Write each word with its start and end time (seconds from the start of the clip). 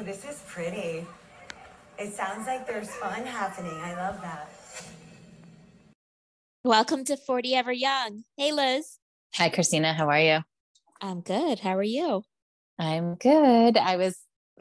Ooh, 0.00 0.04
this 0.04 0.24
is 0.24 0.42
pretty. 0.46 1.06
It 1.98 2.12
sounds 2.12 2.46
like 2.46 2.66
there's 2.66 2.90
fun 2.90 3.24
happening. 3.24 3.76
I 3.82 3.94
love 3.94 4.20
that. 4.22 4.50
Welcome 6.64 7.04
to 7.04 7.16
40 7.16 7.54
Ever 7.54 7.72
Young. 7.72 8.24
Hey, 8.36 8.52
Liz. 8.52 8.98
Hi, 9.34 9.48
Christina. 9.48 9.92
How 9.92 10.08
are 10.08 10.20
you? 10.20 10.38
I'm 11.00 11.20
good. 11.20 11.58
How 11.58 11.76
are 11.76 11.82
you? 11.82 12.22
I'm 12.78 13.16
good. 13.16 13.76
I 13.76 13.96
was 13.96 14.18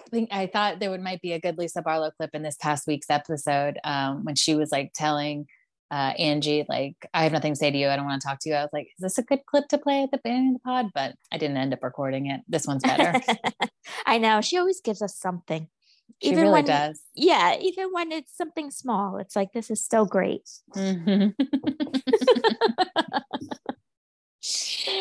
think 0.09 0.29
I 0.31 0.47
thought 0.47 0.79
there 0.79 0.89
would 0.89 1.01
might 1.01 1.21
be 1.21 1.33
a 1.33 1.39
good 1.39 1.57
Lisa 1.57 1.81
Barlow 1.81 2.11
clip 2.11 2.31
in 2.33 2.41
this 2.41 2.57
past 2.59 2.87
week's 2.87 3.09
episode 3.09 3.77
um, 3.83 4.23
when 4.23 4.35
she 4.35 4.55
was 4.55 4.71
like 4.71 4.91
telling 4.93 5.45
uh, 5.91 6.13
Angie 6.17 6.65
like 6.69 6.95
I 7.13 7.23
have 7.23 7.31
nothing 7.31 7.53
to 7.53 7.57
say 7.57 7.71
to 7.71 7.77
you. 7.77 7.87
I 7.87 7.95
don't 7.95 8.05
want 8.05 8.21
to 8.21 8.27
talk 8.27 8.39
to 8.41 8.49
you. 8.49 8.55
I 8.55 8.61
was 8.61 8.69
like, 8.73 8.87
is 8.87 9.01
this 9.01 9.17
a 9.17 9.23
good 9.23 9.45
clip 9.45 9.67
to 9.69 9.77
play 9.77 10.03
at 10.03 10.11
the 10.11 10.19
beginning 10.23 10.49
of 10.49 10.53
the 10.53 10.59
pod? 10.59 10.91
But 10.93 11.15
I 11.31 11.37
didn't 11.37 11.57
end 11.57 11.73
up 11.73 11.83
recording 11.83 12.27
it. 12.27 12.41
This 12.47 12.67
one's 12.67 12.83
better. 12.83 13.19
I 14.05 14.17
know 14.17 14.41
she 14.41 14.57
always 14.57 14.81
gives 14.81 15.01
us 15.01 15.17
something. 15.17 15.67
She 16.21 16.29
even 16.29 16.43
really 16.43 16.53
when, 16.53 16.65
does. 16.65 17.01
Yeah, 17.15 17.55
even 17.59 17.89
when 17.91 18.11
it's 18.11 18.35
something 18.35 18.71
small, 18.71 19.17
it's 19.17 19.35
like 19.35 19.53
this 19.53 19.69
is 19.71 19.83
still 19.83 20.05
great. 20.05 20.49
Mm-hmm. 20.75 21.29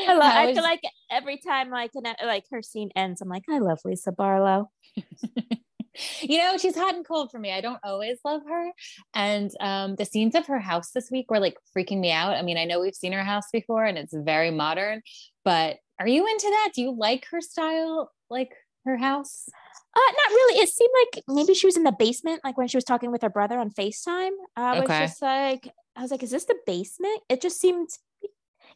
I, 0.09 0.15
love, 0.15 0.23
I 0.35 0.55
feel 0.55 0.63
like 0.63 0.83
every 1.11 1.39
time 1.39 1.71
like 1.71 1.91
an, 1.95 2.05
like 2.25 2.45
her 2.51 2.63
scene 2.63 2.91
ends, 2.95 3.21
I'm 3.21 3.29
like, 3.29 3.45
I 3.51 3.59
love 3.59 3.81
Lisa 3.85 4.13
Barlow. 4.13 4.71
you 6.21 6.39
know, 6.39 6.57
she's 6.57 6.77
hot 6.77 6.95
and 6.95 7.07
cold 7.07 7.31
for 7.31 7.39
me. 7.39 7.53
I 7.53 7.61
don't 7.61 7.81
always 7.85 8.19
love 8.25 8.43
her. 8.49 8.73
And 9.15 9.51
um, 9.61 9.97
the 9.97 10.05
scenes 10.05 10.35
of 10.35 10.47
her 10.47 10.59
house 10.59 10.91
this 10.91 11.11
week 11.11 11.31
were 11.31 11.41
like 11.41 11.57
freaking 11.77 12.01
me 12.01 12.13
out. 12.13 12.37
I 12.37 12.43
mean, 12.43 12.59
I 12.59 12.65
know 12.65 12.81
we've 12.81 12.95
seen 12.95 13.13
her 13.13 13.25
house 13.25 13.47
before 13.53 13.85
and 13.85 13.99
it's 13.99 14.15
very 14.15 14.51
modern, 14.51 15.03
but 15.45 15.77
are 16.01 16.09
you 16.09 16.27
into 16.27 16.49
that? 16.49 16.71
Do 16.75 16.83
you 16.83 16.97
like 16.97 17.27
her 17.31 17.41
style, 17.41 18.13
like 18.31 18.53
her 18.85 18.97
house? 18.97 19.49
Uh, 19.97 20.13
not 20.13 20.31
really. 20.31 20.61
It 20.61 20.69
seemed 20.69 20.91
like 21.03 21.25
maybe 21.27 21.55
she 21.55 21.67
was 21.67 21.77
in 21.77 21.83
the 21.83 21.93
basement, 21.99 22.43
like 22.45 22.57
when 22.57 22.69
she 22.69 22.77
was 22.77 22.85
talking 22.85 23.11
with 23.11 23.23
her 23.23 23.31
brother 23.31 23.59
on 23.59 23.71
FaceTime. 23.71 24.31
Uh, 24.57 24.61
I 24.61 24.79
okay. 24.79 24.81
was 24.81 25.11
just 25.11 25.23
like, 25.23 25.69
I 25.97 26.03
was 26.03 26.11
like, 26.11 26.23
is 26.23 26.31
this 26.31 26.45
the 26.45 26.57
basement? 26.67 27.21
It 27.29 27.43
just 27.43 27.61
seemed, 27.61 27.89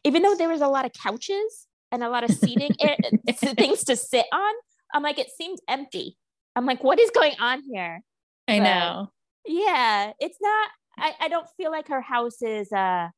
even 0.03 0.21
though 0.21 0.35
there 0.35 0.49
was 0.49 0.61
a 0.61 0.67
lot 0.67 0.85
of 0.85 0.91
couches 0.91 1.67
and 1.91 2.03
a 2.03 2.09
lot 2.09 2.23
of 2.23 2.31
seating, 2.31 2.71
it, 2.79 3.57
things 3.57 3.85
to 3.85 3.95
sit 3.95 4.25
on, 4.33 4.53
I'm 4.93 5.03
like, 5.03 5.17
it 5.17 5.29
seemed 5.29 5.59
empty. 5.69 6.17
I'm 6.55 6.65
like, 6.65 6.83
what 6.83 6.99
is 6.99 7.09
going 7.11 7.33
on 7.39 7.63
here? 7.63 8.01
I 8.47 8.59
but, 8.59 8.63
know. 8.63 9.11
Yeah, 9.45 10.11
it's 10.19 10.37
not. 10.41 10.69
I, 10.97 11.13
I 11.21 11.27
don't 11.27 11.47
feel 11.57 11.71
like 11.71 11.87
her 11.87 12.01
house 12.01 12.41
is 12.41 12.71
uh 12.71 13.09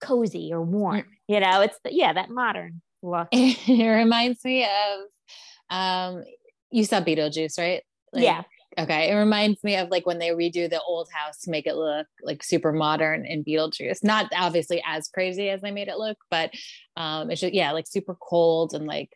cozy 0.00 0.52
or 0.52 0.62
warm. 0.62 1.04
You 1.28 1.40
know, 1.40 1.60
it's 1.62 1.78
yeah 1.84 2.12
that 2.12 2.30
modern 2.30 2.82
look. 3.02 3.28
it 3.32 3.88
reminds 3.88 4.44
me 4.44 4.64
of 4.64 5.76
um 5.76 6.24
you 6.70 6.84
saw 6.84 7.00
Beetlejuice, 7.00 7.58
right? 7.58 7.82
Like, 8.12 8.24
yeah. 8.24 8.42
Okay. 8.78 9.10
It 9.10 9.14
reminds 9.14 9.64
me 9.64 9.76
of 9.76 9.88
like 9.88 10.04
when 10.04 10.18
they 10.18 10.28
redo 10.28 10.68
the 10.68 10.82
old 10.82 11.08
house 11.10 11.38
to 11.40 11.50
make 11.50 11.66
it 11.66 11.76
look 11.76 12.06
like 12.22 12.42
super 12.42 12.72
modern 12.72 13.24
in 13.24 13.42
Beetlejuice. 13.42 14.04
Not 14.04 14.30
obviously 14.36 14.82
as 14.86 15.08
crazy 15.08 15.48
as 15.48 15.62
they 15.62 15.70
made 15.70 15.88
it 15.88 15.98
look, 15.98 16.18
but 16.30 16.50
um 16.96 17.30
it's 17.30 17.40
just 17.40 17.54
yeah, 17.54 17.72
like 17.72 17.86
super 17.86 18.16
cold 18.20 18.74
and 18.74 18.86
like 18.86 19.10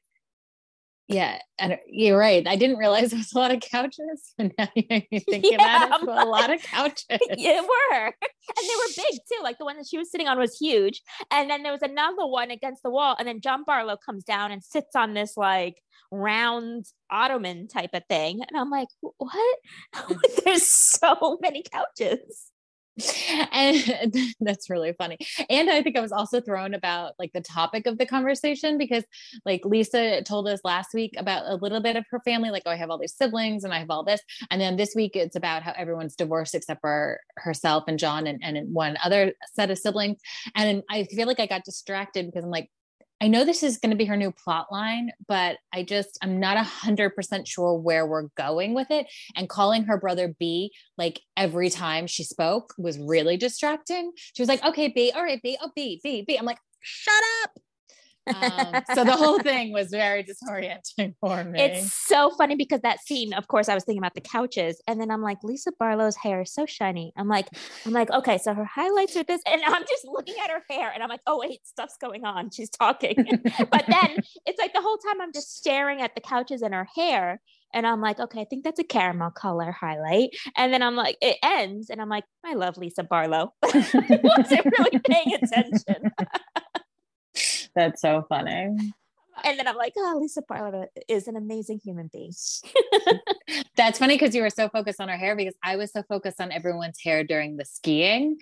yeah, 1.11 1.39
and 1.59 1.77
you're 1.87 2.17
right. 2.17 2.47
I 2.47 2.57
didn't 2.57 2.77
realize 2.77 3.11
there 3.11 3.19
was 3.19 3.33
a 3.33 3.39
lot 3.39 3.51
of 3.51 3.61
couches, 3.61 4.33
and 4.39 4.53
now 4.57 4.69
you 4.75 5.21
thinking 5.21 5.53
yeah, 5.53 5.87
about 5.87 6.03
it, 6.03 6.09
a 6.09 6.25
lot 6.25 6.53
of 6.53 6.63
couches. 6.63 7.05
Yeah, 7.37 7.61
were, 7.61 8.05
and 8.07 8.15
they 8.63 8.77
were 8.77 8.93
big 8.97 9.19
too. 9.29 9.43
Like 9.43 9.59
the 9.59 9.65
one 9.65 9.77
that 9.77 9.87
she 9.89 9.99
was 9.99 10.11
sitting 10.11 10.29
on 10.29 10.39
was 10.39 10.57
huge, 10.59 11.03
and 11.31 11.51
then 11.51 11.63
there 11.63 11.73
was 11.73 11.83
another 11.83 12.27
one 12.27 12.51
against 12.51 12.83
the 12.83 12.91
wall, 12.91 13.17
and 13.19 13.27
then 13.27 13.41
John 13.41 13.65
Barlow 13.65 13.97
comes 13.97 14.25
down 14.25 14.53
and 14.53 14.63
sits 14.63 14.95
on 14.95 15.15
this 15.15 15.37
like 15.37 15.77
round 16.13 16.87
ottoman 17.11 17.67
type 17.69 17.91
of 17.93 18.05
thing, 18.09 18.43
and 18.49 18.59
I'm 18.59 18.71
like, 18.71 18.89
what? 19.01 19.59
There's 20.45 20.67
so 20.67 21.39
many 21.43 21.65
couches 21.73 22.51
and 23.53 24.15
that's 24.41 24.71
really 24.71 24.93
funny. 24.93 25.19
And 25.49 25.71
i 25.71 25.83
think 25.83 25.97
i 25.97 26.01
was 26.01 26.13
also 26.13 26.41
thrown 26.41 26.75
about 26.75 27.15
like 27.19 27.33
the 27.33 27.41
topic 27.41 27.87
of 27.87 27.99
the 27.99 28.07
conversation 28.07 28.79
because 28.79 29.05
like 29.45 29.65
lisa 29.65 30.23
told 30.23 30.49
us 30.49 30.61
last 30.65 30.89
week 30.95 31.15
about 31.17 31.45
a 31.47 31.57
little 31.57 31.81
bit 31.81 31.97
of 31.97 32.05
her 32.11 32.21
family 32.21 32.51
like 32.51 32.63
oh 32.67 32.71
i 32.71 32.77
have 32.77 32.91
all 32.91 32.99
these 32.99 33.15
siblings 33.15 33.65
and 33.65 33.73
i 33.73 33.79
have 33.79 33.91
all 33.91 34.05
this. 34.05 34.21
And 34.51 34.61
then 34.61 34.77
this 34.77 34.95
week 34.95 35.17
it's 35.17 35.37
about 35.37 35.63
how 35.63 35.73
everyone's 35.77 36.17
divorced 36.17 36.55
except 36.55 36.81
for 36.81 37.21
herself 37.37 37.85
and 37.87 37.99
john 37.99 38.27
and, 38.27 38.41
and 38.43 38.73
one 38.73 38.97
other 39.05 39.33
set 39.55 39.71
of 39.71 39.79
siblings. 39.79 40.19
And 40.55 40.83
i 40.91 41.05
feel 41.05 41.27
like 41.27 41.41
i 41.41 41.47
got 41.47 41.65
distracted 41.65 42.27
because 42.27 42.45
i'm 42.45 42.51
like 42.51 42.71
I 43.23 43.29
know 43.29 43.45
this 43.45 43.63
is 43.63 43.77
going 43.77 43.91
to 43.91 43.97
be 43.97 44.07
her 44.07 44.17
new 44.17 44.33
plot 44.33 44.69
line, 44.73 45.11
but 45.29 45.59
I 45.73 45.83
just, 45.83 46.19
I'm 46.23 46.41
not 46.41 46.57
a 46.57 46.63
hundred 46.63 47.15
percent 47.15 47.47
sure 47.47 47.75
where 47.75 48.07
we're 48.07 48.29
going 48.37 48.75
with 48.75 48.91
it. 48.91 49.07
And 49.37 49.49
calling 49.49 49.85
her 49.85 49.99
brother 49.99 50.35
B, 50.39 50.73
like 50.97 51.21
every 51.37 51.69
time 51.69 52.07
she 52.07 52.25
spoke 52.25 52.75
was 52.79 52.99
really 52.99 53.37
distracting. 53.37 54.13
She 54.35 54.43
was 54.43 54.49
like, 54.49 54.65
okay, 54.65 54.89
B, 54.89 55.13
all 55.15 55.23
right, 55.23 55.41
B, 55.43 55.59
oh, 55.61 55.71
B, 55.77 56.01
B, 56.03 56.25
B. 56.27 56.37
I'm 56.37 56.47
like, 56.47 56.59
shut 56.81 57.23
up. 57.45 57.51
Um, 58.27 58.83
so 58.95 59.05
the 59.05 59.17
whole 59.17 59.39
thing 59.39 59.73
was 59.73 59.89
very 59.89 60.25
disorienting 60.25 61.15
for 61.21 61.45
me. 61.45 61.61
It's 61.61 61.93
so 61.93 62.31
funny 62.31 62.57
because 62.57 62.81
that 62.83 63.01
scene, 63.01 63.33
of 63.33 63.49
course, 63.49 63.69
I 63.69 63.75
was 63.75 63.85
thinking 63.85 64.01
about 64.01 64.15
the 64.15 64.21
couches, 64.21 64.81
and 64.87 65.01
then 65.01 65.11
I'm 65.11 65.23
like, 65.23 65.39
Lisa 65.43 65.73
Barlow's 65.79 66.17
hair 66.17 66.43
is 66.43 66.53
so 66.53 66.67
shiny. 66.67 67.13
I'm 67.17 67.29
like, 67.29 67.49
I'm 67.87 67.93
like, 67.93 68.11
okay, 68.11 68.39
so 68.39 68.55
her 68.55 68.65
highlights 68.65 69.17
are 69.17 69.25
this, 69.25 69.43
and 69.47 69.63
I'm 69.65 69.83
just 69.83 70.05
looking 70.05 70.35
at 70.43 70.51
her 70.51 70.63
hair, 70.69 70.91
and 70.93 71.03
I'm 71.03 71.09
like, 71.09 71.23
oh 71.27 71.39
wait, 71.41 71.67
stuff's 71.67 71.97
going 72.01 72.25
on. 72.25 72.51
She's 72.51 72.71
talking, 72.71 73.15
but 73.71 73.85
then 73.89 74.17
it's 74.47 74.59
like 74.59 74.73
the 74.73 74.83
whole 74.83 74.99
time 74.99 75.21
I'm 75.21 75.33
just 75.33 75.57
staring 75.57 76.01
at 76.01 76.15
the 76.15 76.21
couches 76.21 76.63
and 76.63 76.75
her 76.75 76.87
hair. 76.95 77.41
And 77.73 77.87
I'm 77.87 78.01
like, 78.01 78.19
okay, 78.19 78.41
I 78.41 78.45
think 78.45 78.65
that's 78.65 78.81
a 78.81 78.85
caramel 78.85 79.31
color 79.31 79.71
highlight. 79.71 80.31
And 80.57 80.73
then 80.75 80.83
I'm 80.83 80.97
like, 80.97 81.17
it 81.21 81.37
ends. 81.43 81.89
And 81.89 82.01
I'm 82.01 82.09
like, 82.09 82.25
I 82.45 82.55
love 82.55 82.77
Lisa 82.77 83.05
Barlow. 83.05 83.53
wasn't 83.63 84.65
really 84.65 84.99
paying 85.07 85.35
attention. 85.35 86.11
That's 87.75 88.01
so 88.01 88.25
funny. 88.29 88.93
And 89.45 89.59
then 89.59 89.67
I'm 89.67 89.77
like, 89.77 89.95
oh, 89.97 90.19
Lisa 90.21 90.43
Barlow 90.47 90.87
is 91.09 91.29
an 91.29 91.37
amazing 91.37 91.81
human 91.83 92.11
being. 92.13 92.33
That's 93.77 93.99
funny 93.99 94.15
because 94.15 94.35
you 94.35 94.43
were 94.43 94.51
so 94.51 94.69
focused 94.69 95.01
on 95.01 95.09
her 95.09 95.17
hair 95.17 95.37
because 95.37 95.55
I 95.63 95.77
was 95.77 95.93
so 95.93 96.03
focused 96.03 96.41
on 96.41 96.53
everyone's 96.53 97.01
hair 97.03 97.25
during 97.25 97.57
the 97.57 97.65
skiing. 97.65 98.37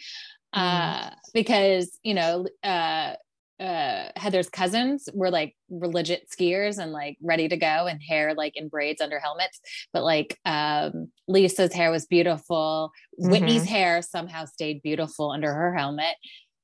Mm. 0.54 0.60
Uh, 0.60 1.10
because, 1.34 1.98
you 2.02 2.14
know, 2.14 2.46
uh, 2.64 3.14
uh, 3.60 4.08
Heather's 4.14 4.48
cousins 4.48 5.08
were 5.12 5.30
like 5.30 5.56
religious 5.68 6.20
skiers 6.32 6.78
and 6.78 6.92
like 6.92 7.16
ready 7.20 7.48
to 7.48 7.56
go 7.56 7.86
and 7.86 8.00
hair 8.00 8.34
like 8.34 8.56
in 8.56 8.68
braids 8.68 9.00
under 9.00 9.18
helmets. 9.18 9.60
But 9.92 10.04
like 10.04 10.38
um, 10.44 11.10
Lisa's 11.26 11.72
hair 11.72 11.90
was 11.90 12.06
beautiful. 12.06 12.92
Mm-hmm. 13.20 13.30
Whitney's 13.30 13.64
hair 13.64 14.00
somehow 14.02 14.44
stayed 14.44 14.82
beautiful 14.82 15.32
under 15.32 15.52
her 15.52 15.74
helmet 15.74 16.14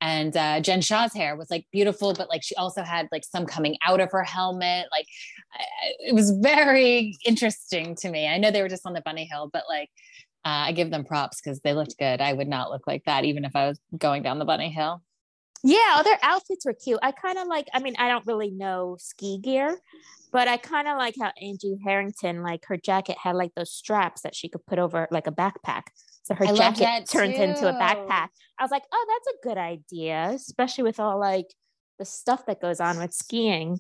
and 0.04 0.36
uh, 0.36 0.60
Jen 0.60 0.82
Shah's 0.82 1.14
hair 1.14 1.34
was 1.34 1.50
like 1.50 1.66
beautiful, 1.72 2.12
but 2.12 2.28
like 2.28 2.42
she 2.42 2.54
also 2.56 2.82
had 2.82 3.08
like 3.10 3.24
some 3.24 3.46
coming 3.46 3.78
out 3.86 4.00
of 4.00 4.12
her 4.12 4.22
helmet. 4.22 4.84
Like 4.92 5.06
it 5.98 6.14
was 6.14 6.30
very 6.30 7.16
interesting 7.24 7.96
to 7.96 8.10
me. 8.10 8.28
I 8.28 8.36
know 8.36 8.50
they 8.50 8.60
were 8.60 8.68
just 8.68 8.84
on 8.84 8.92
the 8.92 9.00
bunny 9.00 9.24
hill, 9.24 9.48
but 9.50 9.62
like 9.66 9.88
uh, 10.44 10.68
I 10.68 10.72
give 10.72 10.90
them 10.90 11.06
props 11.06 11.40
because 11.40 11.60
they 11.60 11.72
looked 11.72 11.96
good. 11.96 12.20
I 12.20 12.34
would 12.34 12.48
not 12.48 12.70
look 12.70 12.86
like 12.86 13.04
that 13.06 13.24
even 13.24 13.46
if 13.46 13.56
I 13.56 13.66
was 13.66 13.80
going 13.96 14.22
down 14.22 14.38
the 14.38 14.44
bunny 14.44 14.68
hill. 14.68 15.00
Yeah, 15.62 16.02
their 16.04 16.18
outfits 16.22 16.66
were 16.66 16.74
cute. 16.74 16.98
I 17.02 17.10
kind 17.10 17.38
of 17.38 17.48
like, 17.48 17.68
I 17.72 17.78
mean, 17.78 17.94
I 17.98 18.08
don't 18.08 18.26
really 18.26 18.50
know 18.50 18.98
ski 19.00 19.38
gear, 19.38 19.78
but 20.32 20.48
I 20.48 20.58
kind 20.58 20.86
of 20.86 20.98
like 20.98 21.14
how 21.18 21.32
Angie 21.40 21.78
Harrington, 21.82 22.42
like 22.42 22.66
her 22.66 22.76
jacket 22.76 23.16
had 23.18 23.36
like 23.36 23.54
those 23.56 23.72
straps 23.72 24.20
that 24.20 24.34
she 24.34 24.50
could 24.50 24.66
put 24.66 24.78
over 24.78 25.08
like 25.10 25.26
a 25.26 25.32
backpack. 25.32 25.84
So 26.24 26.34
her 26.34 26.46
I 26.46 26.54
jacket 26.54 27.08
turns 27.08 27.38
into 27.38 27.68
a 27.68 27.74
backpack. 27.74 28.28
I 28.58 28.62
was 28.62 28.70
like, 28.70 28.82
oh, 28.90 29.06
that's 29.08 29.36
a 29.36 29.46
good 29.46 29.58
idea, 29.58 30.30
especially 30.34 30.84
with 30.84 30.98
all 30.98 31.20
like 31.20 31.46
the 31.98 32.06
stuff 32.06 32.46
that 32.46 32.60
goes 32.60 32.80
on 32.80 32.98
with 32.98 33.12
skiing. 33.12 33.78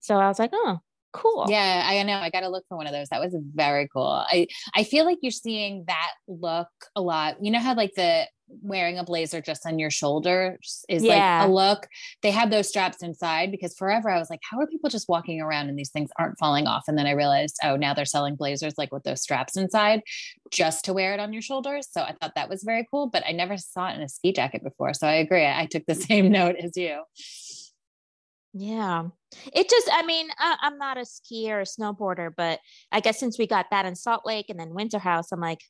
So 0.00 0.16
I 0.16 0.26
was 0.26 0.40
like, 0.40 0.50
oh, 0.52 0.80
cool. 1.12 1.46
Yeah, 1.48 1.86
I 1.86 2.02
know. 2.02 2.18
I 2.18 2.30
got 2.30 2.40
to 2.40 2.48
look 2.48 2.64
for 2.68 2.76
one 2.76 2.88
of 2.88 2.92
those. 2.92 3.08
That 3.10 3.20
was 3.20 3.34
very 3.54 3.88
cool. 3.92 4.24
I 4.28 4.48
I 4.74 4.82
feel 4.82 5.04
like 5.04 5.18
you're 5.22 5.30
seeing 5.30 5.84
that 5.86 6.12
look 6.26 6.68
a 6.96 7.00
lot. 7.00 7.36
You 7.40 7.52
know 7.52 7.60
how 7.60 7.76
like 7.76 7.94
the 7.94 8.26
wearing 8.48 8.98
a 8.98 9.04
blazer 9.04 9.40
just 9.40 9.66
on 9.66 9.78
your 9.78 9.90
shoulders 9.90 10.84
is 10.88 11.02
yeah. 11.02 11.40
like 11.40 11.48
a 11.48 11.52
look. 11.52 11.88
They 12.22 12.30
have 12.30 12.50
those 12.50 12.68
straps 12.68 13.02
inside 13.02 13.50
because 13.50 13.74
forever 13.74 14.10
I 14.10 14.18
was 14.18 14.30
like, 14.30 14.40
how 14.48 14.58
are 14.60 14.66
people 14.66 14.90
just 14.90 15.08
walking 15.08 15.40
around 15.40 15.68
and 15.68 15.78
these 15.78 15.90
things 15.90 16.10
aren't 16.18 16.38
falling 16.38 16.66
off? 16.66 16.84
And 16.88 16.96
then 16.96 17.06
I 17.06 17.12
realized, 17.12 17.56
oh, 17.64 17.76
now 17.76 17.94
they're 17.94 18.04
selling 18.04 18.36
blazers 18.36 18.74
like 18.78 18.92
with 18.92 19.02
those 19.02 19.22
straps 19.22 19.56
inside 19.56 20.02
just 20.50 20.84
to 20.84 20.92
wear 20.92 21.14
it 21.14 21.20
on 21.20 21.32
your 21.32 21.42
shoulders. 21.42 21.88
So 21.90 22.02
I 22.02 22.14
thought 22.20 22.34
that 22.36 22.48
was 22.48 22.62
very 22.62 22.86
cool, 22.90 23.08
but 23.08 23.24
I 23.26 23.32
never 23.32 23.56
saw 23.56 23.90
it 23.90 23.96
in 23.96 24.02
a 24.02 24.08
ski 24.08 24.32
jacket 24.32 24.62
before. 24.62 24.94
So 24.94 25.06
I 25.06 25.14
agree. 25.14 25.44
I 25.44 25.66
took 25.66 25.84
the 25.86 25.94
same 25.94 26.30
note 26.30 26.56
as 26.56 26.76
you. 26.76 27.02
Yeah. 28.52 29.08
It 29.52 29.68
just, 29.68 29.90
I 29.92 30.02
mean, 30.06 30.28
uh, 30.40 30.56
I'm 30.62 30.78
not 30.78 30.96
a 30.96 31.02
skier 31.02 31.60
or 31.60 31.64
snowboarder, 31.64 32.30
but 32.34 32.60
I 32.90 33.00
guess 33.00 33.20
since 33.20 33.38
we 33.38 33.46
got 33.46 33.66
that 33.70 33.84
in 33.84 33.94
Salt 33.94 34.22
Lake 34.24 34.46
and 34.48 34.58
then 34.58 34.72
Winter 34.72 34.98
House, 34.98 35.30
I'm 35.30 35.40
like, 35.40 35.60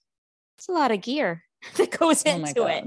it's 0.56 0.68
a 0.68 0.72
lot 0.72 0.92
of 0.92 1.00
gear 1.00 1.42
that 1.76 1.98
goes 1.98 2.22
oh 2.26 2.30
into 2.30 2.66
it. 2.66 2.84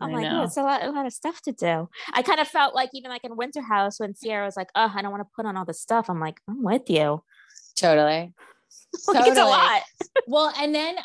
I'm 0.00 0.14
I 0.14 0.20
like, 0.20 0.32
oh, 0.32 0.42
it's 0.44 0.56
a 0.56 0.62
lot, 0.62 0.84
a 0.84 0.90
lot 0.90 1.06
of 1.06 1.12
stuff 1.12 1.42
to 1.42 1.52
do. 1.52 1.88
I 2.12 2.22
kind 2.22 2.40
of 2.40 2.48
felt 2.48 2.74
like 2.74 2.90
even 2.94 3.10
like 3.10 3.24
in 3.24 3.36
Winter 3.36 3.60
House 3.60 3.98
when 3.98 4.14
Ciara 4.14 4.46
was 4.46 4.56
like, 4.56 4.68
oh, 4.74 4.92
I 4.94 5.02
don't 5.02 5.10
want 5.10 5.22
to 5.22 5.28
put 5.34 5.46
on 5.46 5.56
all 5.56 5.64
this 5.64 5.80
stuff. 5.80 6.08
I'm 6.08 6.20
like, 6.20 6.38
I'm 6.48 6.62
with 6.62 6.88
you. 6.88 7.22
Totally. 7.76 8.32
Like, 9.06 9.28
It's 9.28 9.38
a 9.38 9.44
lot. 9.44 9.82
well 10.26 10.52
and 10.58 10.74
then 10.74 10.96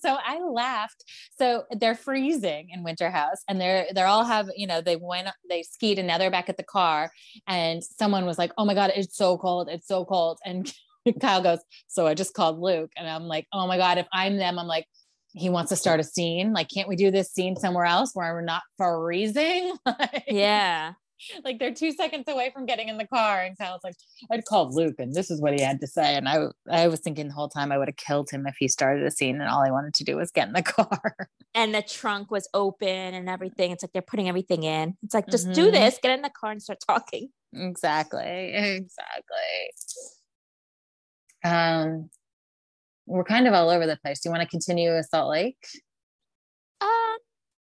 so 0.00 0.16
i 0.24 0.40
laughed 0.40 1.04
so 1.38 1.64
they're 1.72 1.94
freezing 1.94 2.68
in 2.70 2.82
winter 2.82 3.10
house 3.10 3.42
and 3.48 3.60
they're 3.60 3.86
they're 3.94 4.06
all 4.06 4.24
have 4.24 4.48
you 4.56 4.66
know 4.66 4.80
they 4.80 4.96
went 4.96 5.28
they 5.48 5.62
skied 5.62 5.98
and 5.98 6.06
now 6.06 6.18
they're 6.18 6.30
back 6.30 6.48
at 6.48 6.56
the 6.56 6.62
car 6.62 7.10
and 7.46 7.82
someone 7.82 8.26
was 8.26 8.38
like 8.38 8.52
oh 8.58 8.64
my 8.64 8.74
god 8.74 8.92
it's 8.94 9.16
so 9.16 9.36
cold 9.38 9.68
it's 9.70 9.86
so 9.86 10.04
cold 10.04 10.38
and 10.44 10.72
kyle 11.20 11.42
goes 11.42 11.60
so 11.88 12.06
i 12.06 12.14
just 12.14 12.34
called 12.34 12.58
luke 12.58 12.90
and 12.96 13.08
i'm 13.08 13.24
like 13.24 13.46
oh 13.52 13.66
my 13.66 13.76
god 13.76 13.98
if 13.98 14.06
i'm 14.12 14.36
them 14.36 14.58
i'm 14.58 14.66
like 14.66 14.86
he 15.34 15.48
wants 15.50 15.70
to 15.70 15.76
start 15.76 16.00
a 16.00 16.04
scene 16.04 16.52
like 16.52 16.68
can't 16.68 16.88
we 16.88 16.96
do 16.96 17.10
this 17.10 17.32
scene 17.32 17.56
somewhere 17.56 17.84
else 17.84 18.10
where 18.14 18.32
we're 18.34 18.42
not 18.42 18.62
freezing 18.76 19.74
like, 19.86 20.24
Yeah. 20.26 20.92
like 21.44 21.58
they're 21.58 21.72
two 21.74 21.92
seconds 21.92 22.24
away 22.28 22.50
from 22.52 22.66
getting 22.66 22.88
in 22.88 22.98
the 22.98 23.06
car 23.06 23.40
and 23.40 23.56
kyle's 23.56 23.80
like 23.84 23.94
i'd 24.30 24.44
called 24.44 24.74
luke 24.74 24.96
and 24.98 25.14
this 25.14 25.30
is 25.30 25.40
what 25.40 25.54
he 25.54 25.60
had 25.62 25.80
to 25.80 25.86
say 25.86 26.16
and 26.16 26.28
i 26.28 26.46
i 26.70 26.88
was 26.88 27.00
thinking 27.00 27.28
the 27.28 27.34
whole 27.34 27.48
time 27.48 27.70
i 27.72 27.78
would 27.78 27.88
have 27.88 27.96
killed 27.96 28.28
him 28.30 28.46
if 28.46 28.56
he 28.58 28.68
started 28.68 29.04
a 29.06 29.10
scene 29.10 29.40
and 29.40 29.48
all 29.48 29.64
he 29.64 29.70
wanted 29.70 29.94
to 29.94 30.04
do 30.04 30.16
was 30.16 30.30
get 30.30 30.48
in 30.48 30.52
the 30.54 30.62
car 30.76 31.16
And 31.54 31.74
the 31.74 31.82
trunk 31.82 32.30
was 32.30 32.48
open 32.54 32.88
and 33.14 33.28
everything. 33.28 33.72
It's 33.72 33.82
like 33.82 33.92
they're 33.92 34.00
putting 34.00 34.26
everything 34.26 34.62
in. 34.62 34.96
It's 35.02 35.12
like, 35.12 35.28
just 35.28 35.52
do 35.52 35.68
Mhm. 35.68 35.72
this, 35.72 35.98
get 36.02 36.10
in 36.16 36.22
the 36.22 36.30
car 36.30 36.50
and 36.50 36.62
start 36.62 36.78
talking. 36.86 37.28
exactly 37.52 38.52
exactly 38.54 39.52
um 41.44 42.08
we're 43.06 43.24
kind 43.24 43.46
of 43.46 43.54
all 43.54 43.68
over 43.70 43.86
the 43.86 43.96
place 43.96 44.20
do 44.20 44.28
you 44.28 44.32
want 44.32 44.42
to 44.42 44.48
continue 44.48 44.94
with 44.94 45.06
salt 45.10 45.30
lake 45.30 45.66
Um, 46.80 47.16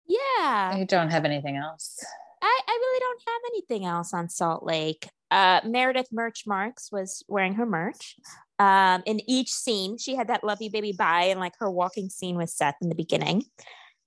yeah. 0.07 0.71
i 0.73 0.85
don't 0.87 1.09
have 1.09 1.25
anything 1.25 1.57
else 1.57 2.03
I, 2.43 2.59
I 2.67 2.71
really 2.71 2.99
don't 2.99 3.21
have 3.27 3.41
anything 3.53 3.85
else 3.85 4.13
on 4.15 4.27
Salt 4.27 4.63
Lake. 4.63 5.07
Uh, 5.29 5.61
Meredith 5.63 6.07
Merch 6.11 6.45
Marks 6.47 6.91
was 6.91 7.23
wearing 7.27 7.53
her 7.53 7.67
merch. 7.67 8.15
Um, 8.57 9.03
in 9.05 9.21
each 9.29 9.51
scene, 9.51 9.99
she 9.99 10.15
had 10.15 10.27
that 10.29 10.43
"Love 10.43 10.59
You, 10.59 10.71
Baby, 10.71 10.91
Bye" 10.91 11.25
and 11.25 11.39
like 11.39 11.53
her 11.59 11.69
walking 11.69 12.09
scene 12.09 12.37
with 12.37 12.49
Seth 12.49 12.77
in 12.81 12.89
the 12.89 12.95
beginning. 12.95 13.43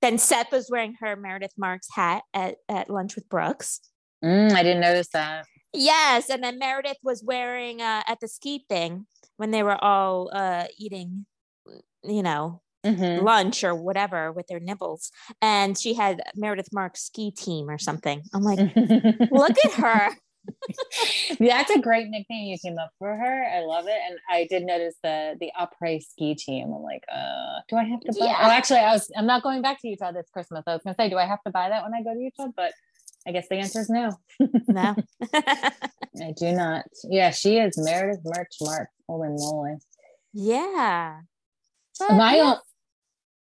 Then 0.03 0.19
Seth 0.19 0.51
was 0.51 0.69
wearing 0.69 0.97
her 1.01 1.15
Meredith 1.17 1.55
Marks 1.57 1.87
hat 1.95 2.25
at, 2.35 2.57
at 2.69 2.91
lunch 2.91 3.15
with 3.15 3.29
Brooks. 3.29 3.81
Mm, 4.25 4.53
i 4.53 4.63
didn't 4.63 4.81
notice 4.81 5.09
that 5.13 5.47
Yes, 5.73 6.31
and 6.31 6.43
then 6.43 6.59
Meredith 6.59 6.99
was 7.03 7.23
wearing 7.25 7.83
uh, 7.83 8.03
at 8.07 8.21
the 8.21 8.29
ski 8.29 8.65
thing 8.69 9.07
when 9.37 9.51
they 9.51 9.63
were 9.63 9.83
all 9.83 10.31
uh, 10.33 10.65
eating, 10.79 11.27
you 12.03 12.23
know, 12.23 12.61
Mhm. 12.85 13.23
lunch 13.23 13.65
or 13.65 13.75
whatever 13.75 14.31
with 14.31 14.47
their 14.47 14.61
nibbles, 14.61 15.11
and 15.41 15.79
she 15.79 15.95
had 15.95 16.21
Meredith 16.35 16.69
Marks 16.71 17.03
ski 17.03 17.31
team 17.31 17.71
or 17.71 17.79
something. 17.79 18.23
I'm 18.35 18.43
like, 18.43 18.59
look 19.31 19.57
at 19.65 19.73
her. 19.73 20.11
That's 21.41 21.71
a 21.71 21.79
great 21.79 22.09
nickname 22.09 22.45
you 22.47 22.59
came 22.59 22.77
up 22.79 22.91
for 22.99 23.17
her. 23.17 23.45
I 23.45 23.61
love 23.65 23.87
it. 23.87 23.97
And 24.09 24.19
I 24.29 24.47
did 24.51 24.65
notice 24.65 24.95
the 25.03 25.35
the 25.41 25.51
après 25.59 26.03
ski 26.03 26.35
team. 26.35 26.73
I'm 26.75 26.83
like, 26.83 27.03
uh, 27.11 27.61
do 27.69 27.77
I 27.77 27.85
have 27.85 28.01
to 28.01 28.13
buy? 28.13 28.27
Yeah. 28.27 28.37
Oh, 28.43 28.51
actually, 28.51 28.81
I 28.81 28.93
was. 28.93 29.11
I'm 29.17 29.27
not 29.27 29.43
going 29.43 29.63
back 29.63 29.81
to 29.81 29.89
Utah 29.89 30.13
this 30.13 30.29
Christmas. 30.31 30.63
I 30.67 30.75
was 30.75 30.83
gonna 30.85 30.95
say, 30.99 31.09
do 31.09 31.17
I 31.17 31.25
have 31.25 31.43
to 31.45 31.51
buy 31.51 31.71
that 31.71 31.83
when 31.83 31.95
I 31.95 32.03
go 32.03 32.13
to 32.13 32.21
Utah? 32.21 32.49
But 32.55 32.73
I 33.27 33.33
guess 33.33 33.47
the 33.49 33.57
answer 33.57 33.81
is 33.81 33.91
no. 33.91 34.11
No. 34.69 34.95
I 35.35 36.33
do 36.37 36.53
not. 36.53 36.85
Yeah, 37.05 37.31
she 37.31 37.59
is 37.59 37.75
Meredith 37.79 38.21
Merch 38.25 38.55
Mark. 38.61 38.89
Holy 39.09 39.29
moly! 39.31 39.75
yeah. 40.33 41.21
But 41.99 42.15
My 42.15 42.37
yeah. 42.37 42.43
own. 42.43 42.57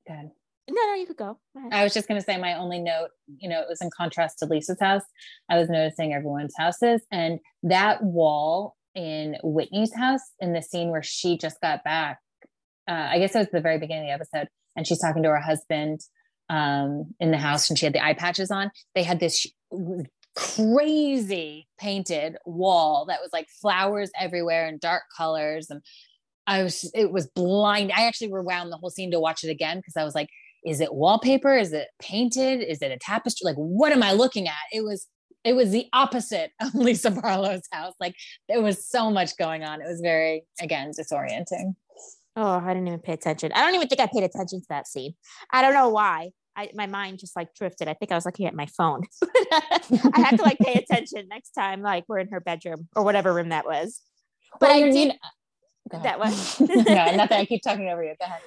God. 0.09 0.31
No, 0.69 0.87
no, 0.87 0.95
you 0.95 1.07
could 1.07 1.17
go. 1.17 1.39
Go. 1.55 1.69
I 1.71 1.85
was 1.85 1.93
just 1.93 2.09
going 2.09 2.19
to 2.19 2.25
say 2.25 2.39
my 2.39 2.55
only 2.55 2.81
note, 2.81 3.09
you 3.39 3.49
know, 3.49 3.61
it 3.61 3.67
was 3.69 3.81
in 3.83 3.91
contrast 3.97 4.39
to 4.39 4.47
Lisa's 4.47 4.81
house. 4.81 5.03
I 5.51 5.59
was 5.59 5.69
noticing 5.69 6.15
everyone's 6.15 6.55
houses 6.57 7.03
and 7.13 7.39
that 7.63 8.03
wall 8.03 8.77
in 8.95 9.37
Whitney's 9.43 9.95
house 9.95 10.23
in 10.41 10.53
the 10.55 10.63
scene 10.63 10.91
where 10.91 11.03
she 11.03 11.37
just 11.37 11.61
got 11.61 11.85
back. 11.85 12.19
Uh, 12.89 13.09
I 13.11 13.19
guess 13.19 13.35
it 13.35 13.39
was 13.39 13.49
the 13.53 13.61
very 13.61 13.79
beginning 13.79 14.11
of 14.11 14.19
the 14.21 14.25
episode, 14.25 14.49
and 14.77 14.87
she's 14.87 15.01
talking 15.01 15.23
to 15.23 15.31
her 15.31 15.41
husband 15.41 16.01
um, 16.49 17.15
in 17.21 17.31
the 17.31 17.39
house, 17.39 17.69
and 17.69 17.79
she 17.79 17.87
had 17.87 17.95
the 17.95 18.05
eye 18.05 18.15
patches 18.15 18.51
on. 18.51 18.71
They 18.95 19.03
had 19.03 19.21
this 19.21 19.47
crazy 20.37 21.69
painted 21.79 22.37
wall 22.45 23.07
that 23.07 23.21
was 23.21 23.31
like 23.33 23.49
flowers 23.63 24.11
everywhere 24.19 24.67
and 24.67 24.81
dark 24.81 25.05
colors, 25.17 25.69
and 25.71 25.81
I 26.47 26.63
was 26.63 26.91
it 26.95 27.11
was 27.13 27.27
blind. 27.27 27.93
I 27.93 28.07
actually 28.07 28.33
rewound 28.33 28.71
the 28.71 28.77
whole 28.77 28.91
scene 28.91 29.11
to 29.13 29.21
watch 29.21 29.45
it 29.45 29.51
again 29.51 29.79
because 29.79 29.97
I 29.97 30.05
was 30.05 30.15
like, 30.15 30.29
is 30.65 30.81
it 30.81 30.95
wallpaper? 30.95 31.57
Is 31.57 31.73
it 31.73 31.89
painted? 32.01 32.63
Is 32.63 32.83
it 32.83 32.91
a 32.91 32.99
tapestry? 32.99 33.45
Like, 33.45 33.57
what 33.57 33.93
am 33.93 34.03
I 34.03 34.13
looking 34.13 34.49
at? 34.49 34.55
It 34.73 34.83
was 34.83 35.07
it 35.45 35.55
was 35.55 35.71
the 35.71 35.87
opposite 35.93 36.53
of 36.61 36.75
Lisa 36.75 37.11
Barlow's 37.11 37.69
house. 37.71 37.95
Like 38.01 38.15
there 38.49 38.63
was 38.63 38.89
so 38.89 39.11
much 39.11 39.37
going 39.37 39.63
on. 39.63 39.81
It 39.81 39.87
was 39.87 40.01
very, 40.01 40.45
again, 40.61 40.91
disorienting. 40.99 41.75
Oh, 42.37 42.59
I 42.59 42.75
didn't 42.75 42.89
even 42.89 43.01
pay 43.01 43.13
attention. 43.13 43.53
I 43.55 43.65
don't 43.65 43.75
even 43.75 43.87
think 43.89 44.01
I 44.01 44.07
paid 44.07 44.25
attention 44.25 44.61
to 44.61 44.67
that 44.71 44.89
scene. 44.89 45.15
I 45.53 45.63
don't 45.63 45.75
know 45.75 45.89
why. 45.91 46.31
I 46.57 46.71
my 46.75 46.87
mind 46.87 47.19
just 47.19 47.35
like 47.37 47.55
drifted. 47.55 47.89
I 47.89 47.95
think 47.95 48.13
I 48.13 48.15
was 48.17 48.25
looking 48.27 48.47
at 48.47 48.55
my 48.55 48.67
phone. 48.67 49.03
I 49.53 50.11
have 50.21 50.37
to 50.37 50.43
like 50.43 50.59
pay 50.59 50.75
attention 50.75 51.27
next 51.29 51.51
time, 51.51 51.81
like 51.83 52.05
we're 52.09 52.19
in 52.19 52.29
her 52.29 52.41
bedroom 52.41 52.89
or 52.97 53.03
whatever 53.05 53.33
room 53.33 53.49
that 53.51 53.65
was. 53.67 54.01
But 54.61 54.69
Well, 54.71 54.77
I 54.79 54.83
did 54.83 54.95
need- 54.95 55.19
that 55.91 56.19
was 56.19 56.59
no, 56.61 56.71
nothing. 57.17 57.39
I 57.39 57.45
keep 57.45 57.63
talking 57.63 57.89
over 57.89 58.03
you. 58.03 58.15
Go 58.21 58.25
ahead. 58.27 58.41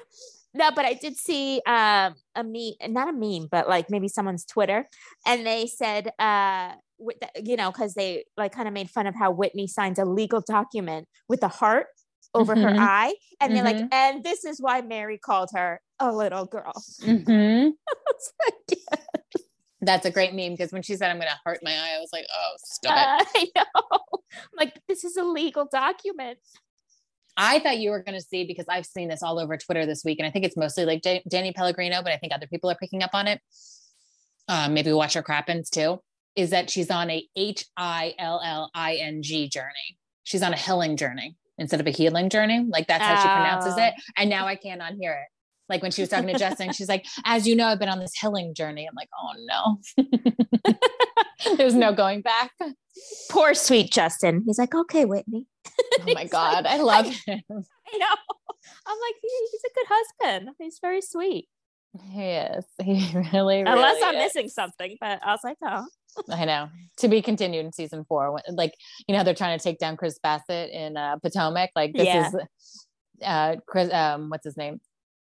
no, 0.54 0.72
but 0.72 0.86
I 0.86 0.94
did 0.94 1.16
see 1.18 1.62
um 1.68 2.16
a 2.36 2.44
meme, 2.44 2.94
not 2.94 3.10
a 3.10 3.14
meme, 3.14 3.48
but 3.52 3.70
like 3.70 3.90
maybe 3.90 4.08
someone's 4.08 4.46
Twitter, 4.46 4.88
and 5.26 5.46
they 5.46 5.68
said 5.68 6.12
uh 6.20 6.74
with 7.00 7.18
the, 7.20 7.30
you 7.44 7.56
know 7.58 7.72
because 7.72 7.94
they 7.94 8.24
like 8.38 8.54
kind 8.54 8.68
of 8.68 8.74
made 8.74 8.90
fun 8.90 9.06
of 9.06 9.16
how 9.16 9.32
Whitney 9.32 9.68
signed 9.68 10.00
a 10.00 10.06
legal 10.06 10.42
document 10.42 11.08
with 11.30 11.44
a 11.44 11.48
heart 11.48 11.88
over 12.34 12.56
her 12.56 12.72
Mhm. 12.72 12.80
eye, 12.80 13.14
and 13.40 13.56
they're 13.56 13.64
like, 13.64 13.78
Mhm. 13.78 13.90
and 13.94 14.24
this 14.24 14.46
is 14.46 14.62
why 14.62 14.82
Mary 14.82 15.18
called 15.18 15.50
her 15.54 15.82
a 16.00 16.12
little 16.12 16.46
girl. 16.46 16.74
Mhm. 17.02 17.74
Like, 18.46 18.54
yeah. 18.70 18.96
That's 19.82 20.06
a 20.06 20.12
great 20.12 20.34
meme 20.34 20.54
because 20.54 20.72
when 20.72 20.82
she 20.82 20.96
said, 20.96 21.10
I'm 21.12 21.18
going 21.18 21.30
to 21.30 21.40
hurt 21.46 21.60
my 21.64 21.72
eye, 21.72 21.96
I 21.96 22.00
was 22.00 22.10
like, 22.12 22.26
oh, 22.34 22.54
stop 22.58 23.22
it. 23.22 23.28
Uh, 23.28 23.30
I 23.36 23.48
know. 23.56 24.00
I'm 24.34 24.58
like, 24.58 24.82
this 24.88 25.04
is 25.04 25.16
a 25.18 25.24
legal 25.24 25.66
document. 25.72 26.40
I 27.38 27.60
thought 27.60 27.78
you 27.78 27.92
were 27.92 28.02
going 28.02 28.18
to 28.18 28.26
see 28.26 28.44
because 28.46 28.66
I've 28.68 28.88
seen 28.88 29.08
this 29.08 29.22
all 29.22 29.38
over 29.40 29.56
Twitter 29.58 29.86
this 29.86 30.04
week, 30.04 30.18
and 30.20 30.28
I 30.28 30.32
think 30.32 30.46
it's 30.46 30.58
mostly 30.58 30.86
like 30.86 31.04
Da- 31.04 31.22
Danny 31.30 31.54
Pellegrino, 31.54 32.02
but 32.02 32.12
I 32.12 32.18
think 32.18 32.34
other 32.34 32.48
people 32.48 32.72
are 32.72 32.76
picking 32.76 33.04
up 33.04 33.12
on 33.14 33.28
it. 33.28 33.40
Uh, 34.48 34.68
maybe 34.70 34.92
Watch 34.92 35.16
What 35.16 35.26
Crappens 35.26 35.70
too. 35.70 36.02
Is 36.36 36.50
that 36.50 36.70
she's 36.72 36.90
on 36.90 37.10
a 37.12 37.28
H 37.36 37.66
I 37.78 38.16
L 38.18 38.42
L 38.44 38.72
I 38.74 38.96
N 38.96 39.22
G 39.22 39.48
journey? 39.48 39.98
She's 40.24 40.42
on 40.42 40.54
a 40.54 40.58
healing 40.58 40.98
journey 40.98 41.36
instead 41.58 41.80
of 41.80 41.88
a 41.88 41.92
healing 41.92 42.30
journey. 42.30 42.66
Like 42.70 42.88
that's 42.88 43.04
how 43.04 43.16
she 43.22 43.28
pronounces 43.28 43.74
Oh. 43.78 43.84
it. 43.84 43.94
And 44.18 44.30
now 44.30 44.46
I 44.48 44.56
can't 44.56 44.82
unhear 44.82 45.14
it. 45.22 45.28
Like 45.70 45.82
when 45.82 45.92
she 45.92 46.02
was 46.02 46.10
talking 46.10 46.28
to 46.28 46.40
Justin, 46.40 46.72
she's 46.72 46.88
like, 46.88 47.06
"As 47.26 47.46
you 47.46 47.54
know, 47.54 47.66
I've 47.68 47.80
been 47.80 47.90
on 47.90 48.00
this 48.00 48.14
healing 48.18 48.54
journey." 48.54 48.88
I'm 48.88 48.96
like, 48.96 49.10
"Oh 49.22 49.78
no, 50.66 50.74
there's 51.58 51.76
no 51.76 51.94
going 51.94 52.22
back." 52.22 52.52
Oh 52.62 52.72
Poor 53.30 53.54
sweet 53.54 53.92
Justin. 53.92 54.44
He's 54.46 54.58
like, 54.58 54.74
okay, 54.74 55.06
Whitney. 55.06 55.46
Oh 56.00 56.14
my 56.14 56.26
god, 56.32 56.66
I 56.66 56.78
love 56.78 57.06
him. 57.06 57.20
I 57.28 57.98
know. 57.98 58.16
I'm 58.88 58.98
like, 59.00 59.16
he, 59.22 59.30
he's 59.52 59.62
a 59.66 59.74
good 59.76 59.86
husband. 59.90 60.50
He's 60.60 60.80
very 60.82 61.02
sweet. 61.02 61.48
He 62.12 62.24
is. 62.32 62.66
He 62.84 63.12
really, 63.34 63.60
Unless 63.62 64.02
I'm 64.04 64.16
is. 64.16 64.24
missing 64.34 64.50
something, 64.50 64.98
but 65.00 65.20
I 65.24 65.32
was 65.32 65.40
like, 65.44 65.58
oh. 65.64 65.86
I 66.30 66.46
know. 66.46 66.70
To 67.00 67.08
be 67.08 67.22
continued 67.22 67.66
in 67.66 67.72
season 67.74 68.06
four. 68.08 68.40
Like, 68.50 68.74
you 69.08 69.16
know, 69.16 69.24
they're 69.24 69.34
trying 69.34 69.58
to 69.58 69.64
take 69.64 69.78
down 69.80 69.98
Chris 69.98 70.20
Bassett 70.22 70.72
in 70.72 70.98
uh, 70.98 71.18
Potomac. 71.18 71.70
Like, 71.76 71.94
this 71.94 72.06
Yeah. 72.08 72.28
is 72.28 72.36
uh 73.24 73.56
Chris 73.68 73.92
um 73.94 74.30
what's 74.30 74.46
his 74.46 74.58
name? 74.58 74.80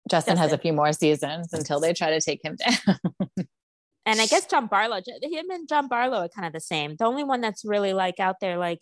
Justin, 0.09 0.37
has 0.37 0.53
a 0.53 0.57
few 0.57 0.71
more 0.71 0.93
seasons 0.93 1.51
until 1.51 1.79
they 1.79 1.93
try 1.93 2.11
to 2.11 2.21
take 2.21 2.43
him 2.43 2.55
down. 2.87 2.97
And 4.05 4.21
I 4.21 4.25
guess 4.25 4.45
John 4.45 4.67
Barlow, 4.67 4.97
him 4.97 5.49
and 5.49 5.67
John 5.67 5.87
Barlow 5.89 6.19
are 6.19 6.29
kind 6.29 6.45
of 6.47 6.53
the 6.53 6.61
same. 6.61 6.95
The 6.97 7.03
only 7.05 7.23
one 7.25 7.41
that's 7.41 7.65
really 7.65 7.91
like 7.93 8.19
out 8.19 8.35
there, 8.39 8.57
like 8.57 8.79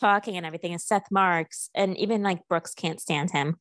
talking 0.00 0.36
and 0.36 0.46
everything 0.46 0.72
is 0.72 0.86
Seth 0.86 1.10
Marks. 1.10 1.68
And 1.74 1.96
even 1.98 2.22
like 2.22 2.48
Brooks 2.48 2.72
can't 2.72 3.00
stand 3.00 3.32
him. 3.32 3.56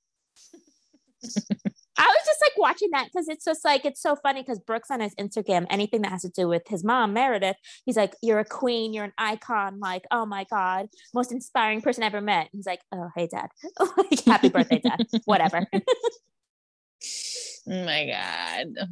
I 2.02 2.06
was 2.06 2.26
just 2.26 2.42
like 2.42 2.58
watching 2.58 2.90
that 2.94 3.06
because 3.06 3.28
it's 3.28 3.46
just 3.46 3.64
like, 3.64 3.86
it's 3.86 4.02
so 4.02 4.16
funny 4.16 4.42
because 4.42 4.58
Brooks 4.58 4.90
on 4.90 5.02
his 5.02 5.14
Instagram, 5.16 5.68
anything 5.70 6.02
that 6.02 6.12
has 6.12 6.24
to 6.24 6.30
do 6.30 6.48
with 6.48 6.64
his 6.68 6.84
mom, 6.84 7.14
Meredith, 7.14 7.58
he's 7.86 7.96
like, 7.96 8.16
You're 8.24 8.40
a 8.40 8.46
queen, 8.46 8.92
you're 8.92 9.04
an 9.04 9.14
icon. 9.20 9.80
Like, 9.80 10.06
oh 10.10 10.26
my 10.26 10.46
God, 10.50 10.88
most 11.14 11.32
inspiring 11.32 11.82
person 11.82 12.04
I 12.04 12.08
ever 12.08 12.20
met. 12.20 12.50
He's 12.54 12.66
like, 12.66 12.82
Oh, 12.92 13.10
hey, 13.16 13.28
dad. 13.28 13.50
like, 13.98 14.26
happy 14.26 14.50
birthday, 14.50 14.80
dad. 14.80 15.06
Whatever. 15.26 15.68
oh 15.74 15.82
my 17.86 18.08
god. 18.08 18.90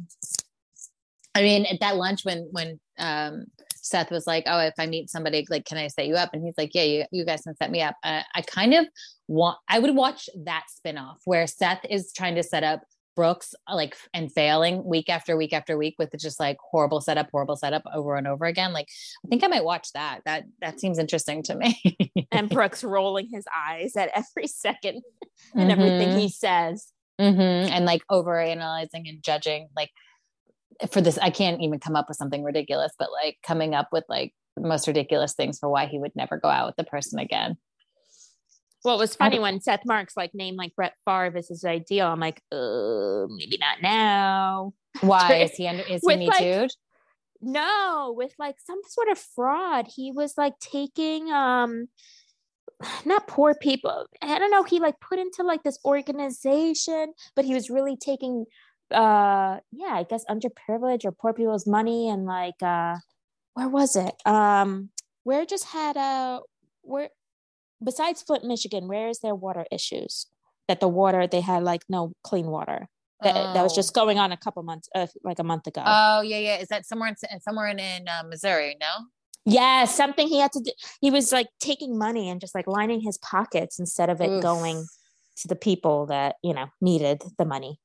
I 1.34 1.42
mean, 1.42 1.66
at 1.66 1.80
that 1.80 1.96
lunch 1.96 2.24
when 2.24 2.48
when 2.52 2.78
um 2.96 3.46
Seth 3.82 4.10
was 4.10 4.26
like, 4.26 4.44
"Oh, 4.46 4.60
if 4.60 4.74
I 4.78 4.86
meet 4.86 5.10
somebody, 5.10 5.44
like, 5.50 5.64
can 5.64 5.78
I 5.78 5.88
set 5.88 6.06
you 6.06 6.14
up?" 6.14 6.30
And 6.32 6.44
he's 6.44 6.56
like, 6.56 6.74
"Yeah, 6.74 6.82
you, 6.82 7.04
you 7.10 7.24
guys 7.24 7.42
can 7.42 7.56
set 7.56 7.70
me 7.70 7.82
up." 7.82 7.96
Uh, 8.04 8.22
I 8.34 8.42
kind 8.42 8.74
of 8.74 8.86
want. 9.26 9.58
I 9.68 9.78
would 9.78 9.96
watch 9.96 10.28
that 10.44 10.64
spinoff 10.70 11.16
where 11.24 11.46
Seth 11.46 11.84
is 11.88 12.12
trying 12.12 12.36
to 12.36 12.42
set 12.42 12.62
up 12.62 12.82
Brooks, 13.16 13.54
uh, 13.68 13.74
like, 13.74 13.96
and 14.14 14.32
failing 14.32 14.84
week 14.84 15.08
after 15.08 15.36
week 15.36 15.52
after 15.52 15.76
week 15.76 15.96
with 15.98 16.10
just 16.18 16.38
like 16.40 16.56
horrible 16.60 17.00
setup, 17.00 17.28
horrible 17.30 17.56
setup 17.56 17.82
over 17.94 18.16
and 18.16 18.26
over 18.26 18.44
again. 18.46 18.72
Like, 18.72 18.88
I 19.24 19.28
think 19.28 19.44
I 19.44 19.48
might 19.48 19.64
watch 19.64 19.92
that. 19.92 20.20
That 20.24 20.44
that 20.60 20.80
seems 20.80 20.98
interesting 20.98 21.42
to 21.44 21.54
me. 21.54 21.80
and 22.30 22.48
Brooks 22.50 22.82
rolling 22.84 23.28
his 23.32 23.44
eyes 23.68 23.96
at 23.96 24.10
every 24.14 24.46
second. 24.46 25.02
and 25.54 25.70
everything 25.70 26.10
Mhm. 26.10 26.20
he 26.20 26.28
says. 26.28 26.92
Mhm. 27.20 27.70
and 27.70 27.84
like 27.84 28.00
over 28.08 28.40
analyzing 28.40 29.06
and 29.06 29.22
judging 29.22 29.68
like 29.76 29.90
for 30.90 31.02
this 31.02 31.18
i 31.18 31.28
can't 31.28 31.60
even 31.60 31.78
come 31.78 31.94
up 31.94 32.06
with 32.08 32.16
something 32.16 32.42
ridiculous 32.42 32.92
but 32.98 33.10
like 33.12 33.36
coming 33.46 33.74
up 33.74 33.88
with 33.92 34.04
like 34.08 34.32
the 34.56 34.66
most 34.66 34.86
ridiculous 34.88 35.34
things 35.34 35.58
for 35.58 35.68
why 35.68 35.84
he 35.84 35.98
would 35.98 36.16
never 36.16 36.38
go 36.38 36.48
out 36.48 36.66
with 36.68 36.76
the 36.76 36.84
person 36.84 37.18
again 37.18 37.58
Well, 38.84 38.96
it 38.96 38.98
was 38.98 39.14
funny 39.14 39.38
when 39.38 39.60
Seth 39.60 39.84
Marks 39.84 40.16
like 40.16 40.34
named 40.34 40.56
like 40.56 40.74
Brett 40.74 40.94
Favre 41.04 41.36
as 41.36 41.48
his 41.48 41.64
ideal. 41.64 42.06
I'm 42.06 42.20
like, 42.20 42.42
uh, 42.50 43.26
maybe 43.28 43.58
not 43.58 43.82
now. 43.82 44.72
why 45.02 45.36
is 45.36 45.52
he 45.52 45.68
under 45.68 45.82
is 45.84 46.02
he 46.04 46.16
me 46.16 46.26
like, 46.26 46.38
too 46.38 46.68
No, 47.40 48.12
with 48.16 48.34
like 48.38 48.56
some 48.64 48.80
sort 48.88 49.08
of 49.08 49.18
fraud. 49.18 49.86
He 49.94 50.10
was 50.12 50.36
like 50.36 50.58
taking 50.58 51.30
um 51.30 51.88
not 53.04 53.28
poor 53.28 53.54
people. 53.54 54.06
I 54.22 54.38
don't 54.38 54.50
know, 54.50 54.64
he 54.64 54.80
like 54.80 55.00
put 55.00 55.18
into 55.18 55.42
like 55.42 55.62
this 55.62 55.78
organization, 55.84 57.12
but 57.36 57.44
he 57.44 57.54
was 57.54 57.70
really 57.70 57.96
taking 57.96 58.46
uh 58.90 59.58
yeah, 59.70 59.92
I 59.92 60.06
guess 60.08 60.24
underprivileged 60.28 61.04
or 61.04 61.12
poor 61.12 61.32
people's 61.32 61.66
money 61.66 62.08
and 62.08 62.24
like 62.24 62.60
uh 62.62 62.96
where 63.54 63.68
was 63.68 63.96
it? 63.96 64.14
Um 64.26 64.90
where 65.22 65.44
just 65.46 65.66
had 65.66 65.96
a 65.96 66.40
where 66.82 67.10
besides 67.82 68.22
Flint, 68.22 68.44
Michigan, 68.44 68.88
where 68.88 69.08
is 69.08 69.20
there 69.20 69.34
water 69.34 69.66
issues? 69.70 70.26
That 70.68 70.80
the 70.80 70.88
water 70.88 71.26
they 71.26 71.40
had 71.40 71.62
like 71.64 71.82
no 71.88 72.12
clean 72.22 72.46
water. 72.46 72.88
That, 73.22 73.34
that 73.54 73.62
was 73.62 73.72
Oh. 73.72 73.76
just 73.76 73.92
going 73.92 74.18
on 74.18 74.32
a 74.32 74.36
couple 74.36 74.62
months, 74.62 74.88
uh, 74.94 75.06
like 75.22 75.38
a 75.38 75.44
month 75.44 75.66
ago. 75.66 75.82
oh 75.84 76.22
yeah 76.22 76.38
yeah 76.38 76.56
is 76.56 76.68
that 76.68 76.86
somewhere 76.86 77.08
in 77.10 77.40
somewhere 77.40 77.66
in, 77.68 77.78
in 77.78 78.08
uh, 78.08 78.22
missouri 78.26 78.76
no 78.80 78.92
Yeah, 79.44 79.84
something 79.84 80.26
he 80.28 80.38
had 80.38 80.52
to 80.52 80.60
do. 80.60 80.70
He 81.00 81.10
was 81.10 81.30
like 81.32 81.48
taking 81.60 81.98
money 81.98 82.30
and 82.30 82.40
just 82.40 82.54
like 82.54 82.66
lining 82.66 83.00
his 83.02 83.18
pockets 83.18 83.78
instead 83.78 84.08
of 84.10 84.20
it 84.22 84.30
Oof. 84.30 84.42
going 84.42 84.86
to 85.40 85.48
the 85.48 85.56
people 85.56 86.06
that, 86.06 86.36
you 86.42 86.54
know, 86.54 86.66
needed 86.80 87.22
the 87.38 87.44
money. 87.44 87.78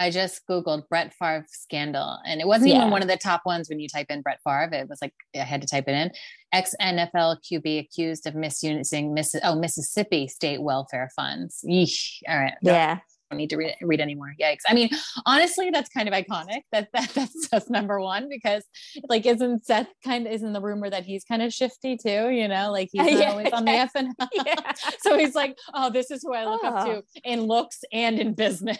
I 0.00 0.10
just 0.10 0.46
Googled 0.48 0.88
Brett 0.88 1.12
Favre 1.14 1.44
scandal 1.48 2.18
and 2.26 2.40
it 2.40 2.46
wasn't 2.46 2.70
Yeah. 2.70 2.78
even 2.78 2.90
one 2.90 3.02
of 3.02 3.08
the 3.08 3.18
top 3.18 3.42
ones 3.44 3.68
when 3.68 3.78
you 3.78 3.86
type 3.86 4.06
in 4.10 4.22
Brett 4.22 4.40
Favre. 4.42 4.70
It 4.72 4.88
was 4.88 4.98
like, 5.02 5.12
I 5.36 5.40
had 5.40 5.60
to 5.60 5.68
type 5.68 5.84
it 5.88 5.92
in. 5.92 6.10
Ex 6.52 6.74
NFL 6.80 7.36
QB 7.44 7.78
accused 7.78 8.26
of 8.26 8.34
misusing 8.34 9.12
Miss, 9.14 9.34
oh, 9.44 9.54
Mississippi 9.54 10.26
state 10.26 10.62
welfare 10.62 11.10
funds. 11.14 11.62
Yeesh. 11.68 12.20
All 12.26 12.38
right. 12.38 12.54
Yeah. 12.62 12.98
Need 13.32 13.50
to 13.50 13.56
read, 13.56 13.76
read 13.80 14.00
anymore. 14.00 14.34
Yikes. 14.40 14.62
I 14.68 14.74
mean, 14.74 14.90
honestly, 15.24 15.70
that's 15.70 15.88
kind 15.88 16.08
of 16.08 16.14
iconic. 16.14 16.62
That, 16.72 16.88
that 16.92 17.10
that's 17.14 17.48
just 17.48 17.70
number 17.70 18.00
one 18.00 18.28
because 18.28 18.64
like 19.08 19.24
isn't 19.24 19.64
Seth 19.64 19.86
kind 20.04 20.26
of 20.26 20.32
isn't 20.32 20.52
the 20.52 20.60
rumor 20.60 20.90
that 20.90 21.04
he's 21.04 21.22
kind 21.24 21.40
of 21.40 21.52
shifty 21.52 21.96
too, 21.96 22.30
you 22.30 22.48
know, 22.48 22.72
like 22.72 22.88
he's 22.92 23.20
Yeah. 23.20 23.30
always 23.30 23.52
on 23.52 23.64
the 23.66 23.70
F 23.70 23.92
and 23.94 24.12
Yeah. 24.44 24.72
so 25.00 25.16
he's 25.16 25.34
like, 25.36 25.56
oh, 25.74 25.90
this 25.90 26.10
is 26.10 26.22
who 26.24 26.34
I 26.34 26.44
look 26.44 26.64
up 26.64 26.74
Oh. 26.86 26.94
to 26.96 27.02
in 27.22 27.42
looks 27.42 27.78
and 27.92 28.18
in 28.18 28.34
business. 28.34 28.78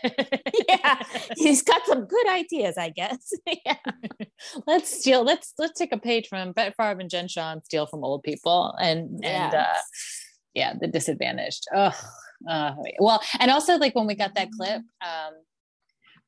Yeah. 0.69 1.01
He's 1.37 1.63
got 1.63 1.87
some 1.87 2.07
good 2.07 2.29
ideas, 2.29 2.77
I 2.77 2.89
guess. 2.91 3.33
yeah. 3.65 3.77
let's 4.67 4.91
steal 5.01 5.23
let's 5.23 5.53
let's 5.59 5.79
take 5.79 5.93
a 5.93 5.99
page 5.99 6.27
from 6.29 6.53
Brett 6.53 6.75
Favre 6.77 6.99
and 7.01 7.09
Jen 7.11 7.29
Shah 7.29 7.53
and 7.53 7.65
steal 7.65 7.87
from 7.87 8.03
old 8.03 8.23
people 8.25 8.75
and 8.81 9.25
and 9.25 9.55
uh 9.55 9.75
yeah 10.55 10.73
the 10.81 10.89
disadvantaged 10.89 11.67
oh 11.75 11.93
uh, 12.49 12.75
well 12.99 13.21
and 13.39 13.51
also 13.51 13.77
like 13.77 13.95
when 13.95 14.07
we 14.07 14.15
got 14.15 14.35
that 14.35 14.49
clip 14.53 14.83
um 15.03 15.33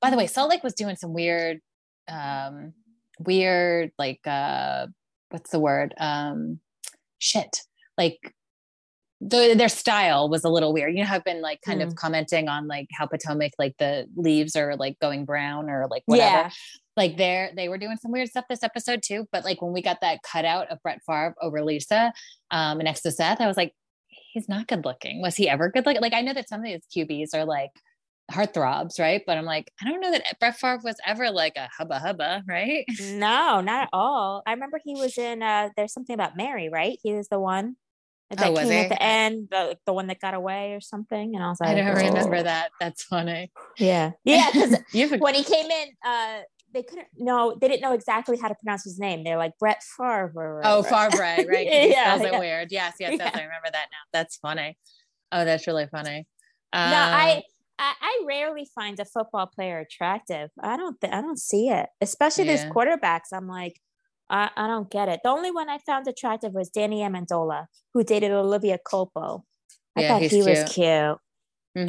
by 0.00 0.10
the 0.10 0.16
way 0.16 0.26
Salt 0.26 0.50
Lake 0.50 0.62
was 0.62 0.74
doing 0.74 0.96
some 0.96 1.12
weird 1.14 1.60
um 2.08 2.72
weird 3.18 3.92
like 3.98 4.20
uh 4.26 4.86
what's 5.30 5.50
the 5.50 5.60
word 5.60 5.94
um 5.98 6.58
shit 7.18 7.60
like 7.96 8.18
the, 9.24 9.54
their 9.56 9.68
style 9.68 10.28
was 10.28 10.42
a 10.42 10.48
little 10.48 10.72
weird. 10.72 10.96
You 10.96 11.04
know, 11.04 11.10
I've 11.10 11.22
been 11.22 11.42
like 11.42 11.60
kind 11.64 11.80
of 11.80 11.94
commenting 11.94 12.48
on 12.48 12.66
like 12.66 12.88
how 12.92 13.06
Potomac, 13.06 13.52
like 13.56 13.76
the 13.78 14.06
leaves 14.16 14.56
are 14.56 14.74
like 14.76 14.98
going 14.98 15.24
brown 15.24 15.70
or 15.70 15.86
like 15.88 16.02
whatever 16.06 16.28
Yeah. 16.48 16.50
like 16.96 17.16
they're 17.16 17.52
they 17.54 17.68
were 17.68 17.78
doing 17.78 17.96
some 18.02 18.10
weird 18.10 18.30
stuff 18.30 18.46
this 18.50 18.64
episode 18.64 19.00
too. 19.00 19.28
But 19.30 19.44
like 19.44 19.62
when 19.62 19.72
we 19.72 19.80
got 19.80 20.00
that 20.00 20.24
cutout 20.24 20.68
of 20.72 20.82
Brett 20.82 21.02
Favre 21.06 21.36
over 21.40 21.62
Lisa 21.62 22.12
um 22.50 22.78
next 22.78 23.02
to 23.02 23.12
Seth, 23.12 23.40
I 23.40 23.46
was 23.46 23.56
like, 23.56 23.72
he's 24.32 24.48
not 24.48 24.66
good 24.66 24.84
looking. 24.84 25.20
Was 25.22 25.36
he 25.36 25.48
ever 25.48 25.70
good 25.70 25.84
looking? 25.86 26.02
Like 26.02 26.14
I 26.14 26.22
know 26.22 26.32
that 26.34 26.48
some 26.48 26.60
of 26.60 26.66
these 26.66 26.82
QBs 26.94 27.34
are 27.34 27.44
like 27.44 27.70
heartthrobs, 28.30 28.98
right? 28.98 29.22
But 29.26 29.36
I'm 29.36 29.44
like, 29.44 29.70
I 29.80 29.88
don't 29.88 30.00
know 30.00 30.10
that 30.12 30.38
Brett 30.40 30.56
Favre 30.58 30.80
was 30.82 30.96
ever 31.06 31.30
like 31.30 31.56
a 31.56 31.68
hubba 31.76 31.98
hubba, 31.98 32.42
right? 32.48 32.84
No, 33.00 33.60
not 33.60 33.84
at 33.84 33.88
all. 33.92 34.42
I 34.46 34.52
remember 34.52 34.80
he 34.84 34.94
was 34.94 35.16
in 35.18 35.42
uh 35.42 35.68
there's 35.76 35.92
something 35.92 36.14
about 36.14 36.36
Mary, 36.36 36.68
right? 36.68 36.98
He 37.02 37.12
was 37.12 37.28
the 37.28 37.38
one 37.40 37.76
that 38.30 38.40
Oh, 38.48 38.52
was 38.52 38.60
came 38.62 38.70
he? 38.70 38.78
at 38.78 38.88
the 38.88 39.02
end, 39.02 39.48
the 39.50 39.76
the 39.86 39.92
one 39.92 40.06
that 40.06 40.20
got 40.20 40.34
away 40.34 40.72
or 40.72 40.80
something. 40.80 41.34
And 41.34 41.44
I 41.44 41.48
was 41.48 41.60
like, 41.60 41.70
I 41.70 41.74
don't 41.74 41.94
remember 41.94 42.36
"Oh." 42.36 42.42
that. 42.44 42.70
That's 42.80 43.02
funny. 43.02 43.50
Yeah. 43.78 44.12
Yeah, 44.24 44.48
because 44.52 44.76
when 45.18 45.34
he 45.34 45.44
came 45.44 45.70
in, 45.70 45.88
uh, 46.04 46.40
they 46.72 46.82
couldn't 46.82 47.08
know 47.16 47.56
they 47.60 47.68
didn't 47.68 47.82
know 47.82 47.92
exactly 47.92 48.38
how 48.38 48.48
to 48.48 48.54
pronounce 48.54 48.84
his 48.84 48.98
name. 48.98 49.24
They're 49.24 49.36
like 49.38 49.52
Brett 49.58 49.82
Favre. 49.82 50.62
Oh, 50.64 50.82
Favre, 50.82 51.18
right? 51.20 51.46
Yeah, 51.70 52.14
spells 52.16 52.22
it 52.22 52.32
yeah. 52.32 52.38
weird. 52.38 52.72
Yes, 52.72 52.94
yes, 53.00 53.10
yes. 53.18 53.20
Yeah. 53.20 53.40
I 53.40 53.42
remember 53.44 53.68
that 53.72 53.86
now. 53.90 53.98
That's 54.12 54.36
funny. 54.36 54.78
Oh, 55.30 55.44
that's 55.44 55.66
really 55.66 55.86
funny. 55.86 56.26
no, 56.74 56.80
Um, 56.80 56.92
I, 56.94 57.42
I 57.78 57.92
I 58.00 58.22
rarely 58.26 58.66
find 58.74 58.98
a 59.00 59.04
football 59.04 59.46
player 59.46 59.78
attractive. 59.78 60.50
I 60.62 60.76
don't 60.76 61.00
th- 61.00 61.12
I 61.12 61.20
don't 61.20 61.38
see 61.40 61.68
it, 61.70 61.88
especially 62.00 62.44
these 62.44 62.64
quarterbacks. 62.64 63.32
I'm 63.32 63.48
like, 63.48 63.80
I, 64.30 64.50
I 64.56 64.66
don't 64.66 64.90
get 64.90 65.08
it. 65.08 65.20
The 65.24 65.30
only 65.30 65.50
one 65.50 65.68
I 65.68 65.78
found 65.78 66.06
attractive 66.08 66.52
was 66.52 66.68
Danny 66.70 67.00
Amendola, 67.00 67.66
who 67.92 68.04
dated 68.04 68.30
Olivia 68.32 68.78
Culpo. 68.78 69.42
I 69.96 70.02
Yeah, 70.02 70.08
thought 70.08 70.22
he 70.22 70.42
was 70.42 70.64
cute. 70.64 70.70
cute. 71.76 71.88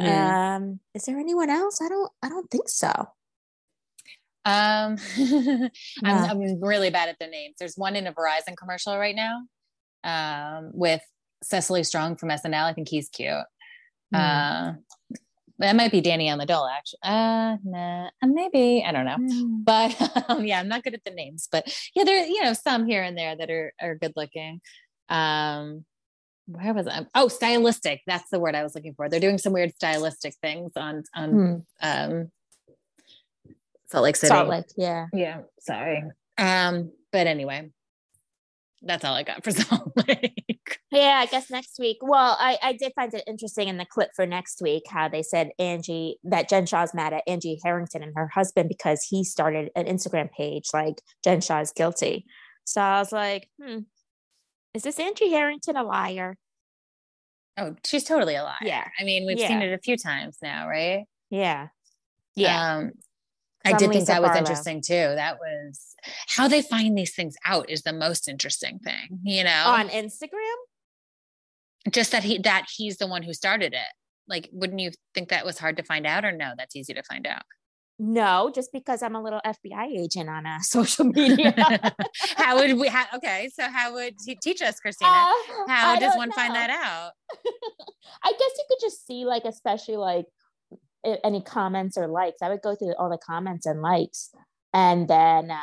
Um, 0.56 0.80
is 0.94 1.04
there 1.04 1.18
anyone 1.18 1.48
else? 1.50 1.80
I 1.82 1.88
don't 1.88 2.10
I 2.22 2.28
don't 2.28 2.50
think 2.50 2.68
so. 2.68 2.92
Um, 4.44 4.98
I'm, 6.04 6.30
I'm 6.30 6.60
really 6.62 6.90
bad 6.90 7.08
at 7.08 7.18
the 7.18 7.26
names. 7.26 7.56
There's 7.58 7.76
one 7.76 7.96
in 7.96 8.06
a 8.06 8.12
Verizon 8.12 8.56
commercial 8.56 8.98
right 8.98 9.16
now, 9.16 9.42
um, 10.04 10.70
with 10.74 11.02
Cecily 11.42 11.84
Strong 11.84 12.16
from 12.16 12.28
SNL. 12.28 12.64
I 12.64 12.72
think 12.72 12.88
he's 12.88 13.08
cute. 13.08 13.32
Hmm. 14.12 14.16
Uh, 14.20 14.72
that 15.58 15.76
might 15.76 15.92
be 15.92 16.00
Danny 16.00 16.28
Amendola, 16.28 16.70
actually. 16.76 16.98
Uh, 17.04 17.56
nah, 17.64 18.06
uh, 18.06 18.26
maybe 18.26 18.84
I 18.86 18.92
don't 18.92 19.04
know. 19.04 19.16
Hmm. 19.16 19.62
But 19.62 20.24
um, 20.28 20.44
yeah, 20.44 20.60
I'm 20.60 20.68
not 20.68 20.82
good 20.82 20.94
at 20.94 21.04
the 21.04 21.12
names. 21.12 21.48
But 21.50 21.72
yeah, 21.94 22.04
there 22.04 22.24
you 22.26 22.42
know 22.42 22.52
some 22.52 22.86
here 22.86 23.02
and 23.02 23.16
there 23.16 23.36
that 23.36 23.50
are 23.50 23.72
are 23.80 23.94
good 23.94 24.12
looking. 24.16 24.60
Um, 25.08 25.84
where 26.46 26.74
was 26.74 26.86
I? 26.86 27.06
Oh, 27.14 27.28
stylistic. 27.28 28.02
That's 28.06 28.28
the 28.30 28.40
word 28.40 28.54
I 28.54 28.62
was 28.62 28.74
looking 28.74 28.94
for. 28.94 29.08
They're 29.08 29.20
doing 29.20 29.38
some 29.38 29.52
weird 29.52 29.74
stylistic 29.74 30.34
things 30.42 30.72
on 30.76 31.04
on 31.14 31.30
Hmm. 31.30 31.54
um 31.80 32.30
Salt 33.94 34.04
Lake 34.04 34.16
City. 34.16 34.28
Salt 34.28 34.48
Lake, 34.48 34.64
yeah. 34.76 35.06
Yeah, 35.12 35.40
sorry. 35.60 36.02
Um, 36.36 36.90
but 37.12 37.26
anyway, 37.28 37.70
that's 38.82 39.04
all 39.04 39.14
I 39.14 39.22
got 39.22 39.44
for 39.44 39.50
Salt 39.52 39.92
Lake. 40.08 40.80
Yeah, 40.90 41.20
I 41.22 41.26
guess 41.26 41.50
next 41.50 41.78
week. 41.78 41.98
Well, 42.02 42.36
I, 42.38 42.58
I 42.62 42.72
did 42.72 42.92
find 42.96 43.12
it 43.14 43.22
interesting 43.26 43.68
in 43.68 43.76
the 43.76 43.84
clip 43.84 44.10
for 44.16 44.26
next 44.26 44.60
week 44.60 44.82
how 44.88 45.08
they 45.08 45.22
said 45.22 45.50
Angie 45.58 46.18
that 46.24 46.48
Jen 46.48 46.66
Shah's 46.66 46.92
mad 46.92 47.12
at 47.12 47.22
Angie 47.26 47.60
Harrington 47.64 48.02
and 48.02 48.12
her 48.16 48.28
husband 48.28 48.68
because 48.68 49.06
he 49.08 49.22
started 49.22 49.70
an 49.76 49.86
Instagram 49.86 50.30
page 50.32 50.66
like 50.74 51.00
Jen 51.22 51.40
Shah's 51.40 51.72
guilty. 51.72 52.26
So 52.64 52.80
I 52.80 52.98
was 52.98 53.12
like, 53.12 53.48
hmm, 53.62 53.80
is 54.74 54.82
this 54.82 54.98
Angie 54.98 55.30
Harrington 55.30 55.76
a 55.76 55.84
liar? 55.84 56.36
Oh, 57.56 57.76
she's 57.84 58.04
totally 58.04 58.34
a 58.34 58.42
liar. 58.42 58.56
Yeah. 58.62 58.84
I 58.98 59.04
mean, 59.04 59.26
we've 59.26 59.38
seen 59.38 59.62
it 59.62 59.72
a 59.72 59.78
few 59.78 59.96
times 59.96 60.38
now, 60.42 60.68
right? 60.68 61.04
Yeah. 61.30 61.68
Yeah. 62.34 62.74
Um, 62.76 62.92
I 63.64 63.72
did 63.72 63.90
think 63.90 64.06
that 64.06 64.22
was 64.22 64.36
interesting 64.36 64.82
too. 64.82 64.92
That 64.94 65.38
was 65.38 65.94
how 66.28 66.48
they 66.48 66.62
find 66.62 66.96
these 66.96 67.14
things 67.14 67.34
out 67.46 67.70
is 67.70 67.82
the 67.82 67.92
most 67.92 68.28
interesting 68.28 68.78
thing, 68.78 69.20
you 69.22 69.42
know. 69.44 69.64
On 69.66 69.88
Instagram? 69.88 70.54
Just 71.90 72.12
that 72.12 72.24
he 72.24 72.38
that 72.38 72.66
he's 72.74 72.98
the 72.98 73.06
one 73.06 73.22
who 73.22 73.32
started 73.32 73.72
it. 73.72 73.92
Like, 74.28 74.48
wouldn't 74.52 74.80
you 74.80 74.90
think 75.14 75.28
that 75.30 75.44
was 75.44 75.58
hard 75.58 75.76
to 75.78 75.82
find 75.82 76.06
out, 76.06 76.24
or 76.24 76.32
no? 76.32 76.52
That's 76.56 76.76
easy 76.76 76.94
to 76.94 77.02
find 77.02 77.26
out. 77.26 77.42
No, 77.98 78.50
just 78.52 78.72
because 78.72 79.02
I'm 79.02 79.14
a 79.14 79.22
little 79.22 79.40
FBI 79.46 79.96
agent 79.96 80.28
on 80.28 80.46
uh, 80.46 80.58
social 80.62 81.04
media. 81.04 81.54
how 82.36 82.56
would 82.56 82.76
we? 82.76 82.88
How, 82.88 83.04
okay, 83.14 83.48
so 83.54 83.68
how 83.68 83.94
would 83.94 84.14
you 84.26 84.34
teach 84.42 84.62
us, 84.62 84.80
Christina? 84.80 85.10
Uh, 85.10 85.68
how 85.68 85.94
I 85.94 85.98
does 86.00 86.16
one 86.16 86.32
find 86.32 86.54
that 86.54 86.70
out? 86.70 87.12
I 88.22 88.32
guess 88.32 88.50
you 88.58 88.64
could 88.68 88.78
just 88.80 89.06
see 89.06 89.24
like 89.24 89.44
especially 89.44 89.96
like 89.96 90.26
any 91.22 91.40
comments 91.42 91.96
or 91.96 92.06
likes. 92.08 92.42
I 92.42 92.48
would 92.48 92.62
go 92.62 92.74
through 92.74 92.94
all 92.98 93.10
the 93.10 93.18
comments 93.18 93.66
and 93.66 93.82
likes, 93.82 94.30
and 94.72 95.08
then 95.08 95.50
uh, 95.50 95.58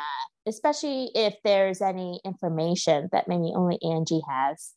especially 0.46 1.10
if 1.14 1.34
there's 1.44 1.80
any 1.80 2.20
information 2.24 3.08
that 3.12 3.28
maybe 3.28 3.52
only 3.54 3.78
Angie 3.82 4.22
has. 4.28 4.72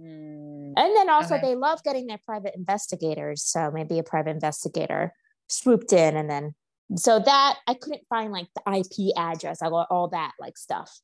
Hmm. 0.00 0.72
And 0.76 0.96
then 0.96 1.08
also 1.08 1.36
Okay. 1.36 1.48
they 1.48 1.54
love 1.54 1.82
getting 1.82 2.06
their 2.06 2.20
private 2.24 2.54
investigators. 2.54 3.42
So 3.42 3.70
maybe 3.70 3.98
a 3.98 4.02
private 4.02 4.30
investigator 4.30 5.14
swooped 5.48 5.92
in 5.92 6.16
and 6.16 6.28
then 6.28 6.54
so 6.96 7.18
that 7.18 7.58
I 7.66 7.74
couldn't 7.74 8.06
find 8.08 8.30
like 8.32 8.46
the 8.54 8.72
IP 8.78 9.16
address, 9.16 9.60
all, 9.62 9.86
all 9.90 10.08
that 10.08 10.32
like 10.38 10.56
stuff. 10.56 11.00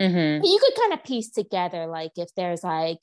Mhm. 0.00 0.40
You 0.44 0.58
could 0.58 0.80
kind 0.80 0.92
of 0.92 1.04
piece 1.04 1.30
together 1.30 1.86
like 1.86 2.12
if 2.16 2.28
there's 2.36 2.62
like, 2.64 2.98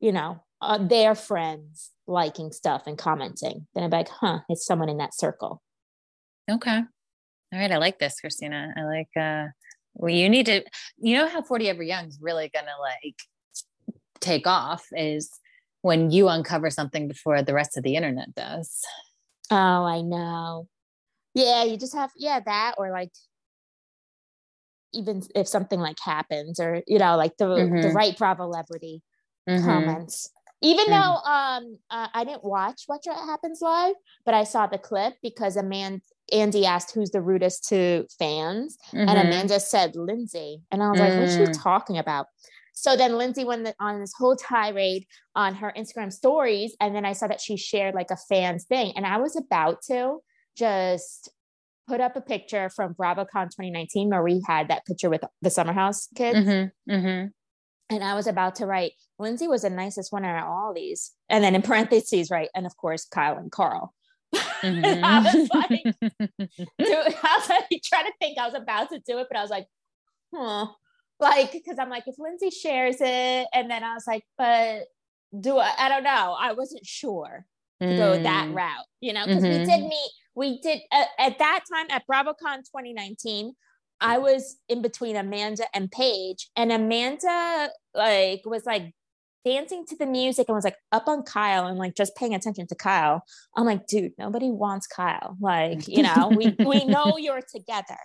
you 0.00 0.12
know, 0.12 0.42
uh, 0.60 0.78
their 0.78 1.14
friends 1.14 1.90
liking 2.06 2.52
stuff 2.52 2.82
and 2.86 2.98
commenting. 2.98 3.66
Then 3.74 3.84
I'd 3.84 3.90
be 3.90 3.98
like, 3.98 4.08
huh, 4.08 4.40
it's 4.48 4.66
someone 4.66 4.88
in 4.88 4.98
that 4.98 5.14
circle. 5.14 5.62
Okay. 6.50 6.78
All 7.52 7.58
right. 7.58 7.70
I 7.70 7.76
like 7.76 7.98
this, 7.98 8.20
Christina. 8.20 8.72
I 8.76 8.84
like, 8.84 9.08
uh, 9.16 9.48
well, 9.94 10.12
you 10.12 10.28
need 10.28 10.46
to, 10.46 10.64
you 10.98 11.16
know 11.16 11.28
how 11.28 11.42
40 11.42 11.68
Ever 11.68 11.82
Young 11.82 12.06
is 12.06 12.18
really 12.20 12.50
going 12.52 12.66
to 12.66 12.80
like 12.80 13.16
take 14.20 14.46
off 14.46 14.84
is 14.92 15.30
when 15.82 16.10
you 16.10 16.28
uncover 16.28 16.70
something 16.70 17.08
before 17.08 17.42
the 17.42 17.54
rest 17.54 17.76
of 17.76 17.84
the 17.84 17.94
internet 17.94 18.34
does. 18.34 18.80
Oh, 19.50 19.84
I 19.84 20.02
know. 20.02 20.68
Yeah, 21.34 21.64
you 21.64 21.76
just 21.76 21.94
have, 21.94 22.10
yeah, 22.16 22.40
that 22.40 22.74
or 22.78 22.90
like, 22.90 23.12
even 24.94 25.22
if 25.34 25.46
something 25.46 25.78
like 25.78 25.98
happens 26.02 26.58
or, 26.58 26.82
you 26.86 26.98
know, 26.98 27.16
like 27.16 27.36
the, 27.36 27.44
mm-hmm. 27.44 27.82
the 27.82 27.90
right 27.90 28.16
Bravo 28.16 28.50
celebrity 28.50 29.02
mm-hmm. 29.48 29.64
comments 29.64 30.30
even 30.60 30.86
mm. 30.86 30.90
though 30.90 31.30
um 31.30 31.78
uh, 31.90 32.08
I 32.12 32.24
didn't 32.24 32.44
watch 32.44 32.82
What 32.86 33.02
Happens 33.06 33.60
Live, 33.60 33.94
but 34.24 34.34
I 34.34 34.44
saw 34.44 34.66
the 34.66 34.78
clip 34.78 35.14
because 35.22 35.56
a 35.56 35.62
man 35.62 36.00
Andy 36.32 36.66
asked 36.66 36.94
who's 36.94 37.10
the 37.10 37.22
rudest 37.22 37.68
to 37.68 38.04
fans, 38.18 38.76
mm-hmm. 38.88 39.08
and 39.08 39.18
Amanda 39.18 39.60
said 39.60 39.96
Lindsay, 39.96 40.62
and 40.70 40.82
I 40.82 40.90
was 40.90 41.00
like, 41.00 41.18
"What's 41.18 41.34
she 41.34 41.42
mm. 41.42 41.62
talking 41.62 41.98
about?" 41.98 42.26
So 42.74 42.96
then 42.96 43.18
Lindsay 43.18 43.44
went 43.44 43.68
on 43.80 44.00
this 44.00 44.12
whole 44.16 44.36
tirade 44.36 45.04
on 45.34 45.54
her 45.56 45.72
Instagram 45.76 46.12
stories, 46.12 46.76
and 46.80 46.94
then 46.94 47.04
I 47.04 47.12
saw 47.12 47.26
that 47.26 47.40
she 47.40 47.56
shared 47.56 47.94
like 47.94 48.10
a 48.10 48.16
fan's 48.28 48.64
thing, 48.64 48.92
and 48.96 49.06
I 49.06 49.18
was 49.18 49.36
about 49.36 49.82
to 49.88 50.18
just 50.56 51.30
put 51.88 52.00
up 52.00 52.14
a 52.16 52.20
picture 52.20 52.70
from 52.76 52.94
BravoCon 52.94 53.46
2019 53.46 54.10
where 54.10 54.22
we 54.22 54.42
had 54.46 54.68
that 54.68 54.84
picture 54.84 55.08
with 55.08 55.22
the 55.40 55.50
Summer 55.50 55.72
House 55.72 56.08
kids. 56.14 56.38
Mm-hmm, 56.38 56.92
mm-hmm. 56.92 57.28
And 57.90 58.04
I 58.04 58.14
was 58.14 58.26
about 58.26 58.56
to 58.56 58.66
write, 58.66 58.92
Lindsay 59.18 59.48
was 59.48 59.62
the 59.62 59.70
nicest 59.70 60.12
one 60.12 60.24
out 60.24 60.42
of 60.42 60.48
all 60.48 60.74
these. 60.74 61.12
And 61.28 61.42
then 61.42 61.54
in 61.54 61.62
parentheses, 61.62 62.30
right. 62.30 62.48
And 62.54 62.66
of 62.66 62.76
course, 62.76 63.06
Kyle 63.06 63.38
and 63.38 63.50
Carl. 63.50 63.94
Mm-hmm. 64.34 65.04
I 65.04 65.20
was 65.20 65.48
like, 65.54 65.82
dude, 65.82 66.68
I 66.78 67.38
was 67.38 67.48
like 67.48 67.82
trying 67.84 68.06
to 68.06 68.12
think 68.20 68.38
I 68.38 68.46
was 68.46 68.54
about 68.54 68.90
to 68.90 69.00
do 69.00 69.18
it, 69.18 69.26
but 69.30 69.38
I 69.38 69.42
was 69.42 69.50
like, 69.50 69.66
huh. 70.34 70.66
Like, 71.20 71.52
because 71.52 71.78
I'm 71.80 71.90
like, 71.90 72.04
if 72.06 72.14
Lindsay 72.18 72.50
shares 72.50 72.96
it, 73.00 73.46
and 73.52 73.70
then 73.70 73.82
I 73.82 73.94
was 73.94 74.06
like, 74.06 74.22
but 74.36 74.84
do 75.38 75.58
I? 75.58 75.72
I 75.76 75.88
don't 75.88 76.04
know. 76.04 76.36
I 76.38 76.52
wasn't 76.52 76.86
sure 76.86 77.44
to 77.80 77.86
mm. 77.86 77.96
go 77.96 78.22
that 78.22 78.48
mm. 78.48 78.54
route, 78.54 78.86
you 79.00 79.12
know, 79.12 79.26
because 79.26 79.42
mm-hmm. 79.42 79.60
we 79.60 79.66
did 79.66 79.80
meet, 79.82 80.10
we 80.34 80.60
did 80.60 80.80
uh, 80.92 81.04
at 81.18 81.38
that 81.38 81.64
time 81.70 81.86
at 81.90 82.04
BravoCon 82.06 82.58
2019. 82.58 83.52
I 84.00 84.18
was 84.18 84.56
in 84.68 84.82
between 84.82 85.16
Amanda 85.16 85.64
and 85.74 85.90
Paige, 85.90 86.50
and 86.56 86.72
Amanda 86.72 87.70
like 87.94 88.42
was 88.44 88.64
like 88.64 88.92
dancing 89.44 89.84
to 89.86 89.96
the 89.96 90.06
music 90.06 90.46
and 90.48 90.54
was 90.54 90.64
like 90.64 90.76
up 90.92 91.08
on 91.08 91.22
Kyle 91.22 91.66
and 91.66 91.78
like 91.78 91.94
just 91.94 92.14
paying 92.16 92.34
attention 92.34 92.66
to 92.66 92.74
Kyle. 92.74 93.22
I'm 93.56 93.64
like, 93.64 93.86
dude, 93.86 94.12
nobody 94.18 94.50
wants 94.50 94.86
Kyle. 94.86 95.36
Like, 95.40 95.88
you 95.88 96.02
know, 96.02 96.30
we 96.34 96.54
we 96.64 96.84
know 96.86 97.16
you're 97.18 97.42
together. 97.52 97.98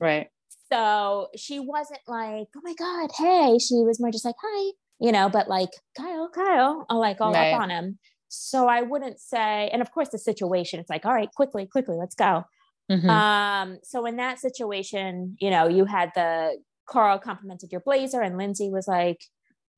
Right. 0.00 0.28
So 0.72 1.28
she 1.36 1.60
wasn't 1.60 2.00
like, 2.06 2.48
oh 2.56 2.60
my 2.62 2.74
God, 2.74 3.10
hey. 3.16 3.58
She 3.58 3.74
was 3.76 4.00
more 4.00 4.10
just 4.10 4.24
like, 4.24 4.36
hi, 4.42 4.72
you 5.00 5.12
know, 5.12 5.28
but 5.28 5.48
like 5.48 5.70
Kyle, 5.96 6.28
Kyle, 6.28 6.86
I'll 6.88 7.00
like 7.00 7.20
all 7.20 7.32
right. 7.32 7.52
up 7.52 7.60
on 7.60 7.70
him. 7.70 7.98
So 8.28 8.68
I 8.68 8.82
wouldn't 8.82 9.20
say, 9.20 9.70
and 9.72 9.80
of 9.80 9.92
course 9.92 10.08
the 10.08 10.18
situation, 10.18 10.80
it's 10.80 10.90
like, 10.90 11.06
all 11.06 11.14
right, 11.14 11.30
quickly, 11.32 11.66
quickly, 11.66 11.96
let's 11.96 12.14
go. 12.14 12.44
Mm-hmm. 12.90 13.10
Um, 13.10 13.78
so 13.82 14.06
in 14.06 14.16
that 14.16 14.38
situation, 14.38 15.36
you 15.40 15.50
know, 15.50 15.68
you 15.68 15.84
had 15.84 16.12
the 16.14 16.58
Carl 16.86 17.18
complimented 17.18 17.72
your 17.72 17.80
blazer 17.80 18.20
and 18.20 18.38
Lindsay 18.38 18.70
was 18.70 18.86
like 18.86 19.20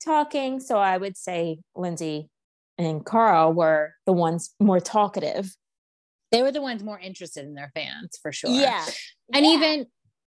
talking. 0.04 0.60
So 0.60 0.78
I 0.78 0.98
would 0.98 1.16
say 1.16 1.58
Lindsay 1.74 2.28
and 2.76 3.04
Carl 3.04 3.52
were 3.52 3.94
the 4.06 4.12
ones 4.12 4.54
more 4.60 4.80
talkative. 4.80 5.54
They 6.30 6.42
were 6.42 6.52
the 6.52 6.62
ones 6.62 6.82
more 6.82 6.98
interested 6.98 7.44
in 7.44 7.54
their 7.54 7.72
fans 7.74 8.18
for 8.20 8.32
sure. 8.32 8.50
Yeah. 8.50 8.84
And 9.32 9.47
yeah. 9.47 9.52
even 9.52 9.86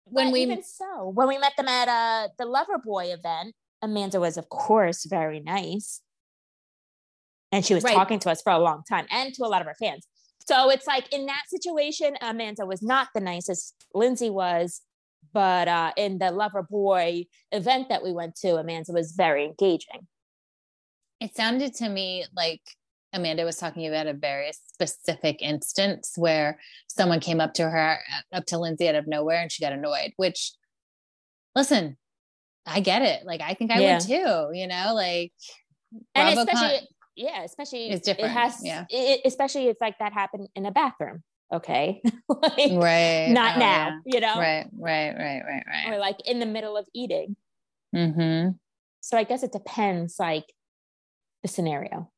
when 0.05 0.27
but 0.27 0.33
we 0.33 0.41
even 0.43 0.63
so, 0.63 1.11
when 1.15 1.29
we 1.29 1.39
met 1.39 1.53
them 1.57 1.69
at 1.69 1.89
uh 1.89 2.29
the 2.39 2.45
Loverboy 2.45 3.13
event, 3.13 3.55
Amanda 3.83 4.19
was 4.19 4.37
of 4.37 4.49
course 4.49 5.05
very 5.05 5.41
nice. 5.41 6.01
And 7.53 7.65
she 7.65 7.75
was 7.75 7.85
right. 7.85 7.95
talking 7.95 8.19
to 8.21 8.31
us 8.31 8.41
for 8.41 8.51
a 8.51 8.59
long 8.59 8.83
time 8.89 9.07
and 9.11 9.35
to 9.35 9.45
a 9.45 9.49
lot 9.49 9.61
of 9.61 9.69
our 9.69 9.75
fans. 9.75 10.07
So 10.47 10.71
it's 10.71 10.87
like 10.87 11.13
in 11.13 11.27
that 11.27 11.43
situation, 11.49 12.17
Amanda 12.21 12.67
was 12.67 12.83
not 12.83 13.09
the 13.15 13.21
nicest. 13.21 13.75
Lindsay 13.95 14.31
was, 14.31 14.81
but 15.33 15.69
uh, 15.69 15.93
in 15.97 16.19
the 16.19 16.27
Loverboy 16.27 17.27
event 17.53 17.89
that 17.89 18.03
we 18.03 18.13
went 18.13 18.35
to, 18.37 18.57
Amanda 18.57 18.93
was 18.93 19.13
very 19.13 19.45
engaging. 19.45 20.09
It 21.21 21.37
sounded 21.37 21.75
to 21.75 21.89
me 21.89 22.25
like 22.37 22.61
Amanda 23.13 23.45
was 23.45 23.57
talking 23.57 23.87
about 23.87 24.07
a 24.07 24.15
very 24.15 24.51
specific 24.53 25.41
instance 25.41 26.15
where 26.17 26.59
someone 26.89 27.21
came 27.21 27.41
up 27.41 27.55
to 27.55 27.69
her, 27.69 27.99
up 28.33 28.47
to 28.47 28.59
Lindsay 28.59 28.89
out 28.89 28.95
of 28.95 29.07
nowhere, 29.07 29.41
and 29.41 29.53
she 29.53 29.63
got 29.63 29.73
annoyed. 29.73 30.13
Which, 30.17 30.53
listen, 31.55 31.97
I 32.67 32.81
get 32.81 33.03
it. 33.03 33.25
Like 33.25 33.41
I 33.41 33.55
think 33.55 33.71
I 33.71 33.81
yeah. 33.81 33.99
would 33.99 34.07
too. 34.07 34.59
You 34.59 34.67
know, 34.67 34.93
like 34.95 35.33
and 36.15 36.39
especially 36.39 36.89
yeah 37.17 37.43
especially 37.43 37.91
it's 37.91 38.07
different 38.07 38.31
it 38.31 38.35
has 38.35 38.61
yeah. 38.63 38.85
it, 38.89 39.21
especially 39.25 39.69
if 39.69 39.77
like 39.81 39.99
that 39.99 40.13
happened 40.13 40.49
in 40.55 40.67
a 40.67 40.71
bathroom 40.71 41.23
okay? 41.53 42.01
Like, 42.29 42.73
right 42.73 43.29
not 43.29 43.57
oh, 43.57 43.61
now 43.61 44.01
yeah. 44.05 44.15
you 44.15 44.21
know? 44.21 44.39
Right 44.39 44.67
right 44.73 45.15
right 45.15 45.43
right 45.47 45.65
right. 45.67 45.93
Or 45.95 45.99
like 45.99 46.17
in 46.25 46.41
the 46.41 46.47
middle 46.47 46.77
of 46.77 46.87
eating. 46.95 47.37
Mm-hmm. 47.95 48.53
so 49.03 49.19
i 49.19 49.25
guess 49.25 49.43
it 49.43 49.53
depends 49.53 50.17
like 50.19 50.47
the 51.43 51.49
scenario. 51.49 52.11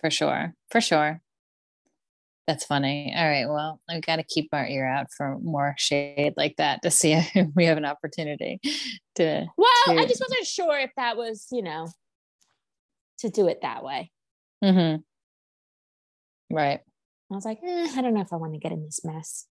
For 0.00 0.10
sure 0.10 0.54
for 0.70 0.80
sure. 0.80 1.20
That's 2.46 2.64
funny. 2.64 3.12
All 3.16 3.28
right 3.28 3.48
well 3.48 3.80
i've 3.90 4.02
got 4.02 4.16
to 4.16 4.22
keep 4.22 4.48
our 4.52 4.66
ear 4.66 4.86
out 4.86 5.08
for 5.14 5.38
more 5.40 5.74
shade 5.76 6.34
like 6.36 6.56
that 6.56 6.82
to 6.82 6.90
see 6.90 7.12
if 7.34 7.48
we 7.56 7.64
have 7.64 7.78
an 7.78 7.84
opportunity 7.84 8.60
to 9.16 9.46
well 9.56 9.86
to... 9.86 10.00
i 10.00 10.06
just 10.06 10.20
wasn't 10.20 10.46
sure 10.46 10.78
if 10.78 10.90
that 10.96 11.16
was 11.16 11.48
you 11.50 11.62
know 11.62 11.88
to 13.18 13.28
do 13.28 13.48
it 13.48 13.58
that 13.62 13.82
way 13.82 14.12
Mm-hmm. 14.64 15.00
Right. 16.54 16.80
I 17.30 17.34
was 17.34 17.44
like, 17.44 17.60
eh, 17.62 17.88
I 17.94 18.00
don't 18.00 18.14
know 18.14 18.22
if 18.22 18.32
I 18.32 18.36
want 18.36 18.54
to 18.54 18.58
get 18.58 18.72
in 18.72 18.84
this 18.84 19.04
mess. 19.04 19.46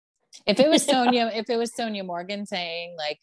If 0.46 0.60
it 0.60 0.70
was 0.70 0.86
Sonja, 0.88 1.36
if 1.36 1.50
it 1.50 1.58
was 1.58 1.72
Sonja 1.72 2.06
Morgan 2.06 2.46
saying 2.46 2.96
like 2.98 3.20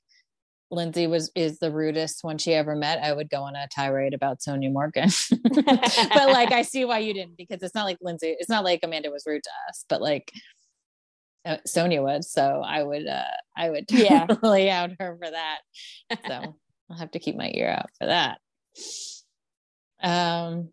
Lindsay 0.70 1.06
was 1.06 1.30
is 1.34 1.58
the 1.58 1.70
rudest 1.70 2.22
one 2.22 2.38
she 2.38 2.54
ever 2.54 2.76
met, 2.76 3.02
I 3.02 3.12
would 3.12 3.30
go 3.30 3.42
on 3.42 3.56
a 3.56 3.68
tirade 3.68 4.14
about 4.14 4.40
Sonja 4.40 4.72
Morgan. 4.72 5.10
but 5.64 6.28
like 6.28 6.52
I 6.52 6.62
see 6.62 6.84
why 6.84 6.98
you 6.98 7.14
didn't 7.14 7.36
because 7.36 7.62
it's 7.62 7.74
not 7.74 7.84
like 7.84 7.98
Lindsay, 8.00 8.36
it's 8.38 8.48
not 8.48 8.64
like 8.64 8.80
Amanda 8.82 9.10
was 9.10 9.24
rude 9.26 9.42
to 9.42 9.50
us, 9.68 9.84
but 9.88 10.00
like 10.00 10.30
uh, 11.44 11.56
Sonja 11.66 12.02
was. 12.02 12.30
So 12.30 12.62
I 12.64 12.82
would 12.82 13.06
uh 13.06 13.24
I 13.56 13.70
would 13.70 13.86
yeah. 13.90 14.26
totally 14.26 14.70
out 14.70 14.90
her 14.98 15.16
for 15.20 15.30
that. 15.30 15.58
So 16.26 16.56
I'll 16.90 16.98
have 16.98 17.12
to 17.12 17.18
keep 17.18 17.36
my 17.36 17.50
ear 17.52 17.68
out 17.68 17.90
for 17.98 18.06
that. 18.06 18.38
Um 20.02 20.70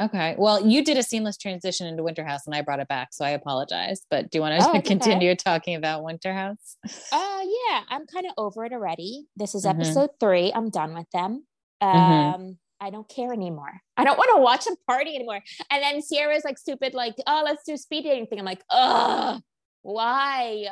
Okay. 0.00 0.34
Well, 0.38 0.66
you 0.66 0.82
did 0.82 0.96
a 0.96 1.02
seamless 1.02 1.36
transition 1.36 1.86
into 1.86 2.02
Winter 2.02 2.24
House 2.24 2.46
and 2.46 2.54
I 2.54 2.62
brought 2.62 2.80
it 2.80 2.88
back, 2.88 3.08
so 3.12 3.24
I 3.24 3.30
apologize. 3.30 4.06
But 4.10 4.30
do 4.30 4.38
you 4.38 4.42
want 4.42 4.60
to 4.60 4.68
oh, 4.68 4.80
continue 4.84 5.30
okay. 5.30 5.36
talking 5.36 5.74
about 5.74 6.02
Winter 6.02 6.32
House? 6.32 6.76
Uh 7.12 7.40
yeah, 7.42 7.82
I'm 7.88 8.06
kind 8.06 8.26
of 8.26 8.32
over 8.38 8.64
it 8.64 8.72
already. 8.72 9.26
This 9.36 9.54
is 9.54 9.64
mm-hmm. 9.64 9.80
episode 9.80 10.10
3. 10.18 10.52
I'm 10.54 10.70
done 10.70 10.94
with 10.94 11.10
them. 11.12 11.44
Mm-hmm. 11.82 11.98
Um 11.98 12.40
mm-hmm. 12.40 12.50
I 12.82 12.88
don't 12.88 13.08
care 13.08 13.30
anymore. 13.32 13.72
I 13.98 14.04
don't 14.04 14.16
want 14.16 14.30
to 14.34 14.40
watch 14.40 14.64
them 14.64 14.74
party 14.86 15.14
anymore. 15.14 15.40
And 15.70 15.82
then 15.82 16.00
Ciara's 16.00 16.44
like 16.44 16.56
stupid, 16.56 16.94
like, 16.94 17.14
oh, 17.26 17.42
let's 17.44 17.62
do 17.64 17.76
speed 17.76 18.04
dating 18.04 18.28
thing. 18.28 18.38
I'm 18.38 18.46
like, 18.46 18.64
ugh, 18.70 19.42
why? 19.82 20.66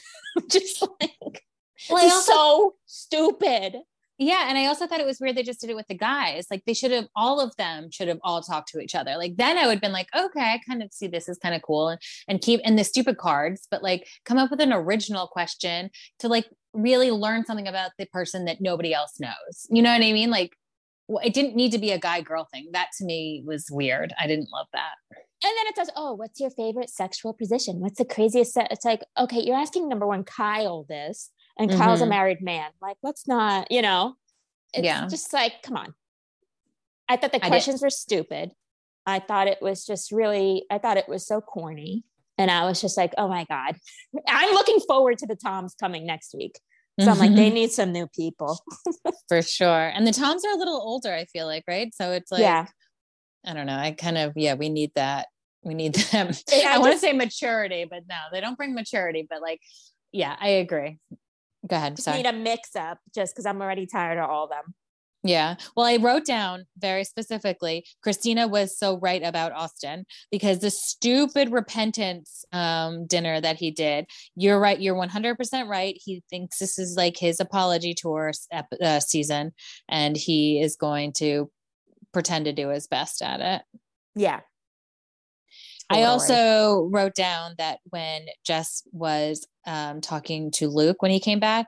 Just 0.50 0.86
like, 1.00 1.42
well, 1.88 2.04
also- 2.04 2.32
so 2.32 2.74
stupid. 2.84 3.76
Yeah. 4.24 4.46
And 4.48 4.56
I 4.56 4.64
also 4.64 4.86
thought 4.86 5.00
it 5.00 5.06
was 5.06 5.20
weird 5.20 5.36
they 5.36 5.42
just 5.42 5.60
did 5.60 5.68
it 5.68 5.76
with 5.76 5.86
the 5.86 5.94
guys. 5.94 6.46
Like 6.50 6.64
they 6.64 6.72
should 6.72 6.92
have, 6.92 7.08
all 7.14 7.40
of 7.40 7.54
them 7.56 7.90
should 7.90 8.08
have 8.08 8.20
all 8.22 8.40
talked 8.40 8.70
to 8.70 8.80
each 8.80 8.94
other. 8.94 9.18
Like 9.18 9.36
then 9.36 9.58
I 9.58 9.66
would 9.66 9.74
have 9.74 9.82
been 9.82 9.92
like, 9.92 10.08
okay, 10.16 10.40
I 10.40 10.60
kind 10.66 10.82
of 10.82 10.94
see 10.94 11.06
this 11.06 11.28
is 11.28 11.36
kind 11.36 11.54
of 11.54 11.60
cool 11.60 11.90
and, 11.90 12.00
and 12.26 12.40
keep 12.40 12.62
and 12.64 12.78
the 12.78 12.84
stupid 12.84 13.18
cards, 13.18 13.68
but 13.70 13.82
like 13.82 14.08
come 14.24 14.38
up 14.38 14.50
with 14.50 14.62
an 14.62 14.72
original 14.72 15.26
question 15.26 15.90
to 16.20 16.28
like 16.28 16.46
really 16.72 17.10
learn 17.10 17.44
something 17.44 17.68
about 17.68 17.90
the 17.98 18.06
person 18.06 18.46
that 18.46 18.62
nobody 18.62 18.94
else 18.94 19.20
knows. 19.20 19.66
You 19.68 19.82
know 19.82 19.92
what 19.92 20.02
I 20.02 20.12
mean? 20.12 20.30
Like 20.30 20.56
it 21.22 21.34
didn't 21.34 21.54
need 21.54 21.72
to 21.72 21.78
be 21.78 21.90
a 21.90 21.98
guy 21.98 22.22
girl 22.22 22.48
thing. 22.50 22.68
That 22.72 22.88
to 22.96 23.04
me 23.04 23.42
was 23.44 23.66
weird. 23.70 24.14
I 24.18 24.26
didn't 24.26 24.48
love 24.50 24.68
that. 24.72 24.92
And 25.44 25.52
then 25.58 25.66
it 25.66 25.76
says, 25.76 25.90
oh, 25.94 26.14
what's 26.14 26.40
your 26.40 26.48
favorite 26.48 26.88
sexual 26.88 27.34
position? 27.34 27.80
What's 27.80 27.98
the 27.98 28.06
craziest? 28.06 28.54
Se-? 28.54 28.68
It's 28.70 28.86
like, 28.86 29.02
okay, 29.18 29.42
you're 29.42 29.54
asking 29.54 29.86
number 29.86 30.06
one, 30.06 30.24
Kyle 30.24 30.86
this 30.88 31.30
and 31.58 31.70
mm-hmm. 31.70 31.80
Kyle's 31.80 32.00
a 32.00 32.06
married 32.06 32.40
man. 32.40 32.70
Like, 32.80 32.96
let's 33.02 33.26
not, 33.28 33.70
you 33.70 33.82
know, 33.82 34.14
it's 34.72 34.84
yeah. 34.84 35.06
just 35.08 35.32
like, 35.32 35.62
come 35.62 35.76
on. 35.76 35.94
I 37.08 37.16
thought 37.16 37.32
the 37.32 37.40
questions 37.40 37.82
were 37.82 37.90
stupid. 37.90 38.52
I 39.06 39.18
thought 39.18 39.46
it 39.46 39.58
was 39.60 39.84
just 39.84 40.10
really, 40.10 40.64
I 40.70 40.78
thought 40.78 40.96
it 40.96 41.08
was 41.08 41.26
so 41.26 41.40
corny. 41.40 42.04
And 42.38 42.50
I 42.50 42.64
was 42.64 42.80
just 42.80 42.96
like, 42.96 43.12
oh 43.18 43.28
my 43.28 43.44
God. 43.48 43.76
I'm 44.26 44.54
looking 44.54 44.80
forward 44.80 45.18
to 45.18 45.26
the 45.26 45.36
Toms 45.36 45.74
coming 45.78 46.06
next 46.06 46.34
week. 46.34 46.58
So 47.00 47.10
I'm 47.10 47.18
like, 47.18 47.34
they 47.34 47.46
mm-hmm. 47.46 47.54
need 47.54 47.72
some 47.72 47.92
new 47.92 48.06
people. 48.06 48.58
For 49.28 49.42
sure. 49.42 49.88
And 49.88 50.06
the 50.06 50.12
Toms 50.12 50.44
are 50.44 50.52
a 50.52 50.56
little 50.56 50.80
older, 50.80 51.12
I 51.12 51.24
feel 51.26 51.46
like, 51.46 51.64
right? 51.68 51.92
So 51.94 52.12
it's 52.12 52.30
like, 52.30 52.40
yeah. 52.40 52.66
I 53.44 53.52
don't 53.52 53.66
know. 53.66 53.76
I 53.76 53.92
kind 53.92 54.16
of 54.16 54.32
yeah, 54.36 54.54
we 54.54 54.68
need 54.68 54.92
that. 54.94 55.28
We 55.62 55.74
need 55.74 55.94
them. 56.12 56.30
I 56.50 56.64
I 56.66 56.78
want 56.78 56.92
to 56.92 56.98
say 56.98 57.12
maturity, 57.12 57.84
but 57.88 58.04
no, 58.08 58.16
they 58.32 58.40
don't 58.40 58.56
bring 58.56 58.74
maturity. 58.74 59.26
But 59.28 59.42
like, 59.42 59.60
yeah, 60.12 60.36
I 60.38 60.48
agree. 60.48 60.98
Go 61.66 61.76
ahead. 61.76 61.96
Just 61.96 62.04
Sorry. 62.04 62.18
need 62.18 62.26
a 62.26 62.32
mix 62.32 62.76
up 62.76 62.98
just 63.14 63.34
because 63.34 63.46
I'm 63.46 63.60
already 63.60 63.86
tired 63.86 64.18
of 64.18 64.28
all 64.28 64.44
of 64.44 64.50
them. 64.50 64.74
Yeah. 65.26 65.54
Well, 65.74 65.86
I 65.86 65.96
wrote 65.96 66.26
down 66.26 66.66
very 66.76 67.02
specifically 67.02 67.86
Christina 68.02 68.46
was 68.46 68.78
so 68.78 68.98
right 68.98 69.22
about 69.22 69.52
Austin 69.52 70.04
because 70.30 70.58
the 70.58 70.70
stupid 70.70 71.50
repentance 71.50 72.44
um, 72.52 73.06
dinner 73.06 73.40
that 73.40 73.56
he 73.56 73.70
did, 73.70 74.04
you're 74.36 74.60
right. 74.60 74.78
You're 74.78 74.94
100% 74.94 75.66
right. 75.66 75.96
He 75.98 76.22
thinks 76.28 76.58
this 76.58 76.78
is 76.78 76.94
like 76.96 77.16
his 77.16 77.40
apology 77.40 77.94
tour 77.94 78.32
uh, 78.82 79.00
season, 79.00 79.52
and 79.88 80.14
he 80.14 80.60
is 80.60 80.76
going 80.76 81.14
to 81.14 81.50
pretend 82.12 82.44
to 82.44 82.52
do 82.52 82.68
his 82.68 82.86
best 82.86 83.22
at 83.22 83.40
it. 83.40 83.62
Yeah. 84.14 84.40
I 85.90 86.04
also 86.04 86.88
wrote 86.90 87.14
down 87.14 87.54
that 87.58 87.78
when 87.90 88.26
Jess 88.44 88.82
was 88.92 89.46
um, 89.66 90.00
talking 90.00 90.50
to 90.52 90.68
Luke 90.68 91.02
when 91.02 91.10
he 91.10 91.20
came 91.20 91.40
back, 91.40 91.66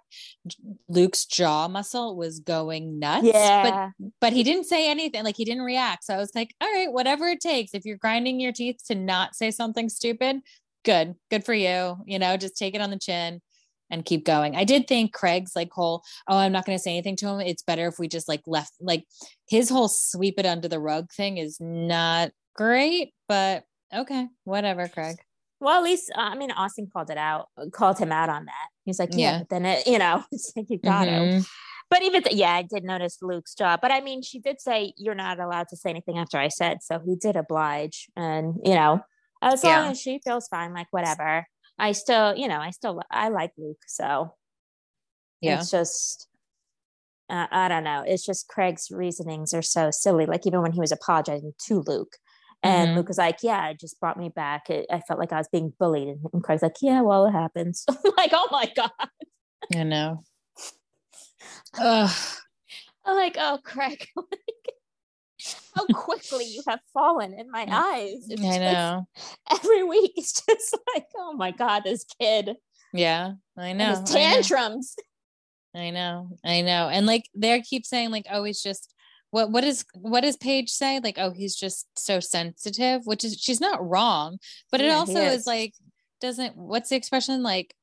Luke's 0.88 1.26
jaw 1.26 1.68
muscle 1.68 2.16
was 2.16 2.40
going 2.40 2.98
nuts. 2.98 3.24
But 3.24 3.33
Yeah. 3.33 3.90
but 4.20 4.33
he 4.33 4.42
didn't 4.42 4.64
say 4.64 4.90
anything 4.90 5.22
like 5.24 5.37
he 5.37 5.44
didn't 5.44 5.62
react 5.62 6.05
so 6.05 6.14
i 6.14 6.18
was 6.18 6.31
like 6.35 6.55
all 6.61 6.72
right 6.72 6.92
whatever 6.92 7.26
it 7.29 7.40
takes 7.40 7.72
if 7.74 7.85
you're 7.85 7.96
grinding 7.96 8.40
your 8.40 8.52
teeth 8.52 8.76
to 8.87 8.94
not 8.94 9.35
say 9.35 9.50
something 9.50 9.88
stupid 9.88 10.40
good 10.85 11.14
good 11.31 11.44
for 11.44 11.55
you 11.55 11.96
you 12.07 12.18
know 12.18 12.37
just 12.37 12.57
take 12.57 12.74
it 12.74 12.81
on 12.81 12.90
the 12.90 12.98
chin 12.98 13.40
and 13.90 14.05
keep 14.05 14.24
going 14.24 14.55
i 14.57 14.64
did 14.64 14.87
think 14.87 15.12
craig's 15.12 15.57
like 15.57 15.70
whole 15.72 16.02
oh 16.29 16.37
i'm 16.37 16.52
not 16.52 16.64
going 16.66 16.76
to 16.76 16.83
say 16.83 16.90
anything 16.92 17.16
to 17.16 17.26
him 17.29 17.40
it's 17.40 17.62
better 17.62 17.87
if 17.87 17.98
we 17.98 18.09
just 18.09 18.29
like 18.29 18.42
left 18.46 18.72
like 18.81 19.05
his 19.48 19.68
whole 19.68 19.88
sweep 19.88 20.38
it 20.38 20.46
under 20.46 20.68
the 20.68 20.81
rug 20.81 21.11
thing 21.12 21.38
is 21.38 21.59
not 21.61 22.31
great 22.55 23.12
but 23.29 23.64
okay 23.94 24.27
whatever 24.44 24.88
craig 24.88 25.16
Well, 25.61 25.79
at 25.79 25.85
least 25.85 26.12
uh, 26.16 26.20
I 26.20 26.37
mean 26.37 26.51
Austin 26.51 26.88
called 26.92 27.11
it 27.11 27.16
out, 27.18 27.49
called 27.72 27.99
him 27.99 28.12
out 28.12 28.29
on 28.29 28.44
that. 28.44 28.68
He's 28.85 28.99
like, 28.99 29.11
yeah, 29.12 29.18
Yeah. 29.18 29.38
but 29.38 29.49
then 29.49 29.64
it, 29.64 29.87
you 29.87 29.99
know, 29.99 30.22
it's 30.33 30.53
like 30.57 30.66
you 30.68 30.79
got 30.79 31.07
to. 31.07 31.11
Mhm. 31.11 31.49
But 31.88 32.03
even 32.03 32.22
th- 32.25 32.37
yeah, 32.37 32.53
I 32.53 32.62
did 32.62 32.83
notice 32.85 33.18
Luke's 33.22 33.55
jaw. 33.55 33.77
But 33.81 33.90
I 33.92 34.01
mean, 34.01 34.20
she 34.22 34.38
did 34.40 34.61
say 34.61 34.92
you're 34.99 35.14
not 35.14 35.38
allowed 35.40 35.68
to 35.68 35.77
say 35.77 35.88
anything 35.90 36.18
after 36.18 36.37
I 36.37 36.49
said, 36.49 36.83
so 36.83 36.99
he 36.99 37.14
did 37.16 37.37
oblige, 37.37 38.09
and 38.16 38.57
you 38.64 38.75
know, 38.75 39.01
as 39.40 39.62
long 39.64 39.92
as 39.92 40.01
she 40.01 40.20
feels 40.25 40.46
fine, 40.49 40.75
like 40.75 40.88
whatever. 40.90 41.46
I 41.79 41.92
still, 41.92 42.35
you 42.37 42.49
know, 42.49 42.59
I 42.59 42.70
still 42.70 43.01
I 43.11 43.29
like 43.29 43.53
Luke, 43.57 43.83
so 43.87 44.35
yeah 45.40 45.61
it's 45.61 45.70
just. 45.70 46.29
Uh, 47.29 47.46
I 47.51 47.68
don't 47.68 47.83
know. 47.85 48.05
It's 48.07 48.25
just 48.25 48.46
Craig's 48.46 48.88
reasonings 48.90 49.53
are 49.53 49.62
so 49.62 49.90
silly. 49.90 50.27
Like 50.27 50.46
even 50.46 50.62
when 50.62 50.72
he 50.72 50.81
was 50.81 50.92
apologizing 50.92 51.55
to 51.66 51.83
Luke, 51.87 52.16
and 52.62 52.90
Mhm. 52.90 52.97
Luke 52.97 53.09
was 53.09 53.19
like, 53.19 53.38
"Yeah, 53.42 53.69
it 53.69 53.79
just 53.81 54.01
brought 54.01 54.19
me 54.19 54.29
back. 54.29 54.71
It, 54.71 54.87
I 54.90 55.01
felt 55.01 55.21
like 55.21 55.33
I 55.33 55.38
was 55.38 55.49
being 55.49 55.73
bullied." 55.79 56.19
And, 56.33 56.42
Craig's 56.42 56.62
like, 56.62 56.77
"Yeah, 56.83 57.01
well, 57.03 57.27
it 57.27 57.33
happens." 57.33 57.85
Like, 58.16 58.31
"Oh 58.33 58.49
my 58.51 58.71
god!" 58.75 58.90
i 59.75 59.83
know 59.83 60.23
Ugh. 61.79 62.11
I'm 63.05 63.16
like, 63.16 63.37
"Oh, 63.38 63.59
Craig, 63.62 64.07
how 65.75 65.85
quickly 65.87 66.45
you 66.45 66.62
have 66.66 66.81
fallen 66.92 67.35
in 67.35 67.51
my 67.51 67.66
eyes." 67.71 68.27
It's 68.29 68.40
i 68.42 68.45
just- 68.45 68.61
know 68.61 69.09
every 69.51 69.83
week, 69.85 70.12
it's 70.16 70.42
just 70.45 70.77
like, 70.95 71.07
"Oh 71.16 71.33
my 71.35 71.51
god, 71.51 71.83
this 71.85 72.05
kid 72.21 72.57
yeah 72.92 73.33
i 73.59 73.73
know 73.73 73.90
his 73.90 73.99
I 73.99 74.03
know. 74.03 74.07
tantrums." 74.09 74.97
I 75.75 75.90
know, 75.90 76.31
I 76.42 76.62
know. 76.62 76.88
And 76.88 77.05
like 77.07 77.25
they 77.35 77.61
keep 77.61 77.85
saying 77.85 78.11
like, 78.11 78.25
oh, 78.31 78.45
he's 78.45 78.62
just 78.62 78.95
what 79.31 79.51
what 79.51 79.65
is 79.65 79.85
what 79.95 80.23
does 80.23 80.37
Paige 80.37 80.71
say? 80.71 81.01
Like, 81.03 81.19
oh, 81.19 81.31
he's 81.33 81.55
just 81.57 81.87
so 81.99 82.21
sensitive, 82.21 83.03
which 83.05 83.25
is 83.25 83.37
she's 83.41 83.61
not 83.61 83.87
wrong, 83.87 84.39
but 84.71 84.81
it 84.81 84.87
Yeah, 84.87 84.95
also 84.97 85.21
is. 85.21 85.41
is. 85.41 85.47
like 85.47 85.75
doesn't 86.21 86.57
what's 86.57 86.89
the 86.89 86.97
expression 86.97 87.43
like 87.43 87.75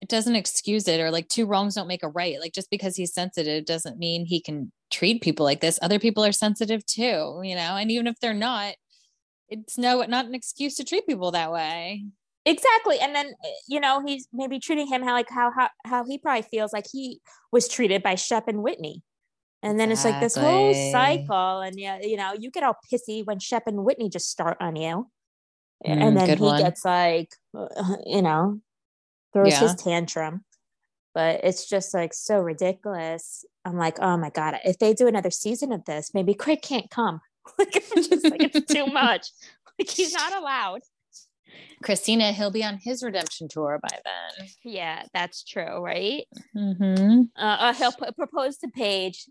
it 0.00 0.08
doesn't 0.08 0.36
excuse 0.36 0.88
it 0.88 1.00
or 1.00 1.10
like 1.10 1.28
two 1.28 1.44
wrongs 1.46 1.74
don't 1.74 1.88
make 1.88 2.02
a 2.02 2.08
right. 2.08 2.40
Like 2.40 2.52
just 2.52 2.70
because 2.70 2.96
he's 2.96 3.12
sensitive 3.12 3.64
doesn't 3.66 3.98
mean 3.98 4.24
he 4.24 4.40
can 4.40 4.72
treat 4.90 5.20
people 5.22 5.44
like 5.44 5.60
this. 5.60 5.78
Other 5.82 5.98
people 5.98 6.24
are 6.24 6.32
sensitive 6.32 6.84
too, 6.86 7.40
you 7.42 7.54
know, 7.54 7.76
and 7.76 7.90
even 7.90 8.06
if 8.06 8.18
they're 8.20 8.32
not, 8.34 8.74
it's 9.48 9.76
no 9.76 10.02
not 10.04 10.26
an 10.26 10.34
excuse 10.34 10.76
to 10.76 10.84
treat 10.84 11.06
people 11.06 11.32
that 11.32 11.52
way. 11.52 12.04
Exactly. 12.46 12.98
And 13.00 13.14
then 13.14 13.26
uh, 13.26 13.48
you 13.68 13.80
know, 13.80 14.02
he's 14.06 14.26
maybe 14.32 14.58
treating 14.58 14.86
him 14.86 15.02
how 15.02 15.12
like 15.12 15.28
how 15.28 15.50
how, 15.56 15.68
how 15.84 16.04
he 16.06 16.18
probably 16.18 16.42
feels 16.42 16.72
like 16.72 16.86
he 16.90 17.20
was 17.52 17.68
treated 17.68 18.02
by 18.02 18.14
Shep 18.14 18.48
and 18.48 18.62
Whitney. 18.62 19.02
And 19.62 19.78
then 19.78 19.92
it's 19.92 20.04
like 20.04 20.20
this 20.20 20.36
whole 20.36 20.72
cycle. 20.90 21.60
And 21.60 21.78
yeah, 21.78 22.00
you 22.00 22.16
know, 22.16 22.32
you 22.38 22.50
get 22.50 22.62
all 22.62 22.76
pissy 22.90 23.24
when 23.24 23.38
Shep 23.38 23.64
and 23.66 23.84
Whitney 23.84 24.08
just 24.08 24.30
start 24.30 24.56
on 24.60 24.76
you. 24.76 25.10
Mm, 25.86 26.02
and 26.02 26.16
then 26.16 26.38
he 26.38 26.44
one. 26.44 26.60
gets 26.60 26.84
like 26.84 27.34
you 28.06 28.22
know, 28.22 28.60
throws 29.32 29.58
his 29.58 29.74
tantrum. 29.74 30.44
But 31.12 31.40
it's 31.42 31.68
just 31.68 31.92
like 31.92 32.14
so 32.14 32.38
ridiculous. 32.38 33.44
I'm 33.64 33.76
like, 33.76 33.98
oh 34.00 34.16
my 34.16 34.30
God, 34.30 34.58
if 34.64 34.78
they 34.78 34.94
do 34.94 35.08
another 35.08 35.30
season 35.30 35.72
of 35.72 35.84
this, 35.84 36.12
maybe 36.14 36.34
Craig 36.34 36.62
can't 36.62 36.88
come. 36.88 37.20
like 37.58 37.76
it's 37.76 38.08
just 38.08 38.30
like 38.30 38.42
it's 38.42 38.72
too 38.72 38.86
much. 38.92 39.28
Like 39.78 39.90
he's 39.90 40.14
not 40.14 40.34
allowed. 40.36 40.80
Christina, 41.82 42.32
he'll 42.32 42.50
be 42.50 42.62
on 42.62 42.78
his 42.78 43.02
redemption 43.02 43.48
tour 43.48 43.80
by 43.82 43.98
then. 44.04 44.48
Yeah, 44.64 45.02
that's 45.12 45.42
true, 45.42 45.82
right? 45.82 46.26
Mm-hmm. 46.56 47.22
Uh, 47.36 47.42
uh, 47.42 47.74
he'll 47.74 47.92
p- 47.92 48.12
propose 48.16 48.58
to 48.58 48.68
Paige, 48.68 49.26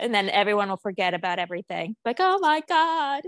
and 0.00 0.14
then 0.14 0.28
everyone 0.30 0.68
will 0.68 0.76
forget 0.76 1.14
about 1.14 1.38
everything. 1.38 1.96
Like, 2.04 2.16
oh 2.20 2.38
my 2.40 2.62
god, 2.68 3.22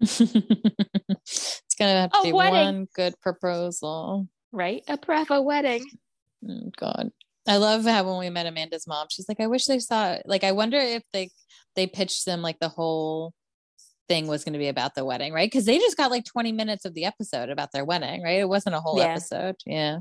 it's 0.00 1.74
gonna 1.78 2.00
have 2.02 2.10
to 2.12 2.18
A 2.18 2.22
be 2.24 2.32
wedding. 2.32 2.52
one 2.52 2.88
good 2.94 3.14
proposal. 3.20 4.28
right? 4.52 4.82
A 4.88 4.96
bravo 4.96 5.40
wedding. 5.42 5.84
Oh, 6.48 6.70
God, 6.78 7.10
I 7.46 7.56
love 7.58 7.84
how 7.84 8.04
when 8.04 8.18
we 8.18 8.30
met 8.30 8.46
Amanda's 8.46 8.86
mom, 8.86 9.06
she's 9.10 9.28
like, 9.28 9.40
"I 9.40 9.46
wish 9.46 9.66
they 9.66 9.78
saw." 9.78 10.12
it." 10.12 10.22
Like, 10.26 10.44
I 10.44 10.52
wonder 10.52 10.78
if 10.78 11.02
they 11.12 11.30
they 11.76 11.86
pitched 11.86 12.24
them 12.26 12.42
like 12.42 12.58
the 12.60 12.68
whole 12.68 13.32
thing 14.08 14.26
was 14.26 14.42
going 14.44 14.54
to 14.54 14.58
be 14.58 14.68
about 14.68 14.94
the 14.96 15.04
wedding, 15.04 15.32
right? 15.32 15.48
Because 15.50 15.66
they 15.66 15.78
just 15.78 15.96
got 15.96 16.10
like 16.10 16.24
twenty 16.24 16.52
minutes 16.52 16.84
of 16.84 16.94
the 16.94 17.04
episode 17.04 17.48
about 17.50 17.72
their 17.72 17.84
wedding, 17.84 18.22
right? 18.22 18.40
It 18.40 18.48
wasn't 18.48 18.74
a 18.74 18.80
whole 18.80 18.98
Yeah. 18.98 19.06
episode, 19.12 19.56
yeah. 19.66 19.98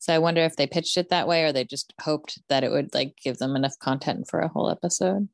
So 0.00 0.14
I 0.14 0.18
wonder 0.18 0.42
if 0.42 0.54
they 0.56 0.66
pitched 0.66 0.96
it 0.96 1.08
that 1.10 1.26
way, 1.26 1.44
or 1.44 1.52
they 1.52 1.64
just 1.64 1.92
hoped 2.00 2.38
that 2.48 2.62
it 2.62 2.70
would 2.70 2.92
like 2.94 3.16
give 3.22 3.38
them 3.38 3.56
enough 3.56 3.78
content 3.80 4.26
for 4.28 4.40
a 4.40 4.48
whole 4.48 4.70
episode. 4.70 5.28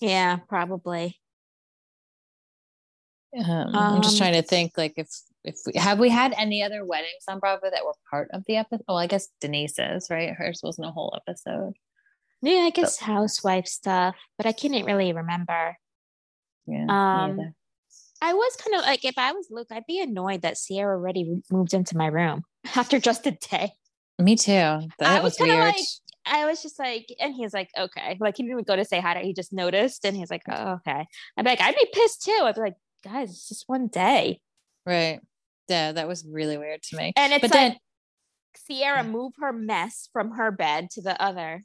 Yeah, 0.00 0.36
probably. 0.48 1.18
Um, 3.36 3.74
I'm 3.74 4.02
just 4.02 4.14
Um, 4.14 4.18
trying 4.26 4.42
to 4.42 4.46
think 4.46 4.72
like 4.76 4.94
if 4.96 5.08
if 5.44 5.56
we 5.66 5.78
have 5.78 5.98
we 5.98 6.08
had 6.10 6.34
any 6.36 6.62
other 6.62 6.84
weddings 6.84 7.24
on 7.28 7.38
Bravo 7.38 7.70
that 7.70 7.84
were 7.84 7.94
part 8.10 8.28
of 8.32 8.44
the 8.46 8.56
episode. 8.56 8.84
Well, 8.88 8.98
I 8.98 9.06
guess 9.06 9.28
Denise's, 9.40 10.08
right? 10.10 10.30
Hers 10.34 10.60
wasn't 10.62 10.88
a 10.88 10.90
whole 10.90 11.16
episode. 11.26 11.74
Yeah, 12.42 12.60
I 12.66 12.70
guess 12.70 12.98
housewife 12.98 13.66
stuff, 13.66 14.16
but 14.36 14.46
I 14.46 14.52
couldn't 14.52 14.84
really 14.84 15.12
remember. 15.12 15.76
Yeah. 16.66 16.86
Um. 16.88 17.54
I 18.22 18.34
was 18.34 18.54
kind 18.56 18.76
of 18.76 18.82
like, 18.82 19.02
if 19.06 19.16
I 19.16 19.32
was 19.32 19.46
Luke, 19.50 19.68
I'd 19.70 19.86
be 19.86 19.98
annoyed 19.98 20.42
that 20.42 20.58
Ciara 20.58 20.94
already 20.98 21.40
moved 21.50 21.72
into 21.72 21.96
my 21.96 22.06
room 22.06 22.42
after 22.76 22.98
just 23.00 23.26
a 23.26 23.30
day. 23.30 23.72
Me 24.18 24.36
too. 24.36 24.50
That 24.52 24.88
I 25.00 25.14
was, 25.20 25.22
was 25.32 25.36
kinda 25.38 25.54
weird. 25.54 25.66
like- 25.68 25.84
I 26.26 26.46
was 26.46 26.62
just 26.62 26.78
like, 26.78 27.06
and 27.18 27.34
he's 27.34 27.54
like, 27.54 27.70
okay. 27.76 28.16
Like 28.20 28.36
he 28.36 28.42
didn't 28.42 28.52
even 28.52 28.64
go 28.64 28.76
to 28.76 28.84
say 28.84 29.00
hi 29.00 29.14
to 29.14 29.20
her. 29.20 29.24
He 29.24 29.32
just 29.32 29.52
noticed 29.52 30.04
and 30.04 30.16
he's 30.16 30.30
like, 30.30 30.42
oh, 30.48 30.72
okay. 30.74 31.06
I'd 31.36 31.44
be 31.44 31.50
like, 31.50 31.60
I'd 31.60 31.74
be 31.74 31.88
pissed 31.92 32.22
too. 32.22 32.40
I'd 32.42 32.54
be 32.54 32.60
like, 32.60 32.76
guys, 33.04 33.30
it's 33.30 33.48
just 33.48 33.64
one 33.66 33.88
day. 33.88 34.40
right. 34.86 35.20
Yeah, 35.68 35.92
that 35.92 36.08
was 36.08 36.26
really 36.28 36.58
weird 36.58 36.82
to 36.82 36.96
me. 36.96 37.12
And 37.14 37.32
it's 37.32 37.42
but 37.42 37.52
like 37.52 37.60
then 37.60 37.76
Ciara 38.66 39.04
move 39.04 39.34
her 39.40 39.52
mess 39.52 40.08
from 40.12 40.32
her 40.32 40.50
bed 40.50 40.90
to 40.92 41.00
the 41.00 41.20
other. 41.22 41.62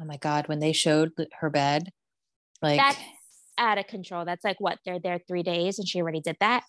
oh 0.00 0.04
my 0.04 0.16
god, 0.18 0.46
when 0.46 0.60
they 0.60 0.72
showed 0.72 1.10
her 1.40 1.50
bed, 1.50 1.90
like 2.62 2.78
That's 2.78 2.98
out 3.58 3.78
of 3.78 3.88
control. 3.88 4.24
That's 4.24 4.44
like 4.44 4.60
what 4.60 4.78
they're 4.84 5.00
there 5.00 5.18
three 5.26 5.42
days 5.42 5.80
and 5.80 5.88
she 5.88 6.00
already 6.00 6.20
did 6.20 6.36
that. 6.38 6.62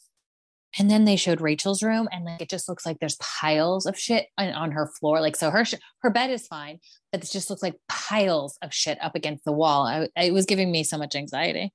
And 0.77 0.89
then 0.89 1.05
they 1.05 1.15
showed 1.15 1.41
Rachel's 1.41 1.81
room 1.81 2.07
and 2.11 2.25
like 2.25 2.41
it 2.41 2.49
just 2.49 2.67
looks 2.67 2.85
like 2.85 2.99
there's 2.99 3.17
piles 3.17 3.85
of 3.85 3.97
shit 3.97 4.27
on, 4.37 4.49
on 4.49 4.71
her 4.71 4.87
floor. 4.87 5.21
Like 5.21 5.35
so 5.35 5.49
her 5.49 5.65
sh- 5.65 5.75
her 5.99 6.09
bed 6.09 6.29
is 6.29 6.47
fine, 6.47 6.79
but 7.11 7.23
it 7.23 7.29
just 7.31 7.49
looks 7.49 7.63
like 7.63 7.79
piles 7.87 8.57
of 8.61 8.73
shit 8.73 8.97
up 9.01 9.15
against 9.15 9.45
the 9.45 9.51
wall. 9.51 9.85
I, 9.85 10.09
it 10.17 10.33
was 10.33 10.45
giving 10.45 10.71
me 10.71 10.83
so 10.83 10.97
much 10.97 11.15
anxiety. 11.15 11.73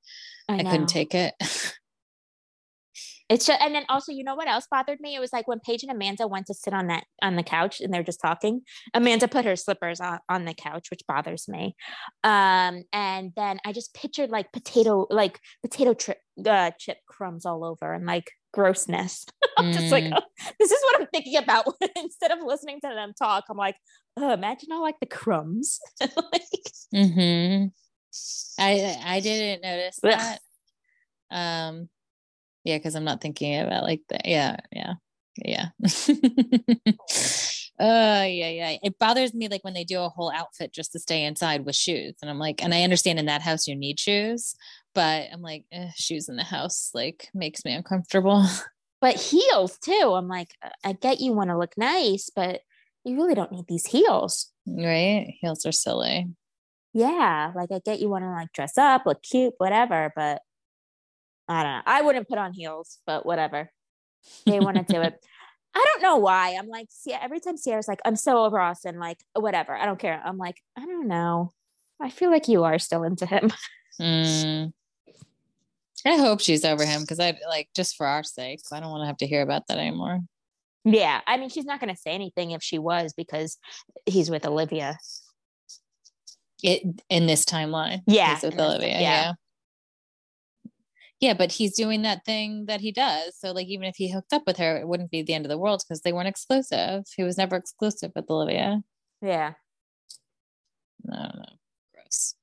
I, 0.48 0.62
know. 0.62 0.70
couldn't 0.70 0.88
take 0.88 1.14
it. 1.14 1.34
It's 3.30 3.46
just, 3.46 3.60
and 3.62 3.72
then 3.72 3.84
also, 3.88 4.10
you 4.10 4.24
know 4.24 4.34
what 4.34 4.48
else 4.48 4.66
bothered 4.68 5.00
me? 5.00 5.14
It 5.14 5.20
was 5.20 5.32
like 5.32 5.46
when 5.46 5.60
Paige 5.60 5.84
and 5.84 5.92
Amanda 5.92 6.26
went 6.26 6.46
to 6.46 6.54
sit 6.54 6.74
on 6.74 6.88
that 6.88 7.04
on 7.22 7.36
the 7.36 7.44
couch 7.44 7.80
and 7.80 7.94
they're 7.94 8.02
just 8.02 8.20
talking. 8.20 8.62
Amanda 8.92 9.28
put 9.28 9.44
her 9.44 9.54
slippers 9.54 10.00
on, 10.00 10.18
on 10.28 10.44
the 10.44 10.52
couch, 10.52 10.88
which 10.90 11.02
bothers 11.06 11.46
me. 11.46 11.76
Um, 12.24 12.82
and 12.92 13.32
then 13.36 13.60
I 13.64 13.72
just 13.72 13.94
pictured 13.94 14.30
like 14.30 14.50
potato, 14.52 15.06
like 15.10 15.38
potato 15.62 15.94
chip, 15.94 16.18
uh, 16.44 16.72
chip 16.76 16.98
crumbs 17.06 17.46
all 17.46 17.64
over 17.64 17.94
and 17.94 18.04
like 18.04 18.32
grossness. 18.52 19.24
I'm 19.56 19.72
just 19.72 19.92
like, 19.92 20.04
Mm. 20.04 20.14
oh, 20.16 20.52
this 20.58 20.72
is 20.72 20.80
what 20.82 21.00
I'm 21.00 21.06
thinking 21.12 21.36
about 21.36 21.66
instead 21.96 22.32
of 22.32 22.38
listening 22.44 22.80
to 22.80 22.88
them 22.88 23.12
talk. 23.16 23.44
I'm 23.48 23.56
like, 23.56 23.76
oh, 24.16 24.32
imagine 24.32 24.72
all 24.72 24.82
like 24.82 24.98
the 25.00 25.06
crumbs. 25.06 25.78
like, 26.00 26.42
mm-hmm. 26.92 27.66
I 28.58 28.96
I 29.04 29.20
didn't 29.20 29.62
notice 29.62 30.00
Ugh. 30.02 30.10
that. 30.10 30.40
Um, 31.30 31.88
yeah, 32.64 32.78
because 32.78 32.94
I'm 32.94 33.04
not 33.04 33.20
thinking 33.20 33.58
about 33.58 33.84
like 33.84 34.02
that. 34.08 34.26
Yeah, 34.26 34.56
yeah, 34.72 34.94
yeah. 35.36 35.68
uh 37.80 38.26
yeah, 38.26 38.50
yeah. 38.50 38.76
It 38.82 38.98
bothers 38.98 39.32
me 39.34 39.48
like 39.48 39.64
when 39.64 39.74
they 39.74 39.84
do 39.84 40.00
a 40.00 40.08
whole 40.08 40.30
outfit 40.30 40.72
just 40.72 40.92
to 40.92 40.98
stay 40.98 41.24
inside 41.24 41.64
with 41.64 41.76
shoes. 41.76 42.14
And 42.20 42.30
I'm 42.30 42.38
like, 42.38 42.62
and 42.62 42.74
I 42.74 42.82
understand 42.82 43.18
in 43.18 43.26
that 43.26 43.42
house 43.42 43.66
you 43.66 43.74
need 43.76 43.98
shoes, 43.98 44.54
but 44.94 45.26
I'm 45.32 45.42
like, 45.42 45.64
eh, 45.72 45.90
shoes 45.96 46.28
in 46.28 46.36
the 46.36 46.44
house 46.44 46.90
like 46.94 47.28
makes 47.34 47.64
me 47.64 47.72
uncomfortable. 47.74 48.46
But 49.02 49.16
heels 49.16 49.78
too. 49.78 50.12
I'm 50.14 50.28
like, 50.28 50.54
uh, 50.62 50.68
I 50.84 50.92
get 50.92 51.20
you 51.20 51.32
want 51.32 51.48
to 51.48 51.56
look 51.56 51.72
nice, 51.78 52.28
but 52.36 52.60
you 53.02 53.16
really 53.16 53.34
don't 53.34 53.50
need 53.50 53.64
these 53.66 53.86
heels. 53.86 54.52
right? 54.66 55.36
Heels 55.40 55.64
are 55.64 55.72
silly. 55.72 56.28
Yeah, 56.92 57.52
like 57.54 57.70
I 57.72 57.80
get 57.82 58.00
you 58.00 58.08
want 58.08 58.24
to 58.24 58.30
like 58.30 58.52
dress 58.52 58.76
up, 58.76 59.06
look 59.06 59.22
cute, 59.22 59.54
whatever, 59.58 60.12
but 60.14 60.42
I 61.50 61.62
don't 61.62 61.72
know. 61.72 61.82
I 61.86 62.02
wouldn't 62.02 62.28
put 62.28 62.38
on 62.38 62.52
heels, 62.52 62.98
but 63.06 63.26
whatever. 63.26 63.70
They 64.46 64.60
want 64.60 64.76
to 64.76 64.82
do 64.84 65.00
it. 65.00 65.14
I 65.74 65.84
don't 65.92 66.02
know 66.02 66.16
why. 66.16 66.56
I'm 66.58 66.68
like, 66.68 66.86
see, 66.90 67.12
every 67.12 67.40
time 67.40 67.56
Ciara's 67.56 67.86
like, 67.88 68.00
I'm 68.04 68.16
so 68.16 68.44
over 68.44 68.58
Austin, 68.58 68.98
like, 68.98 69.18
whatever. 69.34 69.74
I 69.74 69.84
don't 69.86 69.98
care. 69.98 70.20
I'm 70.24 70.36
like, 70.38 70.56
I 70.76 70.84
don't 70.86 71.06
know. 71.08 71.50
I 72.00 72.10
feel 72.10 72.30
like 72.30 72.48
you 72.48 72.64
are 72.64 72.78
still 72.78 73.02
into 73.02 73.26
him. 73.26 73.50
Mm. 74.00 74.72
I 76.06 76.16
hope 76.16 76.40
she's 76.40 76.64
over 76.64 76.84
him 76.86 77.02
because 77.02 77.20
I 77.20 77.38
like 77.48 77.68
just 77.76 77.96
for 77.96 78.06
our 78.06 78.22
sake. 78.22 78.60
I 78.72 78.80
don't 78.80 78.90
want 78.90 79.02
to 79.02 79.06
have 79.06 79.18
to 79.18 79.26
hear 79.26 79.42
about 79.42 79.66
that 79.68 79.76
anymore. 79.78 80.20
yeah. 80.84 81.20
I 81.26 81.36
mean, 81.36 81.50
she's 81.50 81.66
not 81.66 81.78
going 81.80 81.94
to 81.94 82.00
say 82.00 82.12
anything 82.12 82.52
if 82.52 82.62
she 82.62 82.78
was 82.78 83.12
because 83.12 83.58
he's 84.06 84.30
with 84.30 84.46
Olivia. 84.46 84.96
It 86.62 86.82
in 87.10 87.26
this 87.26 87.44
timeline. 87.44 88.00
Yeah, 88.06 88.34
he's 88.34 88.42
with 88.44 88.56
this- 88.56 88.60
Olivia. 88.62 88.88
yeah. 88.88 89.00
Yeah. 89.00 89.32
Yeah, 91.20 91.34
but 91.34 91.52
he's 91.52 91.76
doing 91.76 92.00
that 92.02 92.24
thing 92.24 92.64
that 92.66 92.80
he 92.80 92.92
does. 92.92 93.38
So 93.38 93.52
like 93.52 93.66
even 93.66 93.84
if 93.84 93.96
he 93.96 94.10
hooked 94.10 94.32
up 94.32 94.44
with 94.46 94.56
her, 94.56 94.78
it 94.78 94.88
wouldn't 94.88 95.10
be 95.10 95.22
the 95.22 95.34
end 95.34 95.44
of 95.44 95.50
the 95.50 95.58
world 95.58 95.82
because 95.86 96.00
they 96.00 96.14
weren't 96.14 96.28
exclusive. 96.28 97.04
He 97.14 97.22
was 97.22 97.36
never 97.36 97.56
exclusive 97.56 98.12
with 98.16 98.30
Olivia. 98.30 98.82
Yeah. 99.20 99.52
I 101.12 101.16
don't 101.16 101.36
know. 101.36 101.44
Gross. 101.94 102.34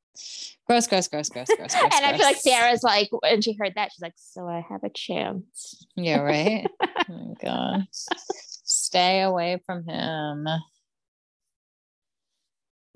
Gross, 0.68 0.88
gross, 0.88 1.08
gross, 1.08 1.30
gross, 1.30 1.48
gross, 1.48 1.76
gross. 1.76 1.92
and 1.96 2.06
I 2.06 2.16
feel 2.16 2.26
like. 2.26 2.44
Ciara's 2.44 2.84
like, 2.84 3.10
when 3.22 3.42
she 3.42 3.56
heard 3.60 3.74
that, 3.76 3.92
she's 3.92 4.02
like, 4.02 4.14
so 4.16 4.48
I 4.48 4.64
have 4.70 4.84
a 4.84 4.90
chance. 4.90 5.84
Yeah, 5.96 6.20
right. 6.20 6.68
oh 6.82 6.88
my 7.10 7.34
god. 7.42 7.88
Stay 7.92 9.22
away 9.22 9.60
from 9.66 9.86
him. 9.88 10.48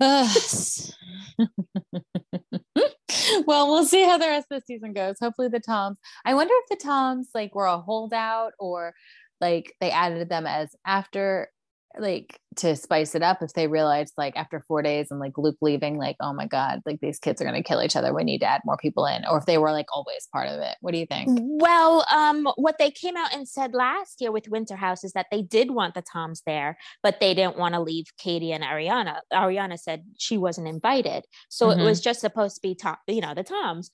Well, 3.46 3.68
we'll 3.68 3.86
see 3.86 4.04
how 4.04 4.18
the 4.18 4.26
rest 4.26 4.48
of 4.50 4.60
the 4.60 4.66
season 4.66 4.92
goes. 4.92 5.16
Hopefully 5.20 5.48
the 5.48 5.60
Toms. 5.60 5.98
I 6.24 6.34
wonder 6.34 6.54
if 6.62 6.78
the 6.78 6.84
Toms 6.84 7.28
like 7.34 7.54
were 7.54 7.66
a 7.66 7.78
holdout 7.78 8.52
or 8.58 8.94
like 9.40 9.74
they 9.80 9.90
added 9.90 10.28
them 10.28 10.46
as 10.46 10.74
after 10.86 11.48
like 11.98 12.38
to 12.56 12.76
spice 12.76 13.14
it 13.14 13.22
up 13.22 13.42
if 13.42 13.52
they 13.54 13.66
realized 13.66 14.14
like 14.16 14.36
after 14.36 14.60
four 14.60 14.82
days 14.82 15.10
and 15.10 15.18
like 15.20 15.38
Luke 15.38 15.56
leaving, 15.60 15.96
like, 15.96 16.16
oh 16.20 16.32
my 16.32 16.46
God, 16.46 16.80
like 16.84 17.00
these 17.00 17.18
kids 17.18 17.40
are 17.40 17.44
gonna 17.44 17.62
kill 17.62 17.82
each 17.82 17.96
other. 17.96 18.14
We 18.14 18.24
need 18.24 18.40
to 18.40 18.46
add 18.46 18.62
more 18.64 18.76
people 18.76 19.06
in, 19.06 19.24
or 19.26 19.38
if 19.38 19.46
they 19.46 19.58
were 19.58 19.72
like 19.72 19.86
always 19.94 20.28
part 20.32 20.48
of 20.48 20.60
it. 20.60 20.76
What 20.80 20.92
do 20.92 20.98
you 20.98 21.06
think? 21.06 21.28
Well, 21.40 22.04
um, 22.12 22.48
what 22.56 22.78
they 22.78 22.90
came 22.90 23.16
out 23.16 23.34
and 23.34 23.48
said 23.48 23.72
last 23.74 24.20
year 24.20 24.32
with 24.32 24.48
Winter 24.48 24.76
House 24.76 25.04
is 25.04 25.12
that 25.12 25.26
they 25.30 25.42
did 25.42 25.70
want 25.70 25.94
the 25.94 26.02
Toms 26.02 26.42
there, 26.46 26.76
but 27.02 27.20
they 27.20 27.34
didn't 27.34 27.56
want 27.58 27.74
to 27.74 27.80
leave 27.80 28.06
Katie 28.18 28.52
and 28.52 28.64
Ariana. 28.64 29.20
Ariana 29.32 29.78
said 29.78 30.04
she 30.18 30.36
wasn't 30.38 30.68
invited, 30.68 31.24
so 31.48 31.68
Mhm. 31.68 31.80
it 31.80 31.82
was 31.84 32.00
just 32.00 32.20
supposed 32.20 32.56
to 32.56 32.62
be 32.62 32.74
Tom, 32.74 32.96
you 33.06 33.20
know, 33.20 33.34
the 33.34 33.44
Toms. 33.44 33.90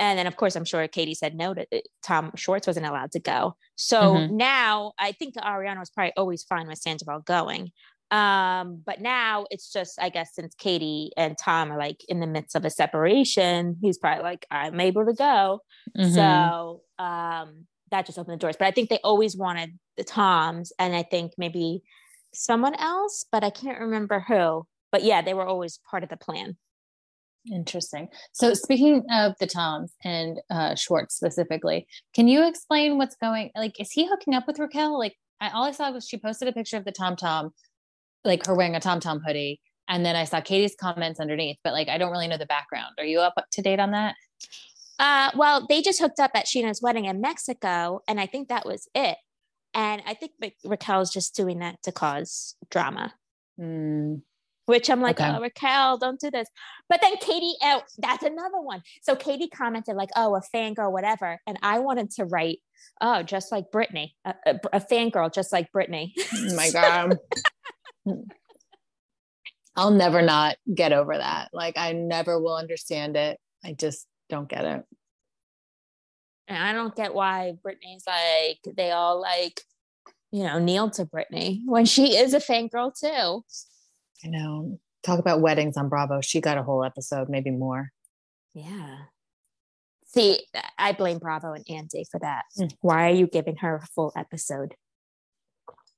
And 0.00 0.18
then, 0.18 0.26
of 0.26 0.36
course, 0.36 0.56
I'm 0.56 0.64
sure 0.64 0.88
Katie 0.88 1.14
said 1.14 1.36
no 1.36 1.52
to 1.54 1.66
uh, 1.72 1.78
Tom 2.02 2.32
Schwartz 2.34 2.66
wasn't 2.66 2.86
allowed 2.86 3.12
to 3.12 3.20
go. 3.20 3.54
So 3.76 4.14
Mhm. 4.14 4.30
now 4.30 4.92
I 4.98 5.12
think 5.12 5.34
Ariana 5.34 5.78
was 5.78 5.90
probably 5.90 6.14
always 6.16 6.42
fine 6.42 6.66
with 6.66 6.78
Sandoval 6.78 7.20
going. 7.20 7.70
Um, 8.10 8.82
but 8.84 9.00
now 9.00 9.46
it's 9.50 9.70
just, 9.70 10.00
I 10.00 10.08
guess, 10.08 10.34
since 10.34 10.54
Katie 10.56 11.12
and 11.16 11.38
Tom 11.38 11.70
are 11.70 11.78
like 11.78 12.02
in 12.08 12.18
the 12.18 12.26
midst 12.26 12.56
of 12.56 12.64
a 12.64 12.70
separation, 12.70 13.76
he's 13.80 13.98
probably 13.98 14.24
like, 14.24 14.46
I'm 14.50 14.80
able 14.80 15.04
to 15.06 15.12
go. 15.12 15.60
Mhm. 15.96 16.12
So 16.14 16.82
um, 16.98 17.66
that 17.90 18.06
just 18.06 18.18
opened 18.18 18.34
the 18.34 18.38
doors. 18.42 18.56
But 18.58 18.66
I 18.68 18.72
think 18.72 18.88
they 18.88 18.98
always 19.04 19.36
wanted 19.36 19.78
the 19.96 20.04
Toms, 20.04 20.72
and 20.78 20.96
I 20.96 21.02
think 21.02 21.34
maybe 21.36 21.82
someone 22.32 22.74
else, 22.74 23.26
but 23.30 23.44
I 23.44 23.50
can't 23.50 23.78
remember 23.80 24.20
who. 24.26 24.66
But 24.90 25.04
yeah, 25.04 25.20
they 25.22 25.34
were 25.34 25.46
always 25.46 25.78
part 25.90 26.02
of 26.02 26.08
the 26.08 26.16
plan. 26.16 26.56
Interesting. 27.50 28.08
So 28.32 28.52
speaking 28.54 29.04
of 29.10 29.34
the 29.40 29.46
Toms 29.46 29.94
and 30.04 30.38
uh 30.50 30.74
Schwartz 30.74 31.14
specifically, 31.14 31.86
can 32.14 32.28
you 32.28 32.46
explain 32.46 32.98
what's 32.98 33.16
going 33.16 33.50
like 33.56 33.80
is 33.80 33.92
he 33.92 34.06
hooking 34.06 34.34
up 34.34 34.46
with 34.46 34.58
Raquel? 34.58 34.98
Like 34.98 35.16
I 35.40 35.50
all 35.50 35.64
I 35.64 35.70
saw 35.70 35.90
was 35.90 36.06
she 36.06 36.18
posted 36.18 36.48
a 36.48 36.52
picture 36.52 36.76
of 36.76 36.84
the 36.84 36.92
Tom 36.92 37.16
Tom, 37.16 37.52
like 38.24 38.46
her 38.46 38.54
wearing 38.54 38.76
a 38.76 38.80
Tom 38.80 39.00
Tom 39.00 39.20
hoodie. 39.26 39.60
And 39.88 40.04
then 40.06 40.14
I 40.14 40.24
saw 40.24 40.40
Katie's 40.40 40.76
comments 40.78 41.18
underneath, 41.18 41.56
but 41.64 41.72
like 41.72 41.88
I 41.88 41.98
don't 41.98 42.12
really 42.12 42.28
know 42.28 42.36
the 42.36 42.46
background. 42.46 42.94
Are 42.98 43.04
you 43.04 43.20
up 43.20 43.34
to 43.52 43.62
date 43.62 43.80
on 43.80 43.90
that? 43.92 44.14
Uh, 45.00 45.30
well, 45.34 45.66
they 45.66 45.80
just 45.80 45.98
hooked 45.98 46.20
up 46.20 46.32
at 46.34 46.44
Scheana's 46.44 46.82
wedding 46.82 47.06
in 47.06 47.22
Mexico, 47.22 48.02
and 48.06 48.20
I 48.20 48.26
think 48.26 48.48
that 48.48 48.66
was 48.66 48.86
it. 48.94 49.16
And 49.72 50.02
I 50.06 50.12
think 50.12 50.32
Ra- 50.40 50.50
Raquel's 50.64 51.10
just 51.10 51.34
doing 51.34 51.60
that 51.60 51.82
to 51.84 51.92
cause 51.92 52.54
drama. 52.70 53.14
Mm, 53.58 54.20
Which 54.70 54.88
I'm 54.88 55.00
like, 55.00 55.20
Okay. 55.20 55.28
oh, 55.36 55.40
Raquel, 55.40 55.98
don't 55.98 56.20
do 56.20 56.30
this. 56.30 56.46
But 56.88 57.00
then 57.02 57.16
Katie, 57.16 57.54
oh, 57.60 57.82
that's 57.98 58.22
another 58.22 58.60
one. 58.60 58.82
So 59.02 59.16
Katie 59.16 59.48
commented 59.48 59.96
like, 59.96 60.10
oh, 60.14 60.36
a 60.36 60.40
fangirl, 60.54 60.92
whatever. 60.92 61.40
And 61.44 61.58
I 61.60 61.80
wanted 61.80 62.12
to 62.12 62.24
write, 62.24 62.60
oh, 63.00 63.24
just 63.24 63.50
like 63.50 63.72
Brittany, 63.72 64.14
a, 64.24 64.32
a, 64.46 64.60
a 64.74 64.80
fangirl, 64.80 65.34
just 65.34 65.52
like 65.52 65.72
Brittany. 65.72 66.14
oh 66.32 66.54
my 66.54 66.70
god. 66.72 67.18
I'll 69.74 69.90
never 69.90 70.22
not 70.22 70.56
get 70.72 70.92
over 70.92 71.18
that. 71.18 71.48
Like 71.52 71.76
I 71.76 71.90
never 71.92 72.40
will 72.40 72.54
understand 72.56 73.16
it. 73.16 73.40
I 73.64 73.72
just 73.72 74.06
don't 74.28 74.48
get 74.48 74.64
it. 74.64 74.84
And 76.46 76.58
I 76.58 76.72
don't 76.72 76.94
get 76.94 77.12
why 77.12 77.54
Brittany's 77.60 78.04
like, 78.06 78.58
they 78.76 78.92
all 78.92 79.20
like, 79.20 79.62
you 80.30 80.44
know, 80.44 80.60
kneel 80.60 80.90
to 80.90 81.04
Brittany 81.04 81.62
when 81.66 81.86
she 81.86 82.16
is 82.16 82.34
a 82.34 82.38
fangirl 82.38 82.92
too. 82.96 83.44
I 84.24 84.28
know. 84.28 84.78
Talk 85.02 85.18
about 85.18 85.40
weddings 85.40 85.76
on 85.76 85.88
Bravo. 85.88 86.20
She 86.20 86.40
got 86.40 86.58
a 86.58 86.62
whole 86.62 86.84
episode, 86.84 87.28
maybe 87.28 87.50
more. 87.50 87.90
Yeah. 88.54 88.96
See, 90.06 90.40
I 90.78 90.92
blame 90.92 91.18
Bravo 91.18 91.52
and 91.52 91.64
Andy 91.68 92.04
for 92.10 92.18
that. 92.20 92.44
Mm. 92.58 92.74
Why 92.80 93.10
are 93.10 93.14
you 93.14 93.26
giving 93.26 93.56
her 93.56 93.76
a 93.76 93.86
full 93.86 94.12
episode? 94.16 94.74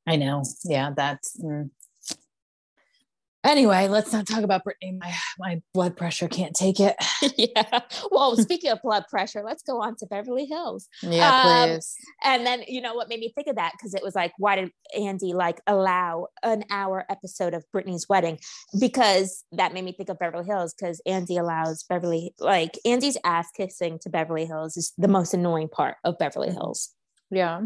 I 0.06 0.16
know. 0.16 0.44
Yeah, 0.64 0.90
that's. 0.94 1.40
mm. 1.40 1.70
Anyway, 3.44 3.88
let's 3.88 4.12
not 4.12 4.24
talk 4.26 4.42
about 4.44 4.62
Brittany. 4.62 4.92
My 5.00 5.12
my 5.38 5.62
blood 5.74 5.96
pressure 5.96 6.28
can't 6.28 6.54
take 6.54 6.78
it. 6.78 6.94
yeah. 7.36 7.80
Well, 8.12 8.36
speaking 8.36 8.70
of 8.70 8.80
blood 8.82 9.04
pressure, 9.10 9.42
let's 9.44 9.64
go 9.64 9.82
on 9.82 9.96
to 9.96 10.06
Beverly 10.06 10.46
Hills. 10.46 10.88
Yeah, 11.02 11.42
Um, 11.44 11.68
please. 11.70 11.96
And 12.22 12.46
then, 12.46 12.62
you 12.68 12.80
know 12.80 12.94
what 12.94 13.08
made 13.08 13.18
me 13.18 13.32
think 13.34 13.48
of 13.48 13.56
that? 13.56 13.72
Because 13.72 13.94
it 13.94 14.02
was 14.02 14.14
like, 14.14 14.32
why 14.38 14.56
did 14.56 14.70
Andy 14.96 15.32
like 15.32 15.60
allow 15.66 16.28
an 16.44 16.64
hour 16.70 17.04
episode 17.10 17.52
of 17.52 17.64
Brittany's 17.72 18.08
wedding? 18.08 18.38
Because 18.78 19.44
that 19.50 19.74
made 19.74 19.84
me 19.84 19.92
think 19.92 20.08
of 20.08 20.20
Beverly 20.20 20.44
Hills. 20.46 20.72
Because 20.78 21.00
Andy 21.04 21.36
allows 21.36 21.82
Beverly, 21.88 22.34
like 22.38 22.78
Andy's 22.84 23.18
ass 23.24 23.48
kissing 23.56 23.98
to 24.02 24.08
Beverly 24.08 24.46
Hills 24.46 24.76
is 24.76 24.92
the 24.98 25.08
most 25.08 25.34
annoying 25.34 25.68
part 25.68 25.96
of 26.04 26.16
Beverly 26.16 26.48
Mhm. 26.50 26.54
Hills. 26.54 26.90
Yeah. 27.30 27.62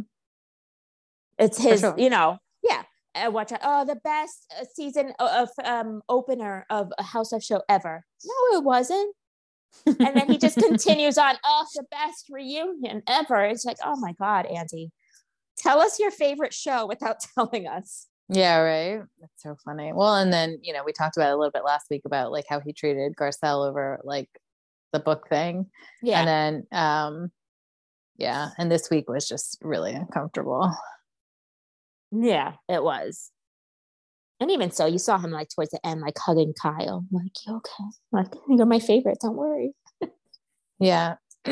It's 1.38 1.58
his, 1.58 1.80
sure. 1.80 1.94
you 1.98 2.08
know. 2.08 2.38
I 3.16 3.28
watch 3.28 3.52
it. 3.52 3.60
Oh, 3.62 3.84
the 3.84 3.96
best 3.96 4.52
uh, 4.60 4.64
season 4.74 5.12
of 5.18 5.48
um, 5.64 6.02
opener 6.08 6.66
of 6.70 6.92
a 6.98 7.02
House 7.02 7.32
of 7.32 7.42
Show 7.42 7.62
ever. 7.68 8.04
No, 8.24 8.58
it 8.58 8.64
wasn't. 8.64 9.14
and 9.86 10.16
then 10.16 10.30
he 10.30 10.38
just 10.38 10.56
continues 10.62 11.18
on. 11.18 11.36
Oh, 11.44 11.64
the 11.74 11.84
best 11.90 12.26
reunion 12.30 13.02
ever. 13.08 13.44
It's 13.44 13.64
like, 13.64 13.78
oh 13.84 13.96
my 13.96 14.12
god, 14.18 14.46
Andy, 14.46 14.90
tell 15.58 15.80
us 15.80 15.98
your 15.98 16.10
favorite 16.10 16.54
show 16.54 16.86
without 16.86 17.16
telling 17.34 17.66
us. 17.66 18.06
Yeah, 18.28 18.58
right. 18.58 19.02
That's 19.20 19.42
so 19.42 19.56
funny. 19.64 19.92
Well, 19.94 20.16
and 20.16 20.32
then, 20.32 20.58
you 20.62 20.72
know, 20.72 20.82
we 20.84 20.92
talked 20.92 21.16
about 21.16 21.32
a 21.32 21.36
little 21.36 21.52
bit 21.52 21.64
last 21.64 21.86
week 21.90 22.02
about 22.04 22.32
like 22.32 22.46
how 22.48 22.58
he 22.60 22.72
treated 22.72 23.14
Garcelle 23.16 23.68
over 23.68 24.00
like 24.02 24.28
the 24.92 24.98
book 24.98 25.28
thing. 25.28 25.66
Yeah, 26.02 26.20
And 26.20 26.28
then 26.72 26.78
um 26.78 27.30
yeah, 28.16 28.48
and 28.58 28.70
this 28.72 28.88
week 28.90 29.08
was 29.08 29.28
just 29.28 29.58
really 29.62 29.92
uncomfortable. 29.92 30.72
Yeah, 32.12 32.54
it 32.68 32.82
was. 32.82 33.30
And 34.38 34.50
even 34.50 34.70
so, 34.70 34.86
you 34.86 34.98
saw 34.98 35.18
him 35.18 35.30
like 35.30 35.48
towards 35.48 35.70
the 35.70 35.84
end, 35.86 36.00
like 36.02 36.18
hugging 36.18 36.52
Kyle. 36.60 37.04
I'm 37.10 37.22
like, 37.22 37.32
you 37.46 37.56
okay? 37.56 37.84
Like, 38.12 38.34
you're 38.48 38.66
my 38.66 38.78
favorite. 38.80 39.18
Don't 39.20 39.36
worry. 39.36 39.72
Yeah. 40.78 41.14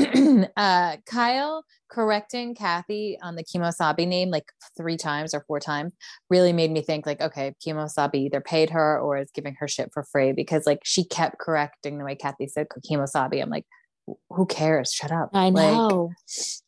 uh 0.56 0.96
Kyle 1.06 1.64
correcting 1.90 2.54
Kathy 2.54 3.16
on 3.22 3.36
the 3.36 3.44
Kemo 3.44 3.72
Sabe 3.72 4.00
name 4.06 4.28
like 4.28 4.44
three 4.76 4.96
times 4.96 5.32
or 5.32 5.44
four 5.46 5.60
times 5.60 5.94
really 6.28 6.52
made 6.52 6.70
me 6.72 6.82
think 6.82 7.06
like 7.06 7.22
okay 7.22 7.54
Kemo 7.64 7.88
Sabe 7.88 8.16
either 8.16 8.40
paid 8.40 8.70
her 8.70 8.98
or 8.98 9.16
is 9.18 9.30
giving 9.32 9.54
her 9.54 9.68
shit 9.68 9.90
for 9.94 10.02
free 10.02 10.32
because 10.32 10.66
like 10.66 10.80
she 10.84 11.04
kept 11.04 11.38
correcting 11.38 11.96
the 11.98 12.04
way 12.04 12.16
Kathy 12.16 12.48
said 12.48 12.66
Kemo 12.90 13.08
Sabe 13.08 13.34
I'm 13.40 13.48
like 13.50 13.64
who 14.28 14.46
cares? 14.46 14.92
Shut 14.92 15.12
up. 15.12 15.30
I 15.32 15.48
Like, 15.50 15.72
know. 15.72 16.10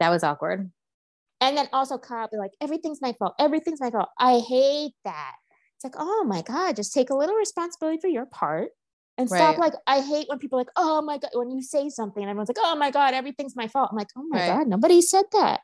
that 0.00 0.08
was 0.10 0.22
awkward. 0.22 0.70
And 1.40 1.56
then 1.56 1.68
also 1.72 1.98
Kyle 1.98 2.28
be 2.30 2.38
like, 2.38 2.52
everything's 2.60 3.00
my 3.02 3.12
fault. 3.18 3.34
Everything's 3.38 3.80
my 3.80 3.90
fault. 3.90 4.08
I 4.18 4.38
hate 4.38 4.92
that. 5.04 5.34
It's 5.76 5.84
like, 5.84 5.94
oh 5.98 6.24
my 6.24 6.42
God, 6.42 6.76
just 6.76 6.94
take 6.94 7.10
a 7.10 7.14
little 7.14 7.34
responsibility 7.36 7.98
for 8.00 8.08
your 8.08 8.26
part 8.26 8.70
and 9.18 9.28
stop. 9.28 9.58
Like, 9.58 9.74
I 9.86 10.00
hate 10.00 10.28
when 10.28 10.38
people 10.38 10.58
are 10.58 10.60
like, 10.60 10.70
oh 10.76 11.02
my 11.02 11.18
God, 11.18 11.30
when 11.34 11.50
you 11.50 11.62
say 11.62 11.88
something 11.88 12.22
and 12.22 12.30
everyone's 12.30 12.48
like, 12.48 12.58
oh 12.60 12.76
my 12.76 12.90
God, 12.90 13.14
everything's 13.14 13.56
my 13.56 13.68
fault. 13.68 13.90
I'm 13.90 13.96
like, 13.96 14.08
oh 14.16 14.24
my 14.28 14.38
Right. 14.38 14.46
God, 14.58 14.68
nobody 14.68 15.00
said 15.02 15.24
that. 15.32 15.60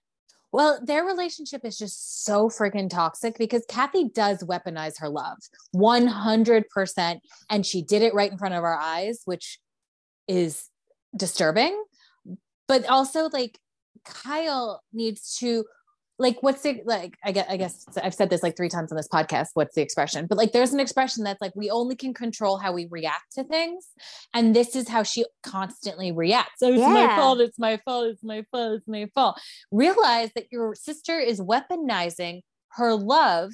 Well, 0.52 0.80
their 0.85 1.02
relationship 1.04 1.64
is 1.64 1.78
just 1.78 2.24
so 2.24 2.50
freaking 2.50 2.90
toxic 2.90 3.38
because 3.38 3.64
Kathy 3.68 4.11
does 4.11 4.42
weaponize 4.42 5.00
her 5.00 5.08
love 5.08 5.38
100%. 5.74 7.18
And 7.48 7.64
she 7.64 7.82
did 7.82 8.02
it 8.02 8.12
right 8.12 8.30
in 8.30 8.37
front 8.37 8.54
of 8.54 8.62
our 8.62 8.76
eyes, 8.78 9.22
which 9.24 9.58
is 10.28 10.68
disturbing. 11.16 11.82
But 12.68 12.87
also, 12.87 13.30
like, 13.32 13.58
Kyle 14.05 14.83
needs 14.92 15.37
to. 15.38 15.64
Like 16.18 16.40
what's 16.40 16.62
the 16.62 16.83
like 16.85 17.16
I 17.24 17.33
guess 17.33 17.46
I 17.48 17.57
guess 17.57 17.85
I've 18.00 18.14
said 18.14 18.31
this 18.31 18.44
like 18.44 18.57
three 18.57 18.68
times 18.68 18.92
on 18.92 18.96
this 18.96 19.09
podcast. 19.09 19.48
What's 19.55 19.74
the 19.74 19.83
expression? 19.83 20.26
But 20.28 20.38
like 20.38 20.52
there's 20.52 20.72
an 20.72 20.78
expression 20.78 21.24
that's 21.24 21.40
like 21.40 21.52
we 21.57 21.68
only 21.68 21.96
can 21.96 22.14
control 22.14 22.59
how 22.59 22.72
we 22.72 22.87
react 22.90 23.33
to 23.33 23.44
things. 23.44 23.88
And 24.33 24.55
this 24.55 24.76
is 24.76 24.88
how 24.88 25.02
she 25.02 25.24
constantly 25.42 26.12
reacts. 26.12 26.62
Oh, 26.62 26.68
it's 26.68 26.81
my 26.81 27.16
fault, 27.16 27.40
it's 27.40 27.59
my 27.59 27.76
fault, 27.85 28.07
it's 28.07 28.22
my 28.22 28.44
fault, 28.52 28.74
it's 28.74 28.87
my 28.87 29.09
fault 29.14 29.40
realize 29.72 30.31
that 30.35 30.46
your 30.52 30.74
sister 30.74 31.18
is 31.18 31.40
weaponizing 31.40 32.42
her 32.72 32.94
love 32.94 33.52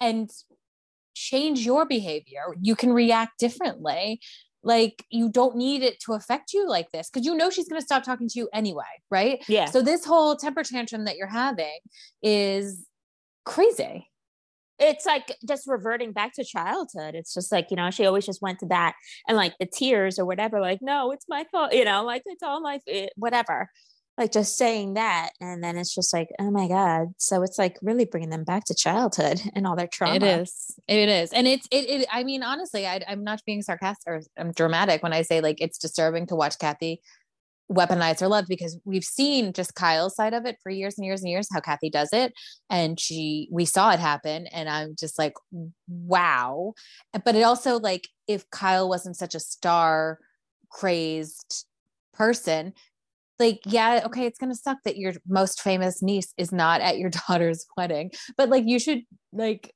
and 0.00 0.30
change 1.14 1.64
your 1.64 1.86
behavior. 1.86 2.54
You 2.60 2.76
can 2.76 2.92
react 2.92 3.38
differently. 3.38 4.20
Like 4.66 5.04
you 5.10 5.30
don't 5.30 5.56
need 5.56 5.82
it 5.82 6.00
to 6.00 6.14
affect 6.14 6.52
you 6.52 6.68
like 6.68 6.90
this 6.90 7.08
because 7.08 7.24
you 7.24 7.36
know 7.36 7.50
she's 7.50 7.68
going 7.68 7.80
to 7.80 7.84
stop 7.86 8.02
talking 8.02 8.28
to 8.28 8.38
you 8.38 8.48
anyway, 8.52 8.82
right? 9.10 9.42
Yeah. 9.46 9.66
So 9.66 9.80
this 9.80 10.04
whole 10.04 10.34
temper 10.34 10.64
tantrum 10.64 11.04
that 11.04 11.16
you're 11.16 11.28
having 11.28 11.78
is 12.20 12.84
crazy. 13.44 14.10
it's 14.78 15.06
like 15.06 15.34
just 15.48 15.66
reverting 15.66 16.12
back 16.12 16.32
to 16.34 16.44
childhood. 16.44 17.14
It's 17.14 17.32
just 17.32 17.50
like, 17.50 17.70
you 17.70 17.76
know, 17.76 17.90
she 17.90 18.04
always 18.04 18.26
just 18.26 18.42
went 18.42 18.58
to 18.58 18.66
that 18.66 18.94
and 19.26 19.36
like 19.36 19.54
the 19.58 19.66
tears 19.66 20.18
or 20.18 20.26
whatever, 20.26 20.60
like, 20.60 20.80
no, 20.82 21.12
it's 21.12 21.26
my 21.28 21.44
fault, 21.50 21.72
you 21.72 21.84
know, 21.84 22.04
like 22.04 22.22
it's 22.26 22.42
all 22.42 22.60
my, 22.60 22.80
it, 22.86 23.04
eh, 23.04 23.08
whatever. 23.16 23.70
Like 24.18 24.32
just 24.32 24.56
saying 24.56 24.94
that. 24.94 25.30
And 25.40 25.62
then 25.62 25.76
it's 25.76 25.94
just 25.94 26.12
like, 26.12 26.28
oh 26.38 26.50
my 26.50 26.68
God. 26.68 27.08
So 27.18 27.42
it's 27.42 27.58
like 27.58 27.76
really 27.82 28.06
bringing 28.06 28.30
them 28.30 28.44
back 28.44 28.64
to 28.64 28.74
childhood 28.74 29.40
and 29.54 29.66
all 29.66 29.76
their 29.76 29.86
trauma. 29.86 30.16
It 30.16 30.22
is. 30.22 30.74
It 30.88 31.08
is. 31.08 31.32
And 31.32 31.46
it's, 31.46 31.66
it, 31.70 31.88
it 31.88 32.08
I 32.10 32.24
mean, 32.24 32.42
honestly, 32.42 32.86
I, 32.86 33.02
I'm 33.06 33.24
not 33.24 33.42
being 33.44 33.62
sarcastic 33.62 34.04
or 34.06 34.22
I'm 34.38 34.52
dramatic 34.52 35.02
when 35.02 35.12
I 35.12 35.22
say 35.22 35.40
like 35.40 35.60
it's 35.60 35.78
disturbing 35.78 36.26
to 36.28 36.36
watch 36.36 36.58
Kathy 36.58 37.02
weaponize 37.70 38.20
her 38.20 38.28
love 38.28 38.46
because 38.48 38.78
we've 38.84 39.04
seen 39.04 39.52
just 39.52 39.74
Kyle's 39.74 40.14
side 40.14 40.34
of 40.34 40.46
it 40.46 40.56
for 40.62 40.70
years 40.70 40.96
and 40.98 41.04
years 41.04 41.22
and 41.22 41.30
years, 41.30 41.48
how 41.52 41.60
Kathy 41.60 41.90
does 41.90 42.10
it. 42.12 42.32
And 42.70 42.98
she, 42.98 43.48
we 43.50 43.64
saw 43.64 43.90
it 43.90 43.98
happen. 43.98 44.46
And 44.48 44.68
I'm 44.68 44.94
just 44.98 45.18
like, 45.18 45.34
wow. 45.88 46.74
But 47.24 47.34
it 47.34 47.42
also, 47.42 47.78
like, 47.78 48.08
if 48.28 48.48
Kyle 48.50 48.88
wasn't 48.88 49.16
such 49.16 49.34
a 49.34 49.40
star 49.40 50.18
crazed 50.70 51.66
person, 52.12 52.72
like, 53.38 53.60
yeah, 53.66 54.02
okay, 54.06 54.26
it's 54.26 54.38
going 54.38 54.52
to 54.52 54.58
suck 54.58 54.78
that 54.84 54.96
your 54.96 55.12
most 55.28 55.62
famous 55.62 56.02
niece 56.02 56.32
is 56.36 56.52
not 56.52 56.80
at 56.80 56.98
your 56.98 57.10
daughter's 57.28 57.66
wedding, 57.76 58.10
but 58.36 58.48
like, 58.48 58.64
you 58.66 58.78
should, 58.78 59.02
like, 59.32 59.72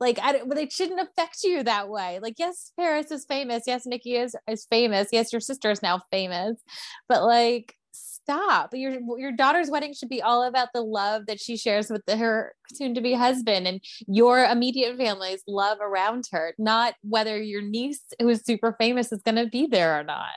like 0.00 0.18
I 0.20 0.32
don't, 0.32 0.48
but 0.48 0.58
it 0.58 0.72
shouldn't 0.72 1.00
affect 1.00 1.44
you 1.44 1.62
that 1.62 1.88
way. 1.88 2.18
Like, 2.20 2.34
yes, 2.38 2.72
Paris 2.78 3.10
is 3.12 3.24
famous. 3.24 3.62
Yes, 3.66 3.86
Nikki 3.86 4.16
is 4.16 4.34
is 4.48 4.66
famous. 4.68 5.08
Yes, 5.12 5.32
your 5.32 5.40
sister 5.40 5.70
is 5.70 5.80
now 5.80 6.00
famous, 6.10 6.60
but 7.08 7.22
like, 7.22 7.76
stop. 7.92 8.70
Your 8.72 8.98
your 9.16 9.32
daughter's 9.32 9.70
wedding 9.70 9.94
should 9.94 10.08
be 10.08 10.20
all 10.20 10.42
about 10.42 10.68
the 10.74 10.82
love 10.82 11.26
that 11.26 11.40
she 11.40 11.56
shares 11.56 11.88
with 11.88 12.02
the, 12.06 12.16
her 12.16 12.54
soon 12.74 12.94
to 12.94 13.00
be 13.00 13.12
husband 13.12 13.66
and 13.66 13.80
your 14.08 14.44
immediate 14.44 14.96
family's 14.96 15.42
love 15.46 15.78
around 15.80 16.24
her, 16.32 16.54
not 16.58 16.94
whether 17.02 17.40
your 17.40 17.62
niece 17.62 18.02
who 18.18 18.28
is 18.28 18.42
super 18.44 18.74
famous 18.78 19.12
is 19.12 19.22
going 19.22 19.36
to 19.36 19.46
be 19.46 19.66
there 19.66 19.98
or 19.98 20.04
not. 20.04 20.30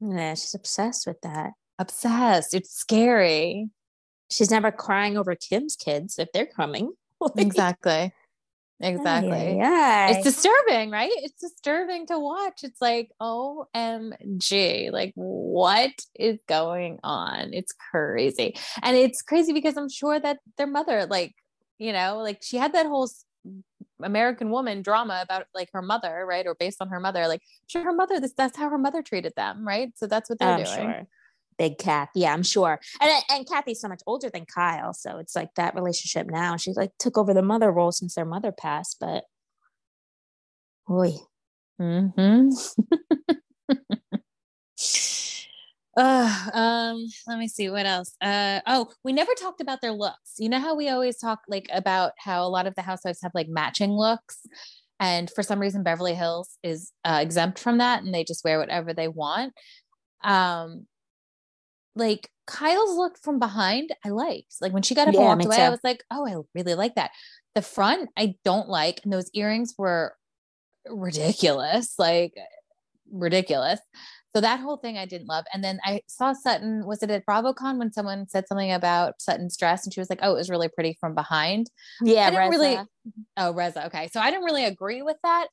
Yeah, 0.00 0.34
she's 0.34 0.54
obsessed 0.54 1.06
with 1.06 1.20
that. 1.22 1.52
Obsessed. 1.80 2.54
It's 2.54 2.70
scary. 2.70 3.70
She's 4.30 4.50
never 4.50 4.70
crying 4.70 5.16
over 5.16 5.34
Kim's 5.34 5.74
kids 5.74 6.18
if 6.18 6.30
they're 6.32 6.46
coming. 6.46 6.92
Exactly. 7.36 8.14
Exactly. 8.82 9.56
Yeah. 9.58 10.08
it's 10.08 10.24
disturbing, 10.24 10.90
right? 10.90 11.10
It's 11.16 11.38
disturbing 11.38 12.06
to 12.06 12.18
watch. 12.18 12.60
It's 12.62 12.80
like, 12.80 13.10
OMG, 13.20 14.90
like 14.90 15.12
what 15.16 15.90
is 16.14 16.38
going 16.48 16.98
on? 17.04 17.52
It's 17.52 17.74
crazy. 17.90 18.56
And 18.82 18.96
it's 18.96 19.20
crazy 19.20 19.52
because 19.52 19.76
I'm 19.76 19.90
sure 19.90 20.18
that 20.18 20.38
their 20.56 20.66
mother, 20.66 21.04
like, 21.04 21.34
you 21.78 21.92
know, 21.92 22.20
like 22.22 22.38
she 22.42 22.56
had 22.56 22.72
that 22.72 22.86
whole 22.86 23.10
American 24.02 24.50
woman 24.50 24.80
drama 24.80 25.20
about 25.22 25.44
like 25.54 25.68
her 25.74 25.82
mother, 25.82 26.24
right? 26.26 26.46
Or 26.46 26.54
based 26.54 26.80
on 26.80 26.88
her 26.88 27.00
mother. 27.00 27.28
Like, 27.28 27.42
sure, 27.66 27.82
her 27.84 27.92
mother, 27.92 28.18
this 28.18 28.32
that's 28.34 28.56
how 28.56 28.70
her 28.70 28.78
mother 28.78 29.02
treated 29.02 29.34
them, 29.36 29.66
right? 29.66 29.92
So 29.96 30.06
that's 30.06 30.30
what 30.30 30.38
they're 30.38 30.48
I'm 30.48 30.64
doing. 30.64 30.76
sure. 30.76 31.06
Big 31.60 31.76
Kath. 31.76 32.08
Yeah, 32.14 32.32
I'm 32.32 32.42
sure. 32.42 32.80
And 33.02 33.22
and 33.28 33.46
Kathy's 33.46 33.82
so 33.82 33.88
much 33.88 34.00
older 34.06 34.30
than 34.30 34.46
Kyle. 34.46 34.94
So 34.94 35.18
it's 35.18 35.36
like 35.36 35.54
that 35.56 35.74
relationship 35.74 36.26
now. 36.26 36.56
She 36.56 36.72
like 36.72 36.92
took 36.98 37.18
over 37.18 37.34
the 37.34 37.42
mother 37.42 37.70
role 37.70 37.92
since 37.92 38.14
their 38.14 38.24
mother 38.24 38.50
passed. 38.50 38.96
But 38.98 39.24
boy. 40.88 41.12
Mm-hmm. 41.78 42.48
uh, 45.98 46.50
um, 46.54 47.06
let 47.26 47.38
me 47.38 47.46
see 47.46 47.68
what 47.68 47.84
else. 47.84 48.14
Uh, 48.22 48.60
oh, 48.66 48.90
we 49.04 49.12
never 49.12 49.32
talked 49.38 49.60
about 49.60 49.82
their 49.82 49.92
looks. 49.92 50.36
You 50.38 50.48
know 50.48 50.60
how 50.60 50.74
we 50.74 50.88
always 50.88 51.18
talk 51.18 51.40
like 51.46 51.68
about 51.74 52.12
how 52.16 52.42
a 52.42 52.48
lot 52.48 52.66
of 52.66 52.74
the 52.74 52.82
housewives 52.82 53.20
have 53.22 53.32
like 53.34 53.48
matching 53.48 53.92
looks, 53.92 54.38
and 54.98 55.30
for 55.30 55.42
some 55.42 55.60
reason 55.60 55.82
Beverly 55.82 56.14
Hills 56.14 56.56
is 56.62 56.90
uh, 57.04 57.18
exempt 57.20 57.58
from 57.58 57.76
that, 57.78 58.02
and 58.02 58.14
they 58.14 58.24
just 58.24 58.44
wear 58.44 58.58
whatever 58.58 58.94
they 58.94 59.08
want. 59.08 59.52
Um, 60.24 60.86
like 61.96 62.30
Kyle's 62.46 62.96
look 62.96 63.18
from 63.18 63.38
behind, 63.38 63.90
I 64.04 64.10
liked. 64.10 64.56
Like 64.60 64.72
when 64.72 64.82
she 64.82 64.94
got 64.94 65.08
up 65.08 65.14
Yeah, 65.14 65.20
and 65.20 65.28
walked 65.28 65.44
away, 65.46 65.56
I 65.62 65.70
was 65.70 65.80
like, 65.84 66.02
oh, 66.10 66.26
I 66.26 66.34
really 66.54 66.74
like 66.74 66.94
that. 66.96 67.10
The 67.54 67.62
front, 67.62 68.10
I 68.16 68.34
don't 68.44 68.68
like, 68.68 69.00
and 69.04 69.12
those 69.12 69.30
earrings 69.34 69.74
were 69.76 70.14
ridiculous, 70.88 71.94
like 71.98 72.34
ridiculous. 73.10 73.80
So 74.34 74.40
that 74.40 74.60
whole 74.60 74.76
thing 74.76 74.96
I 74.96 75.06
didn't 75.06 75.26
love. 75.26 75.44
And 75.52 75.64
then 75.64 75.80
I 75.84 76.02
saw 76.06 76.32
Sutton, 76.32 76.86
was 76.86 77.02
it 77.02 77.10
at 77.10 77.26
BravoCon 77.26 77.78
when 77.78 77.92
someone 77.92 78.28
said 78.28 78.46
something 78.46 78.70
about 78.70 79.20
Sutton's 79.20 79.56
dress 79.56 79.84
and 79.84 79.92
she 79.92 80.00
was 80.00 80.08
like, 80.08 80.20
oh, 80.22 80.32
it 80.32 80.36
was 80.36 80.50
really 80.50 80.68
pretty 80.68 80.96
from 81.00 81.14
behind. 81.14 81.68
Yeah, 82.00 82.28
I 82.28 82.30
didn't 82.30 82.50
really, 82.50 82.78
oh, 83.36 83.52
Reza. 83.52 83.86
Okay. 83.86 84.08
So 84.12 84.20
I 84.20 84.30
didn't 84.30 84.44
really 84.44 84.64
agree 84.64 85.02
with 85.02 85.16
that. 85.24 85.48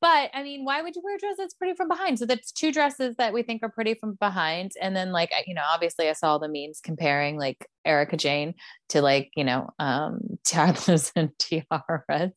But 0.00 0.30
I 0.32 0.42
mean, 0.42 0.64
why 0.64 0.80
would 0.80 0.96
you 0.96 1.02
wear 1.04 1.16
a 1.16 1.18
dress 1.18 1.36
that's 1.36 1.54
pretty 1.54 1.74
from 1.74 1.88
behind? 1.88 2.18
So 2.18 2.24
that's 2.24 2.52
two 2.52 2.72
dresses 2.72 3.16
that 3.16 3.34
we 3.34 3.42
think 3.42 3.62
are 3.62 3.68
pretty 3.68 3.94
from 3.94 4.14
behind. 4.14 4.72
And 4.80 4.96
then, 4.96 5.12
like, 5.12 5.30
you 5.46 5.54
know, 5.54 5.62
obviously 5.70 6.08
I 6.08 6.14
saw 6.14 6.38
the 6.38 6.48
memes 6.48 6.80
comparing 6.82 7.38
like 7.38 7.68
Erika 7.84 8.16
Jayne 8.16 8.54
to 8.90 9.02
like, 9.02 9.30
you 9.36 9.44
know, 9.44 9.70
um, 9.78 10.20
tiaras 10.44 11.12
and 11.14 11.30
tiaras 11.38 12.32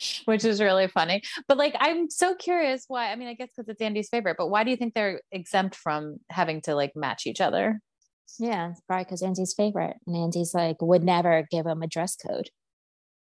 which 0.24 0.44
is 0.44 0.60
really 0.60 0.88
funny. 0.88 1.22
But 1.48 1.58
like, 1.58 1.74
I'm 1.78 2.10
so 2.10 2.34
curious 2.34 2.84
why. 2.88 3.10
I 3.10 3.16
mean, 3.16 3.28
I 3.28 3.34
guess 3.34 3.50
because 3.54 3.68
it's 3.68 3.80
Andy's 3.80 4.08
favorite, 4.08 4.36
but 4.38 4.48
why 4.48 4.64
do 4.64 4.70
you 4.70 4.76
think 4.76 4.94
they're 4.94 5.20
exempt 5.32 5.76
from 5.76 6.16
having 6.30 6.60
to 6.62 6.74
like 6.74 6.92
match 6.96 7.26
each 7.26 7.40
other? 7.40 7.80
Yeah, 8.38 8.70
it's 8.70 8.80
probably 8.82 9.04
because 9.04 9.22
Andy's 9.22 9.54
favorite. 9.54 9.96
And 10.06 10.16
Andy's 10.16 10.54
like 10.54 10.80
would 10.80 11.02
never 11.02 11.46
give 11.50 11.66
him 11.66 11.82
a 11.82 11.86
dress 11.86 12.16
code. 12.16 12.50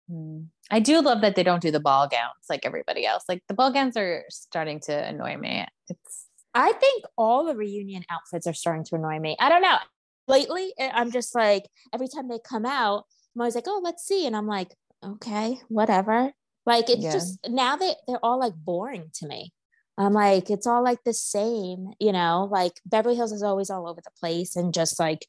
Hmm. 0.09 0.43
I 0.69 0.79
do 0.79 1.01
love 1.01 1.21
that 1.21 1.35
they 1.35 1.43
don't 1.43 1.61
do 1.61 1.71
the 1.71 1.79
ball 1.79 2.07
gowns 2.07 2.33
like 2.49 2.65
everybody 2.65 3.05
else. 3.05 3.23
Like 3.27 3.43
the 3.47 3.53
ball 3.53 3.71
gowns 3.71 3.97
are 3.97 4.23
starting 4.29 4.79
to 4.81 4.93
annoy 4.93 5.37
me. 5.37 5.65
It's 5.89 6.27
I 6.53 6.71
think 6.73 7.05
all 7.17 7.45
the 7.45 7.55
reunion 7.55 8.03
outfits 8.11 8.45
are 8.47 8.53
starting 8.53 8.83
to 8.85 8.95
annoy 8.95 9.19
me. 9.19 9.35
I 9.39 9.49
don't 9.49 9.61
know. 9.61 9.77
Lately, 10.27 10.73
I'm 10.79 11.11
just 11.11 11.35
like 11.35 11.63
every 11.93 12.07
time 12.07 12.27
they 12.27 12.39
come 12.39 12.65
out, 12.65 13.05
I'm 13.35 13.41
always 13.41 13.55
like, 13.55 13.65
oh, 13.67 13.81
let's 13.83 14.05
see. 14.05 14.25
And 14.25 14.35
I'm 14.35 14.47
like, 14.47 14.75
okay, 15.03 15.59
whatever. 15.67 16.31
Like 16.65 16.89
it's 16.89 17.03
Yeah. 17.03 17.11
just 17.13 17.39
now 17.47 17.75
they 17.75 17.95
they're 18.07 18.23
all 18.23 18.39
like 18.39 18.53
boring 18.55 19.11
to 19.15 19.27
me. 19.27 19.53
I'm 19.97 20.13
like, 20.13 20.49
it's 20.49 20.65
all 20.65 20.83
like 20.83 21.03
the 21.03 21.13
same, 21.13 21.91
you 21.99 22.11
know, 22.11 22.47
like 22.51 22.73
Beverly 22.85 23.15
Hills 23.15 23.31
is 23.31 23.43
always 23.43 23.69
all 23.69 23.87
over 23.87 24.01
the 24.01 24.11
place 24.19 24.55
and 24.55 24.73
just 24.73 24.99
like, 24.99 25.27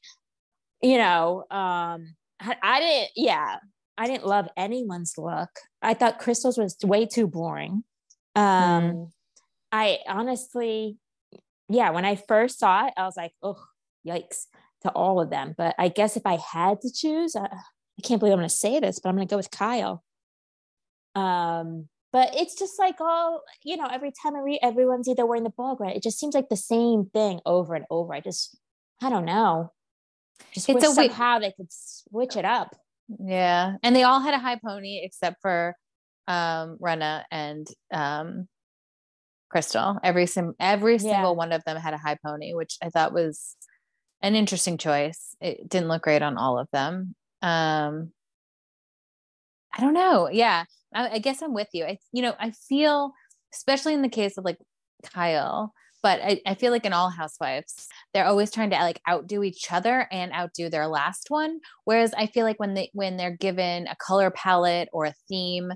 you 0.81 0.97
know, 0.97 1.41
um, 1.51 2.15
I, 2.39 2.55
I 2.63 2.79
didn't, 2.79 3.11
yeah, 3.15 3.57
I 3.97 4.07
didn't 4.07 4.25
love 4.25 4.47
anyone's 4.57 5.13
look. 5.17 5.49
I 5.81 5.93
thought 5.93 6.19
Crystal's 6.19 6.57
was 6.57 6.75
way 6.83 7.05
too 7.05 7.27
boring. 7.27 7.83
Um, 8.35 9.11
I 9.71 9.99
honestly, 10.07 10.97
yeah, 11.69 11.91
when 11.91 12.05
I 12.05 12.15
first 12.15 12.59
saw 12.59 12.87
it, 12.87 12.93
I 12.97 13.03
was 13.03 13.17
like, 13.17 13.33
oh, 13.43 13.63
yikes 14.05 14.45
to 14.81 14.89
all 14.89 15.21
of 15.21 15.29
them. 15.29 15.53
But 15.57 15.75
I 15.77 15.89
guess 15.89 16.17
if 16.17 16.25
I 16.25 16.37
had 16.37 16.81
to 16.81 16.91
choose, 16.91 17.35
I, 17.35 17.45
I 17.45 18.01
can't 18.03 18.19
believe 18.19 18.33
I'm 18.33 18.39
going 18.39 18.49
to 18.49 18.55
say 18.55 18.79
this, 18.79 18.99
but 18.99 19.09
I'm 19.09 19.15
going 19.15 19.27
to 19.27 19.31
go 19.31 19.37
with 19.37 19.51
Kyle. 19.51 20.03
Um, 21.15 21.87
but 22.11 22.35
it's 22.35 22.55
just 22.57 22.77
like 22.79 22.99
all 23.01 23.41
you 23.63 23.75
know 23.77 23.87
every 23.91 24.11
time 24.23 24.35
i 24.35 24.39
read 24.39 24.59
everyone's 24.61 25.07
either 25.09 25.25
wearing 25.25 25.43
the 25.43 25.49
ball 25.49 25.75
gown 25.75 25.89
it 25.89 26.01
just 26.03 26.17
seems 26.19 26.33
like 26.35 26.47
the 26.49 26.55
same 26.55 27.05
thing 27.13 27.41
over 27.45 27.75
and 27.75 27.85
over 27.89 28.13
i 28.13 28.21
just 28.21 28.57
i 29.01 29.09
don't 29.09 29.25
know 29.25 29.71
just 30.53 30.69
It's 30.69 30.83
a 30.83 30.91
weird- 30.91 31.11
somehow 31.11 31.39
they 31.39 31.51
could 31.51 31.67
switch 31.69 32.35
it 32.37 32.45
up 32.45 32.75
Yeah. 33.19 33.75
And 33.83 33.95
they 33.95 34.03
all 34.03 34.19
had 34.19 34.33
a 34.33 34.39
high 34.39 34.59
pony 34.65 35.01
except 35.03 35.37
for 35.41 35.75
um 36.27 36.77
Rinna 36.81 37.23
and 37.31 37.67
um 37.93 38.47
Crystal. 39.49 39.99
Every 40.03 40.25
sim- 40.25 40.55
every 40.59 40.93
Yeah. 40.93 40.99
single 41.11 41.35
one 41.35 41.51
of 41.51 41.63
them 41.65 41.77
had 41.77 41.93
a 41.93 41.97
high 41.99 42.17
pony, 42.25 42.53
which 42.53 42.77
I 42.81 42.89
thought 42.89 43.13
was 43.13 43.55
an 44.21 44.35
interesting 44.35 44.77
choice. 44.77 45.35
It 45.39 45.69
didn't 45.69 45.87
look 45.87 46.01
great 46.01 46.21
on 46.23 46.37
all 46.37 46.57
of 46.57 46.67
them. 46.71 47.15
Um 47.41 48.11
I 49.75 49.81
don't 49.81 49.93
know. 49.93 50.29
Yeah. 50.31 50.63
I, 50.93 51.09
I 51.15 51.19
guess 51.19 51.41
I'm 51.41 51.53
with 51.53 51.69
you. 51.73 51.85
I 51.85 51.97
you 52.13 52.21
know, 52.21 52.33
I 52.39 52.51
feel 52.51 53.11
especially 53.53 53.93
in 53.93 54.01
the 54.01 54.09
case 54.09 54.37
of 54.37 54.45
like 54.45 54.57
Kyle, 55.03 55.73
but 56.03 56.19
I, 56.21 56.41
I 56.45 56.55
feel 56.55 56.71
like 56.71 56.85
in 56.85 56.93
all 56.93 57.09
housewives, 57.09 57.87
they're 58.13 58.25
always 58.25 58.51
trying 58.51 58.69
to 58.69 58.77
like 58.77 59.01
outdo 59.09 59.43
each 59.43 59.71
other 59.71 60.07
and 60.11 60.31
outdo 60.33 60.69
their 60.69 60.87
last 60.87 61.25
one. 61.29 61.59
Whereas 61.85 62.13
I 62.15 62.27
feel 62.27 62.45
like 62.45 62.59
when 62.59 62.73
they 62.73 62.89
when 62.93 63.17
they're 63.17 63.35
given 63.35 63.87
a 63.87 63.95
color 63.95 64.31
palette 64.31 64.89
or 64.93 65.05
a 65.05 65.13
theme, 65.27 65.71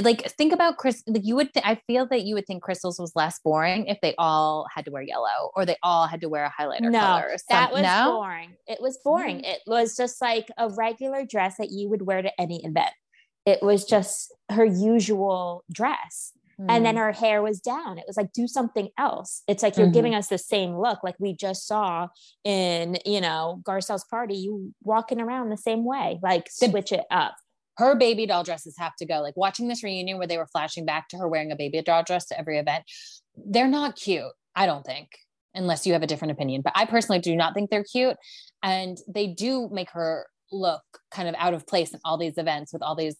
like 0.00 0.22
think 0.32 0.54
about 0.54 0.78
Chris. 0.78 1.02
Like 1.06 1.24
you 1.24 1.36
would, 1.36 1.52
th- 1.52 1.66
I 1.66 1.74
feel 1.86 2.06
that 2.06 2.22
you 2.22 2.34
would 2.34 2.46
think 2.46 2.62
Crystals 2.62 2.98
was 2.98 3.12
less 3.14 3.38
boring 3.44 3.86
if 3.86 3.98
they 4.00 4.14
all 4.16 4.66
had 4.74 4.86
to 4.86 4.90
wear 4.90 5.02
yellow 5.02 5.50
or 5.54 5.66
they 5.66 5.76
all 5.82 6.06
had 6.06 6.22
to 6.22 6.30
wear 6.30 6.44
a 6.44 6.62
highlighter 6.62 6.90
no 6.90 6.98
color. 6.98 7.28
Or 7.30 7.36
that 7.50 7.72
was 7.72 7.82
no? 7.82 8.12
boring 8.12 8.56
it 8.66 8.78
was 8.80 8.98
boring 9.04 9.40
Mm. 9.40 9.52
it 9.52 9.60
was 9.66 9.94
just 9.94 10.22
like 10.22 10.48
a 10.56 10.70
regular 10.70 11.26
dress 11.26 11.56
that 11.58 11.70
you 11.70 11.90
would 11.90 12.02
wear 12.02 12.22
to 12.22 12.40
any 12.40 12.64
event 12.64 12.92
it 13.46 13.62
was 13.62 13.84
just 13.84 14.32
her 14.50 14.64
usual 14.64 15.64
dress 15.72 16.32
and 16.68 16.86
then 16.86 16.94
Mm. 16.94 16.98
her 16.98 17.12
hair 17.12 17.42
was 17.42 17.60
down. 17.60 17.98
It 17.98 18.04
was 18.06 18.16
like 18.16 18.32
do 18.32 18.46
something 18.46 18.90
else. 18.96 19.42
It's 19.48 19.62
like 19.64 19.76
you're 19.76 19.88
Mhm. 19.88 19.94
giving 19.94 20.14
us 20.14 20.28
the 20.28 20.38
same 20.38 20.76
look, 20.76 21.02
like 21.02 21.16
we 21.18 21.34
just 21.34 21.66
saw 21.66 22.08
in 22.44 22.98
you 23.04 23.20
know 23.20 23.60
Garcelle's 23.64 24.04
party. 24.04 24.36
You 24.36 24.72
walking 24.82 25.20
around 25.20 25.48
the 25.48 25.56
same 25.56 25.84
way, 25.84 26.20
like 26.22 26.44
The- 26.60 26.68
switch 26.68 26.92
it 26.92 27.04
up. 27.10 27.34
her 27.78 27.94
baby 27.96 28.26
doll 28.26 28.44
dresses 28.44 28.76
have 28.78 28.94
to 28.96 29.06
go. 29.06 29.20
Like 29.22 29.36
watching 29.36 29.66
this 29.66 29.82
reunion 29.82 30.18
where 30.18 30.26
they 30.26 30.36
were 30.38 30.46
flashing 30.46 30.84
back 30.84 31.08
to 31.08 31.16
her 31.16 31.26
wearing 31.26 31.50
a 31.50 31.56
baby 31.56 31.80
doll 31.82 32.02
dress 32.04 32.26
to 32.26 32.38
every 32.38 32.58
event, 32.58 32.84
they're 33.34 33.66
not 33.66 33.96
cute. 33.96 34.30
I 34.54 34.66
don't 34.66 34.84
think, 34.84 35.08
unless 35.54 35.86
you 35.86 35.94
have 35.94 36.02
a 36.02 36.06
different 36.06 36.32
opinion. 36.32 36.60
But 36.62 36.74
I 36.76 36.84
personally 36.84 37.18
do 37.18 37.34
not 37.34 37.54
think 37.54 37.70
they're 37.70 37.82
cute, 37.82 38.18
and 38.62 38.98
they 39.08 39.26
do 39.28 39.68
make 39.72 39.90
her 39.92 40.26
look 40.52 40.82
kind 41.10 41.28
of 41.30 41.34
out 41.38 41.54
of 41.54 41.66
place 41.66 41.92
in 41.94 42.00
all 42.04 42.18
these 42.18 42.36
events 42.36 42.72
with 42.74 42.82
all 42.82 42.94
these 42.94 43.16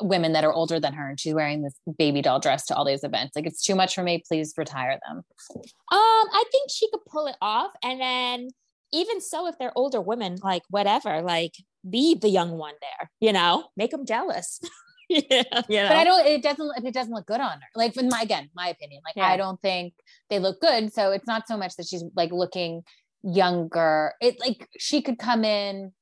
women 0.00 0.32
that 0.32 0.44
are 0.44 0.52
older 0.52 0.80
than 0.80 0.92
her, 0.94 1.08
and 1.08 1.20
she's 1.20 1.34
wearing 1.34 1.62
this 1.62 1.74
baby 1.98 2.22
doll 2.22 2.40
dress 2.40 2.66
to 2.66 2.74
all 2.74 2.84
these 2.84 3.04
events. 3.04 3.36
Like 3.36 3.46
it's 3.46 3.62
too 3.62 3.74
much 3.74 3.94
for 3.94 4.02
me. 4.02 4.22
Please 4.26 4.54
retire 4.56 4.98
them. 5.08 5.22
Um, 5.56 5.64
I 5.90 6.44
think 6.50 6.70
she 6.70 6.88
could 6.90 7.04
pull 7.10 7.26
it 7.26 7.36
off, 7.40 7.70
and 7.82 8.00
then 8.00 8.48
even 8.92 9.20
so, 9.20 9.46
if 9.46 9.56
they're 9.58 9.76
older 9.76 10.00
women, 10.00 10.36
like 10.42 10.62
whatever, 10.68 11.22
like 11.22 11.54
be 11.88 12.14
the 12.14 12.28
young 12.28 12.52
one 12.52 12.74
there. 12.80 13.10
You 13.20 13.32
know, 13.32 13.64
make 13.76 13.90
them 13.90 14.06
jealous. 14.06 14.60
yeah, 15.08 15.20
you 15.68 15.82
know. 15.82 15.88
But 15.88 15.96
I 15.96 16.04
don't. 16.04 16.26
It 16.26 16.42
doesn't. 16.42 16.84
It 16.84 16.94
doesn't 16.94 17.12
look 17.12 17.26
good 17.26 17.40
on 17.40 17.52
her. 17.52 17.68
Like 17.74 17.96
in 17.96 18.08
my 18.08 18.22
again, 18.22 18.50
my 18.54 18.68
opinion. 18.68 19.02
Like 19.04 19.16
Yeah. 19.16 19.28
I 19.28 19.36
don't 19.36 19.60
think 19.60 19.94
they 20.28 20.38
look 20.38 20.60
good. 20.60 20.92
So 20.92 21.12
it's 21.12 21.26
not 21.26 21.46
so 21.46 21.56
much 21.56 21.76
that 21.76 21.86
she's 21.86 22.04
like 22.16 22.32
looking 22.32 22.82
younger. 23.22 24.14
It 24.20 24.40
like 24.40 24.68
she 24.78 25.02
could 25.02 25.18
come 25.18 25.44
in. 25.44 25.92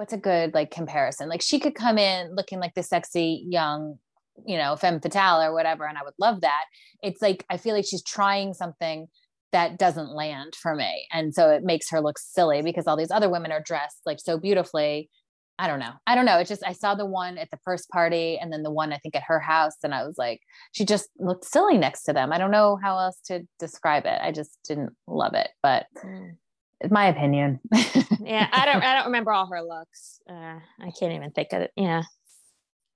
What's 0.00 0.14
a 0.14 0.16
good 0.16 0.54
like 0.54 0.70
comparison? 0.70 1.28
Like 1.28 1.42
she 1.42 1.60
could 1.60 1.74
come 1.74 1.98
in 1.98 2.34
looking 2.34 2.58
like 2.58 2.72
the 2.72 2.82
sexy 2.82 3.44
young, 3.46 3.98
you 4.46 4.56
know, 4.56 4.74
femme 4.74 4.98
fatale 4.98 5.42
or 5.42 5.52
whatever, 5.52 5.84
and 5.86 5.98
I 5.98 6.02
would 6.02 6.14
love 6.18 6.40
that. 6.40 6.64
It's 7.02 7.20
like 7.20 7.44
I 7.50 7.58
feel 7.58 7.74
like 7.74 7.84
she's 7.84 8.02
trying 8.02 8.54
something 8.54 9.08
that 9.52 9.78
doesn't 9.78 10.14
land 10.14 10.54
for 10.54 10.74
me, 10.74 11.06
and 11.12 11.34
so 11.34 11.50
it 11.50 11.64
makes 11.64 11.90
her 11.90 12.00
look 12.00 12.18
silly 12.18 12.62
because 12.62 12.86
all 12.86 12.96
these 12.96 13.10
other 13.10 13.28
women 13.28 13.52
are 13.52 13.60
dressed 13.62 14.00
like 14.06 14.20
so 14.20 14.38
beautifully. 14.38 15.10
I 15.58 15.66
don't 15.66 15.80
know. 15.80 15.92
I 16.06 16.14
don't 16.14 16.24
know. 16.24 16.38
It's 16.38 16.48
just 16.48 16.64
I 16.66 16.72
saw 16.72 16.94
the 16.94 17.04
one 17.04 17.36
at 17.36 17.50
the 17.50 17.58
first 17.62 17.90
party 17.90 18.38
and 18.38 18.50
then 18.50 18.62
the 18.62 18.70
one 18.72 18.94
I 18.94 18.96
think 18.96 19.14
at 19.14 19.24
her 19.26 19.38
house, 19.38 19.76
and 19.84 19.94
I 19.94 20.06
was 20.06 20.16
like, 20.16 20.40
she 20.72 20.86
just 20.86 21.10
looked 21.18 21.44
silly 21.44 21.76
next 21.76 22.04
to 22.04 22.14
them. 22.14 22.32
I 22.32 22.38
don't 22.38 22.50
know 22.50 22.78
how 22.82 22.98
else 22.98 23.20
to 23.26 23.40
describe 23.58 24.06
it. 24.06 24.18
I 24.22 24.32
just 24.32 24.58
didn't 24.66 24.94
love 25.06 25.34
it, 25.34 25.50
but 25.62 25.84
Mm. 26.02 26.30
it's 26.30 26.49
my 26.90 27.06
opinion. 27.08 27.60
yeah, 28.20 28.48
I 28.52 28.64
don't. 28.66 28.82
I 28.82 28.94
don't 28.94 29.06
remember 29.06 29.32
all 29.32 29.46
her 29.46 29.62
looks. 29.62 30.20
Uh, 30.28 30.58
I 30.80 30.90
can't 30.98 31.12
even 31.12 31.30
think 31.32 31.52
of 31.52 31.62
it. 31.62 31.70
Yeah. 31.76 32.02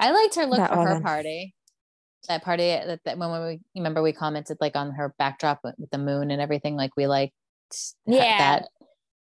I 0.00 0.10
liked 0.12 0.34
her 0.36 0.46
look 0.46 0.58
That 0.58 0.70
for 0.70 0.76
her 0.86 0.94
one. 0.94 1.02
party. 1.02 1.54
That 2.28 2.42
party 2.42 2.68
that, 2.68 3.00
that 3.04 3.18
when 3.18 3.30
we 3.30 3.60
remember 3.74 4.02
we 4.02 4.12
commented 4.12 4.56
like 4.60 4.76
on 4.76 4.92
her 4.92 5.14
backdrop 5.18 5.60
with, 5.62 5.74
with 5.78 5.90
the 5.90 5.98
moon 5.98 6.30
and 6.30 6.40
everything. 6.40 6.76
Like 6.76 6.90
we 6.96 7.06
liked 7.06 7.34
Yeah. 8.06 8.38
that. 8.38 8.68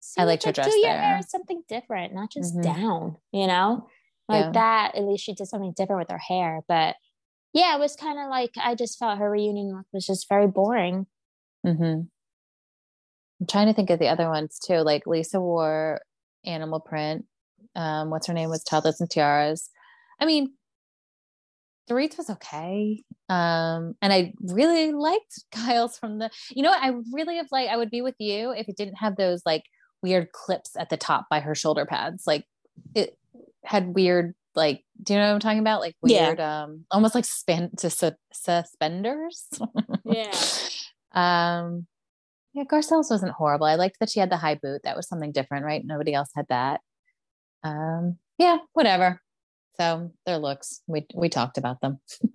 See, 0.00 0.20
I 0.20 0.24
liked 0.24 0.42
her 0.44 0.48
like, 0.48 0.54
dress 0.54 0.72
Do 0.72 0.78
your 0.78 0.90
hair 0.90 1.14
there. 1.16 1.22
something 1.28 1.62
different, 1.68 2.14
not 2.14 2.30
just 2.30 2.54
Mhm. 2.56 2.62
down. 2.62 3.16
You 3.32 3.46
know, 3.46 3.88
like 4.28 4.44
Yeah. 4.46 4.50
that. 4.52 4.94
At 4.96 5.04
least 5.04 5.24
she 5.24 5.34
did 5.34 5.46
something 5.46 5.72
different 5.76 6.00
with 6.00 6.10
her 6.10 6.18
hair. 6.18 6.62
But 6.66 6.96
yeah, 7.52 7.76
it 7.76 7.78
was 7.78 7.94
kind 7.94 8.18
of 8.18 8.28
like 8.30 8.50
I 8.60 8.74
just 8.74 8.98
felt 8.98 9.18
her 9.18 9.30
reunion 9.30 9.74
look 9.76 9.86
was 9.92 10.06
just 10.06 10.28
very 10.28 10.46
boring. 10.46 11.06
hmm 11.64 12.00
I'm 13.44 13.46
trying 13.46 13.66
to 13.66 13.74
think 13.74 13.90
of 13.90 13.98
the 13.98 14.08
other 14.08 14.30
ones 14.30 14.58
too. 14.58 14.78
Like 14.78 15.06
Lisa 15.06 15.38
wore 15.38 16.00
animal 16.46 16.80
print. 16.80 17.26
Um, 17.76 18.08
what's 18.08 18.26
her 18.26 18.32
name 18.32 18.48
was 18.48 18.62
Toddlers 18.64 19.02
and 19.02 19.10
Tiaras. 19.10 19.68
I 20.18 20.24
mean, 20.24 20.54
the 21.86 21.94
Dorit 21.94 22.16
was 22.16 22.30
okay. 22.30 23.02
Um, 23.28 23.96
and 24.00 24.14
I 24.14 24.32
really 24.40 24.92
liked 24.92 25.44
Kyle's 25.52 25.98
from 25.98 26.20
the, 26.20 26.30
you 26.52 26.62
know 26.62 26.70
what? 26.70 26.82
I 26.82 26.92
really 27.12 27.36
have 27.36 27.48
like, 27.52 27.68
I 27.68 27.76
would 27.76 27.90
be 27.90 28.00
with 28.00 28.14
you 28.18 28.52
if 28.52 28.66
it 28.70 28.78
didn't 28.78 28.94
have 28.94 29.16
those 29.16 29.42
like 29.44 29.64
weird 30.02 30.32
clips 30.32 30.70
at 30.78 30.88
the 30.88 30.96
top 30.96 31.26
by 31.28 31.40
her 31.40 31.54
shoulder 31.54 31.84
pads. 31.84 32.26
Like 32.26 32.46
it 32.94 33.18
had 33.62 33.94
weird, 33.94 34.34
like, 34.54 34.84
do 35.02 35.12
you 35.12 35.18
know 35.18 35.26
what 35.26 35.34
I'm 35.34 35.40
talking 35.40 35.58
about? 35.58 35.80
Like 35.82 35.96
Yeah. 36.02 36.28
weird, 36.28 36.40
um, 36.40 36.86
almost 36.90 37.14
like 37.14 37.26
span 37.26 37.72
to 37.78 37.90
su- 37.90 38.12
suspenders. 38.32 39.48
Yeah. 40.06 40.32
Um, 41.12 41.86
yeah, 42.54 42.64
Garcelle's 42.64 43.10
wasn't 43.10 43.32
horrible. 43.32 43.66
I 43.66 43.74
liked 43.74 43.98
that 43.98 44.10
she 44.10 44.20
had 44.20 44.30
the 44.30 44.36
high 44.36 44.54
boot. 44.54 44.82
That 44.84 44.96
was 44.96 45.08
something 45.08 45.32
different, 45.32 45.64
right? 45.64 45.84
Nobody 45.84 46.14
else 46.14 46.30
had 46.34 46.46
that. 46.48 46.80
Um, 47.64 48.18
yeah, 48.38 48.58
whatever. 48.74 49.20
So 49.76 50.12
their 50.24 50.38
looks, 50.38 50.80
we 50.86 51.04
we 51.14 51.28
talked 51.28 51.58
about 51.58 51.80
them. 51.80 51.98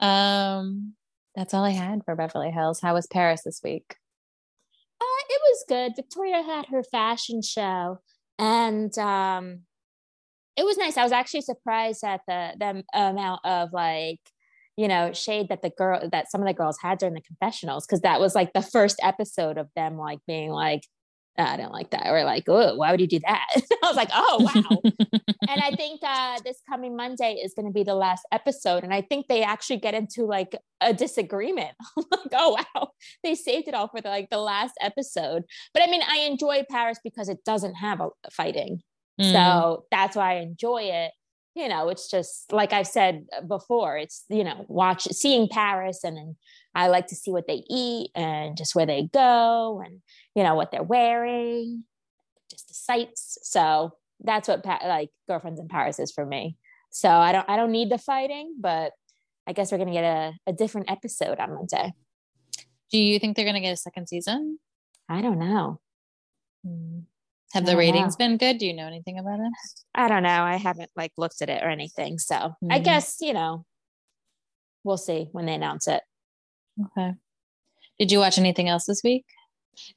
um, 0.00 0.92
that's 1.34 1.54
all 1.54 1.64
I 1.64 1.70
had 1.70 2.04
for 2.04 2.14
Beverly 2.14 2.50
Hills. 2.50 2.80
How 2.80 2.92
was 2.92 3.06
Paris 3.06 3.42
this 3.42 3.62
week? 3.64 3.96
Uh, 5.00 5.22
it 5.30 5.40
was 5.42 5.64
good. 5.66 5.92
Victoria 5.96 6.42
had 6.42 6.66
her 6.66 6.82
fashion 6.82 7.40
show, 7.40 8.00
and 8.38 8.96
um, 8.98 9.60
it 10.58 10.66
was 10.66 10.76
nice. 10.76 10.98
I 10.98 11.04
was 11.04 11.12
actually 11.12 11.40
surprised 11.40 12.04
at 12.04 12.20
the 12.28 12.52
the 12.58 12.84
amount 12.92 13.40
of 13.46 13.72
like 13.72 14.20
you 14.80 14.88
know 14.88 15.12
shade 15.12 15.50
that 15.50 15.60
the 15.60 15.68
girl 15.68 16.08
that 16.10 16.30
some 16.30 16.40
of 16.40 16.46
the 16.46 16.54
girls 16.54 16.78
had 16.80 16.96
during 16.96 17.14
the 17.14 17.20
confessionals 17.20 17.86
because 17.86 18.00
that 18.00 18.18
was 18.18 18.34
like 18.34 18.54
the 18.54 18.62
first 18.62 18.96
episode 19.02 19.58
of 19.58 19.68
them 19.76 19.98
like 19.98 20.20
being 20.26 20.50
like 20.50 20.84
I 21.36 21.56
don't 21.58 21.72
like 21.72 21.90
that 21.90 22.06
or 22.06 22.24
like 22.24 22.44
oh 22.48 22.76
why 22.76 22.90
would 22.90 23.00
you 23.00 23.06
do 23.06 23.20
that? 23.26 23.46
I 23.54 23.86
was 23.86 23.96
like 23.96 24.08
oh 24.14 24.38
wow. 24.40 24.80
and 25.48 25.62
I 25.62 25.70
think 25.76 26.00
uh, 26.02 26.38
this 26.44 26.62
coming 26.66 26.96
Monday 26.96 27.34
is 27.44 27.52
going 27.54 27.66
to 27.66 27.72
be 27.72 27.84
the 27.84 27.94
last 27.94 28.26
episode, 28.32 28.84
and 28.84 28.92
I 28.92 29.02
think 29.02 29.26
they 29.26 29.42
actually 29.42 29.78
get 29.78 29.94
into 29.94 30.24
like 30.24 30.56
a 30.80 30.92
disagreement. 30.94 31.72
I'm 31.98 32.04
like, 32.10 32.32
oh 32.34 32.56
wow, 32.74 32.88
they 33.22 33.34
saved 33.34 33.68
it 33.68 33.74
all 33.74 33.88
for 33.88 34.00
the, 34.00 34.08
like 34.08 34.28
the 34.30 34.38
last 34.38 34.74
episode. 34.80 35.44
But 35.72 35.82
I 35.82 35.86
mean, 35.86 36.02
I 36.06 36.20
enjoy 36.20 36.64
Paris 36.70 36.98
because 37.02 37.28
it 37.28 37.38
doesn't 37.44 37.74
have 37.74 38.00
a 38.00 38.08
fighting, 38.30 38.80
Mm. 39.20 39.32
so 39.32 39.84
that's 39.90 40.16
why 40.16 40.36
I 40.36 40.40
enjoy 40.40 40.82
it. 40.84 41.12
You 41.60 41.68
know, 41.68 41.88
it's 41.90 42.10
just 42.10 42.52
like 42.52 42.72
I've 42.72 42.86
said 42.86 43.26
before. 43.46 43.96
It's 43.98 44.24
you 44.28 44.44
know, 44.44 44.64
watch 44.68 45.04
seeing 45.04 45.48
Paris, 45.48 46.04
and 46.04 46.16
then 46.16 46.36
I 46.74 46.88
like 46.88 47.08
to 47.08 47.14
see 47.14 47.30
what 47.30 47.46
they 47.46 47.62
eat 47.68 48.10
and 48.14 48.56
just 48.56 48.74
where 48.74 48.86
they 48.86 49.08
go, 49.12 49.82
and 49.84 50.00
you 50.34 50.42
know 50.42 50.54
what 50.54 50.70
they're 50.70 50.82
wearing, 50.82 51.84
just 52.50 52.68
the 52.68 52.74
sights. 52.74 53.38
So 53.42 53.92
that's 54.20 54.48
what 54.48 54.64
pa- 54.64 54.80
like 54.84 55.10
girlfriends 55.28 55.60
in 55.60 55.68
Paris 55.68 55.98
is 55.98 56.12
for 56.12 56.24
me. 56.24 56.56
So 56.90 57.08
I 57.08 57.32
don't 57.32 57.48
I 57.48 57.56
don't 57.56 57.72
need 57.72 57.90
the 57.90 57.98
fighting, 57.98 58.56
but 58.58 58.92
I 59.46 59.52
guess 59.52 59.70
we're 59.70 59.78
gonna 59.78 59.92
get 59.92 60.04
a, 60.04 60.32
a 60.46 60.52
different 60.52 60.90
episode 60.90 61.38
on 61.38 61.54
Monday. 61.54 61.92
Do 62.90 62.98
you 62.98 63.18
think 63.18 63.36
they're 63.36 63.44
going 63.44 63.54
to 63.54 63.60
get 63.60 63.72
a 63.72 63.76
second 63.76 64.08
season? 64.08 64.58
I 65.08 65.22
don't 65.22 65.38
know. 65.38 65.80
Hmm. 66.66 67.00
Have 67.52 67.66
the 67.66 67.76
ratings 67.76 68.18
know. 68.18 68.26
been 68.26 68.36
good? 68.36 68.58
Do 68.58 68.66
you 68.66 68.72
know 68.74 68.86
anything 68.86 69.18
about 69.18 69.40
it? 69.40 69.52
I 69.94 70.08
don't 70.08 70.22
know. 70.22 70.42
I 70.44 70.56
haven't 70.56 70.90
like 70.96 71.12
looked 71.16 71.42
at 71.42 71.48
it 71.48 71.62
or 71.62 71.68
anything. 71.68 72.18
So 72.18 72.54
I 72.70 72.78
Mhm. 72.80 72.84
guess, 72.84 73.16
you 73.20 73.32
know, 73.32 73.64
we'll 74.84 74.96
see 74.96 75.28
when 75.32 75.46
they 75.46 75.54
announce 75.54 75.88
it. 75.88 76.02
Okay. 76.86 77.14
Did 77.98 78.12
you 78.12 78.18
watch 78.18 78.38
anything 78.38 78.68
else 78.68 78.86
this 78.86 79.02
week? 79.02 79.26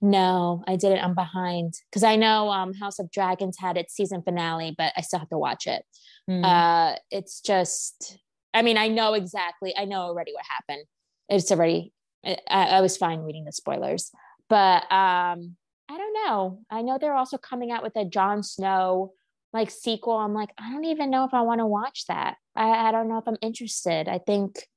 No, 0.01 0.63
I 0.67 0.75
didn't. 0.75 1.03
I'm 1.03 1.15
behind 1.15 1.73
because 1.89 2.03
I 2.03 2.15
know 2.15 2.49
um, 2.49 2.73
House 2.73 2.99
of 2.99 3.11
Dragons 3.11 3.57
had 3.59 3.77
its 3.77 3.93
season 3.93 4.21
finale, 4.23 4.73
but 4.77 4.93
I 4.95 5.01
still 5.01 5.19
have 5.19 5.29
to 5.29 5.37
watch 5.37 5.67
it. 5.67 5.83
Mm. 6.29 6.43
Uh, 6.43 6.97
it's 7.11 7.41
just 7.41 8.17
I 8.53 8.61
mean, 8.61 8.77
I 8.77 8.87
know 8.87 9.13
exactly. 9.13 9.73
I 9.75 9.85
know 9.85 10.01
already 10.01 10.31
what 10.33 10.43
happened. 10.47 10.85
It's 11.29 11.51
already. 11.51 11.91
I, 12.25 12.37
I 12.49 12.81
was 12.81 12.95
fine 12.97 13.19
reading 13.21 13.43
the 13.45 13.51
spoilers, 13.51 14.11
but 14.47 14.89
um, 14.91 15.57
I 15.93 15.97
don't 15.97 16.13
know. 16.13 16.59
I 16.71 16.81
know 16.81 16.97
they're 16.99 17.13
also 17.13 17.37
coming 17.37 17.71
out 17.71 17.83
with 17.83 17.95
a 17.95 18.03
Jon 18.03 18.41
Snow 18.41 19.13
like 19.51 19.69
sequel. 19.69 20.13
I'm 20.13 20.33
like, 20.33 20.49
I 20.57 20.71
don't 20.71 20.85
even 20.85 21.11
know 21.11 21.23
if 21.25 21.35
I 21.35 21.41
want 21.41 21.59
to 21.59 21.67
watch 21.67 22.05
that. 22.07 22.37
I, 22.55 22.87
I 22.87 22.91
don't 22.91 23.07
know 23.07 23.19
if 23.19 23.27
I'm 23.27 23.37
interested. 23.43 24.07
I 24.07 24.17
think 24.17 24.67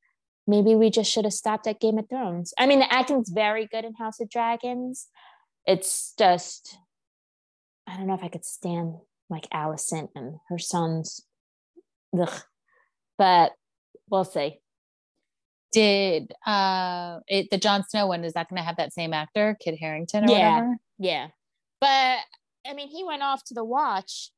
maybe 0.47 0.75
we 0.75 0.91
just 0.91 1.11
should 1.11 1.25
have 1.25 1.33
stopped 1.33 1.67
at 1.67 1.81
Game 1.81 1.97
of 1.97 2.07
Thrones. 2.11 2.53
I 2.59 2.67
mean, 2.67 2.81
the 2.81 2.93
acting's 2.93 3.31
very 3.31 3.67
good 3.67 3.87
in 3.87 3.95
House 3.95 4.21
of 4.21 4.29
Dragons. 4.29 5.09
It's 5.65 6.13
just, 6.19 6.77
I 7.87 7.97
don't 7.97 8.07
know 8.07 8.15
if 8.15 8.23
I 8.23 8.29
could 8.29 8.45
stand 8.45 8.97
like 9.31 9.49
Alicent 9.49 10.11
and 10.15 10.37
her 10.51 10.59
sons. 10.59 11.25
Ugh. 12.21 12.43
But 13.17 13.53
we'll 14.11 14.25
see. 14.25 14.61
Did 15.77 16.33
uh 16.47 17.19
it 17.29 17.51
the 17.51 17.59
Jon 17.59 17.85
Snow 17.87 18.07
one 18.07 18.25
is 18.25 18.33
that 18.33 18.49
going 18.49 18.57
to 18.57 18.65
have 18.65 18.79
that 18.79 18.95
same 18.95 19.13
actor, 19.13 19.59
Kit 19.63 19.77
Harington 19.79 20.25
or 20.25 20.33
Yeah. 20.33 20.55
whatever? 20.55 20.77
Yeah. 20.99 21.27
But 21.83 22.19
I 22.67 22.73
mean, 22.75 22.89
he 22.89 23.05
went 23.05 23.23
off 23.23 23.45
to 23.49 23.55
the 23.55 23.63
watch. 23.63 24.31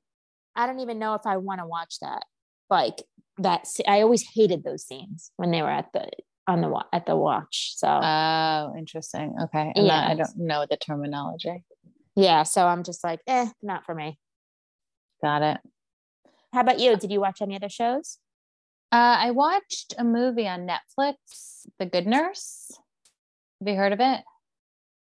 I 0.57 0.67
don't 0.67 0.81
even 0.81 0.99
know 0.99 1.15
if 1.15 1.23
I 1.27 1.37
want 1.37 1.61
to 1.61 1.67
watch 1.67 2.01
that. 2.01 2.25
Like 2.69 3.05
that, 3.39 3.69
I 3.87 4.01
always 4.03 4.27
hated 4.35 4.65
those 4.65 4.85
scenes 4.85 5.31
when 5.37 5.53
they 5.53 5.63
were 5.63 5.71
at 5.71 5.93
the 5.93 6.09
on 6.49 6.61
the 6.61 6.85
at 6.93 7.07
the 7.07 7.15
watch. 7.15 7.75
So 7.77 7.87
Oh, 7.87 8.75
interesting. 8.77 9.37
Okay. 9.45 9.73
I'm 9.77 9.87
not- 9.87 10.11
I 10.11 10.15
don't 10.15 10.37
know 10.39 10.67
the 10.69 10.77
terminology. 10.77 11.63
yeah, 12.17 12.43
so 12.43 12.67
I'm 12.67 12.83
just 12.83 13.05
like, 13.05 13.21
eh, 13.29 13.47
not 13.63 13.85
for 13.87 13.95
me. 13.95 14.19
Got 15.23 15.43
it. 15.43 15.59
How 16.53 16.63
about 16.63 16.81
you? 16.81 16.97
Did 16.97 17.13
you 17.13 17.21
watch 17.21 17.41
any 17.41 17.55
other 17.55 17.69
shows? 17.69 18.19
Uh, 18.91 19.17
I 19.21 19.31
watched 19.33 19.95
a 19.99 20.05
movie 20.05 20.49
on 20.49 20.67
Netflix, 20.67 21.67
The 21.79 21.87
Good 21.87 22.07
Nurse. 22.07 22.71
Have 23.61 23.69
you 23.69 23.75
heard 23.75 23.93
of 23.93 24.01
it? 24.01 24.21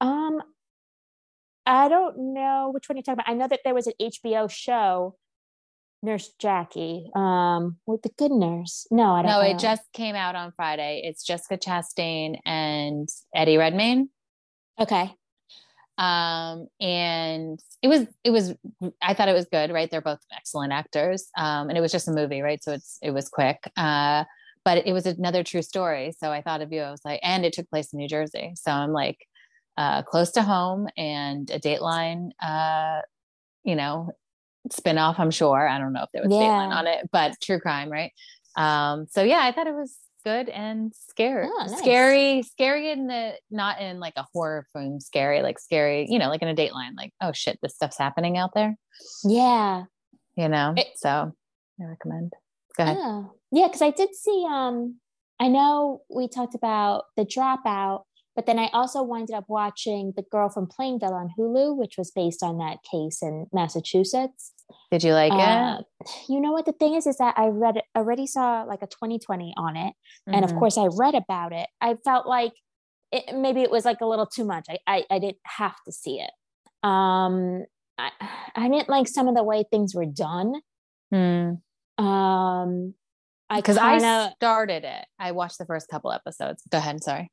Um, 0.01 0.41
I 1.67 1.89
don't 1.89 2.33
know 2.35 2.71
which 2.73 2.89
one 2.89 2.97
you're 2.97 3.03
talking 3.03 3.21
about. 3.21 3.29
I 3.29 3.35
know 3.35 3.49
that 3.49 3.61
there 3.65 3.75
was 3.75 3.87
an 3.87 3.93
HBO 4.01 4.51
show, 4.51 5.17
Nurse 6.03 6.31
Jackie, 6.39 7.11
um, 7.15 7.77
with 7.87 8.03
the 8.03 8.11
Good 8.17 8.31
Nurse. 8.31 8.87
No, 8.91 9.11
I 9.11 9.23
don't. 9.23 9.31
Know. 9.31 9.39
No, 9.39 9.41
I 9.41 9.49
it 9.49 9.59
just 9.59 9.83
came 9.93 10.15
out 10.15 10.37
on 10.37 10.53
Friday. 10.57 11.03
It's 11.05 11.23
Jessica 11.23 11.59
Chastain 11.59 12.39
and 12.47 13.09
Eddie 13.35 13.59
Redmayne. 13.59 14.09
okay. 14.81 15.13
Um 15.99 16.67
and 16.81 17.59
it 17.83 17.89
was 17.89 18.07
it 18.23 18.31
was 18.31 18.55
i 19.03 19.15
thought 19.15 19.29
it 19.29 19.33
was 19.35 19.47
good 19.51 19.71
right? 19.73 19.91
They're 19.91 20.01
both 20.03 20.21
excellent 20.37 20.73
actors. 20.73 21.29
Um 21.37 21.69
and 21.69 21.79
it 21.79 21.81
was 21.81 21.93
just 21.93 22.09
a 22.09 22.13
movie 22.13 22.43
right? 22.43 22.63
So 22.63 22.73
it's 22.73 22.99
it 23.03 23.13
was 23.13 23.29
quick. 23.29 23.71
Uh 23.77 24.25
but 24.65 24.87
it 24.87 24.93
was 24.93 25.07
another 25.07 25.43
true 25.43 25.63
story. 25.63 26.13
So 26.19 26.31
i 26.33 26.43
thought 26.43 26.61
of 26.63 26.73
you 26.73 26.83
i 26.83 26.91
was 26.91 27.01
like 27.05 27.21
and 27.23 27.45
it 27.47 27.53
took 27.55 27.71
place 27.71 27.93
in 27.93 27.99
new 27.99 28.09
jersey. 28.09 28.53
So 28.57 28.71
i'm 28.73 28.93
like 28.93 29.19
uh 29.79 30.03
close 30.03 30.33
to 30.33 30.43
home 30.43 30.89
and 30.97 31.51
a 31.51 31.59
dateline 31.59 32.31
uh 32.43 33.01
you 33.65 33.77
know 33.77 34.11
spin-off 34.71 35.19
i'm 35.19 35.31
sure. 35.31 35.67
I 35.69 35.79
don't 35.79 35.93
know 35.93 36.03
if 36.03 36.11
there 36.13 36.23
was 36.23 36.33
dateline 36.33 36.71
Yeah. 36.71 36.79
on 36.79 36.87
it 36.87 37.09
but 37.11 37.41
true 37.43 37.61
crime 37.61 37.91
right? 37.91 38.13
Um 38.57 39.07
so 39.11 39.23
yeah 39.23 39.41
i 39.45 39.53
thought 39.53 39.67
it 39.67 39.75
was 39.75 39.97
good 40.27 40.49
and 40.49 40.93
scary 41.09 41.47
Oh, 41.49 41.67
nice. 41.69 41.79
scary 41.79 42.43
scary 42.43 42.91
in 42.91 43.07
the 43.07 43.35
not 43.49 43.81
in 43.81 44.01
like 44.01 44.15
a 44.17 44.27
horror 44.35 44.67
film 44.73 44.99
scary 44.99 45.41
like 45.41 45.61
scary 45.61 46.07
you 46.09 46.19
know 46.19 46.29
like 46.29 46.43
in 46.43 46.49
a 46.49 46.55
dateline 46.55 46.97
like 46.97 47.13
oh 47.21 47.31
shit 47.33 47.59
this 47.63 47.77
stuff's 47.77 47.97
happening 47.97 48.37
out 48.37 48.51
there 48.53 48.77
Yeah. 49.25 49.85
you 50.37 50.49
know 50.49 50.75
It- 50.77 50.89
so 50.97 51.33
i 51.81 51.85
recommend 51.85 52.33
go 52.77 52.83
ahead 52.83 52.97
Oh, 53.01 53.33
yeah, 53.53 53.69
because 53.69 53.81
I 53.83 53.91
did 53.91 54.13
see. 54.15 54.45
Um, 54.51 54.97
I 55.39 55.47
know 55.49 56.03
we 56.13 56.27
talked 56.29 56.57
about 56.57 57.05
the 57.17 57.25
dropout, 57.25 58.03
but 58.35 58.45
then 58.47 58.59
I 58.59 58.67
also 58.73 59.03
winded 59.05 59.37
up 59.37 59.45
watching 59.49 60.13
The 60.17 60.25
Girl 60.33 60.49
from 60.51 60.67
Plainville 60.67 61.15
on 61.15 61.31
Hulu, 61.39 61.77
which 61.77 61.95
was 61.97 62.11
based 62.11 62.43
on 62.43 62.59
that 62.59 62.79
case 62.91 63.23
in 63.23 63.47
Massachusetts. 63.53 64.53
Did 64.91 65.03
you 65.05 65.13
like 65.15 65.33
Uh, 65.33 65.79
it 65.79 65.87
you 66.29 66.41
know 66.41 66.53
what 66.53 66.67
the 66.67 66.73
thing 66.73 66.95
is? 66.95 67.07
Is 67.07 67.17
that 67.19 67.35
I 67.37 67.49
read 67.49 67.83
already 67.97 68.27
saw 68.27 68.63
like 68.63 68.83
a 68.83 68.87
2020 68.87 69.55
on 69.57 69.77
it, 69.77 69.95
and 70.29 70.45
of 70.45 70.53
Mhm. 70.53 70.59
course 70.59 70.79
I 70.79 70.87
read 70.87 71.15
about 71.15 71.53
it. 71.53 71.69
I 71.81 71.95
felt 72.05 72.27
like 72.27 72.53
it, 73.13 73.35
maybe 73.35 73.63
it 73.63 73.71
was 73.71 73.85
like 73.85 74.01
a 74.01 74.07
little 74.07 74.27
too 74.27 74.45
much. 74.45 74.67
I, 74.69 74.79
I 74.87 75.05
I 75.11 75.19
didn't 75.19 75.39
have 75.45 75.75
to 75.87 75.93
see 75.93 76.21
it. 76.21 76.31
Um, 76.89 77.65
I 77.99 78.11
I 78.55 78.69
didn't 78.69 78.89
like 78.89 79.09
some 79.09 79.29
of 79.29 79.35
the 79.35 79.45
way 79.45 79.65
things 79.71 79.95
were 79.95 80.07
done. 80.07 80.55
Hmm. 81.13 81.55
Um, 82.05 82.95
I 83.49 83.57
because 83.57 83.79
i 83.79 83.99
started 84.35 84.83
it 84.85 85.05
i 85.21 85.31
watched 85.31 85.59
the 85.59 85.65
first 85.67 85.89
couple 85.89 86.11
episodes 86.13 86.63
go 86.69 86.79
ahead 86.79 87.01
sorry 87.03 87.31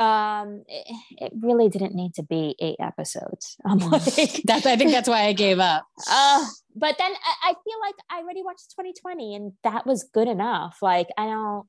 um 0.00 0.64
it, 0.66 0.96
it 1.18 1.32
really 1.40 1.68
didn't 1.68 1.94
need 1.94 2.14
to 2.14 2.22
be 2.22 2.56
eight 2.58 2.76
episodes. 2.80 3.56
I'm 3.66 3.78
like 3.78 4.02
that's 4.44 4.64
i 4.66 4.76
think 4.76 4.90
that's 4.92 5.08
why 5.08 5.24
i 5.26 5.32
gave 5.32 5.58
up. 5.58 5.86
Uh 6.10 6.44
but 6.74 6.96
then 6.98 7.12
I, 7.12 7.50
I 7.50 7.54
feel 7.64 7.80
like 7.80 7.94
i 8.10 8.20
already 8.20 8.42
watched 8.42 8.70
2020 8.70 9.34
and 9.34 9.52
that 9.62 9.86
was 9.86 10.04
good 10.12 10.26
enough. 10.28 10.78
Like 10.82 11.08
i 11.18 11.26
don't 11.26 11.66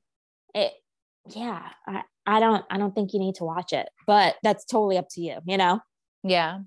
it 0.54 0.72
yeah 1.34 1.68
i 1.86 2.02
i 2.26 2.40
don't 2.40 2.64
i 2.70 2.78
don't 2.78 2.94
think 2.94 3.12
you 3.12 3.20
need 3.20 3.36
to 3.36 3.44
watch 3.44 3.72
it 3.72 3.88
but 4.06 4.34
that's 4.42 4.64
totally 4.64 4.96
up 4.98 5.06
to 5.10 5.20
you 5.20 5.38
you 5.46 5.56
know? 5.56 5.80
Yeah. 6.24 6.60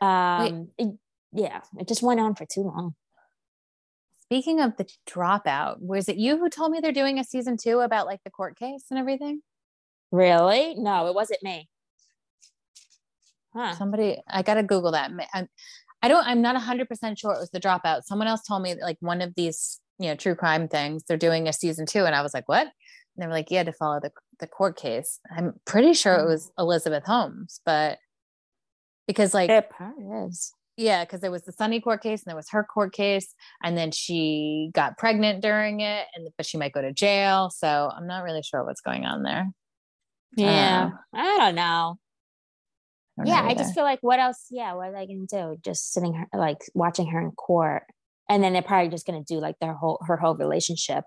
Um 0.00 0.68
it- 0.78 0.98
yeah 1.34 1.60
it 1.78 1.88
just 1.88 2.02
went 2.02 2.20
on 2.20 2.34
for 2.34 2.46
too 2.46 2.62
long. 2.62 2.94
Speaking 4.24 4.60
of 4.60 4.76
the 4.78 4.86
dropout 5.06 5.76
was 5.80 6.08
it 6.08 6.16
you 6.16 6.38
who 6.38 6.48
told 6.48 6.72
me 6.72 6.80
they're 6.80 6.90
doing 6.92 7.18
a 7.18 7.24
season 7.24 7.56
two 7.58 7.80
about 7.80 8.06
like 8.06 8.20
the 8.24 8.30
court 8.30 8.56
case 8.58 8.84
and 8.90 8.98
everything 8.98 9.42
really? 10.12 10.74
No 10.76 11.08
it 11.08 11.14
wasn't 11.14 11.42
me. 11.42 11.68
Huh. 13.54 13.74
Somebody 13.74 14.18
i 14.28 14.42
gotta 14.42 14.62
google 14.62 14.92
that. 14.92 15.10
I'm, 15.34 15.48
i 16.02 16.08
don't 16.08 16.26
i'm 16.26 16.42
not 16.42 16.60
100% 16.60 17.18
sure 17.18 17.32
it 17.32 17.40
was 17.40 17.50
the 17.50 17.60
dropout. 17.60 18.02
Someone 18.04 18.28
else 18.28 18.42
told 18.42 18.62
me 18.62 18.74
that, 18.74 18.82
like 18.82 18.98
one 19.00 19.20
of 19.20 19.34
these 19.34 19.80
you 19.98 20.08
know 20.08 20.14
true 20.14 20.34
crime 20.34 20.68
things 20.68 21.04
they're 21.06 21.16
doing 21.16 21.48
a 21.48 21.52
season 21.52 21.86
two 21.86 22.04
and 22.04 22.14
i 22.14 22.22
was 22.22 22.34
like 22.34 22.48
what? 22.48 22.62
And 22.66 23.22
they 23.22 23.26
were 23.26 23.32
like 23.32 23.50
yeah 23.50 23.64
to 23.64 23.72
follow 23.72 24.00
the, 24.00 24.10
the 24.40 24.46
court 24.46 24.76
case. 24.76 25.20
I'm 25.36 25.54
pretty 25.64 25.94
sure 25.94 26.14
it 26.14 26.26
was 26.26 26.46
hmm. 26.56 26.62
elizabeth 26.62 27.04
holmes 27.04 27.60
but 27.64 27.98
because 29.06 29.34
like 29.34 29.50
it 29.50 29.70
probably 29.70 30.04
is. 30.26 30.52
Yeah 30.76 31.04
because 31.04 31.20
there 31.20 31.30
was 31.30 31.42
the 31.42 31.52
sunny 31.52 31.80
court 31.80 32.02
case 32.02 32.22
and 32.22 32.30
there 32.30 32.36
was 32.36 32.48
her 32.50 32.64
court 32.64 32.94
case 32.94 33.34
and 33.62 33.76
then 33.76 33.90
she 33.90 34.70
got 34.72 34.96
pregnant 34.96 35.42
during 35.42 35.80
it 35.80 36.06
and 36.14 36.28
but 36.36 36.46
she 36.46 36.56
might 36.56 36.72
go 36.72 36.80
to 36.80 36.92
jail 36.92 37.50
so 37.50 37.90
i'm 37.94 38.06
not 38.06 38.22
really 38.22 38.42
sure 38.42 38.64
what's 38.64 38.80
going 38.80 39.04
on 39.04 39.22
there 39.22 39.48
yeah. 40.36 40.90
I 41.14 41.22
don't 41.22 41.22
know. 41.22 41.22
I 41.22 41.38
don't 41.38 41.54
know 41.54 41.98
yeah 43.24 43.42
i 43.42 43.54
just 43.54 43.74
feel 43.74 43.84
like 43.84 43.98
what 44.00 44.18
else 44.18 44.46
yeah 44.50 44.74
what 44.74 44.88
are 44.88 44.92
they 44.92 45.06
gonna 45.06 45.26
do? 45.26 45.56
Just 45.62 45.92
sitting 45.92 46.14
her 46.14 46.26
like 46.32 46.58
watching 46.74 47.08
her 47.08 47.20
in 47.20 47.32
court. 47.32 47.84
And 48.28 48.42
then 48.42 48.52
they're 48.52 48.62
probably 48.62 48.88
just 48.88 49.06
gonna 49.06 49.22
do 49.22 49.38
like 49.38 49.56
their 49.60 49.74
whole 49.74 50.00
her 50.06 50.16
whole 50.16 50.34
relationship. 50.34 51.04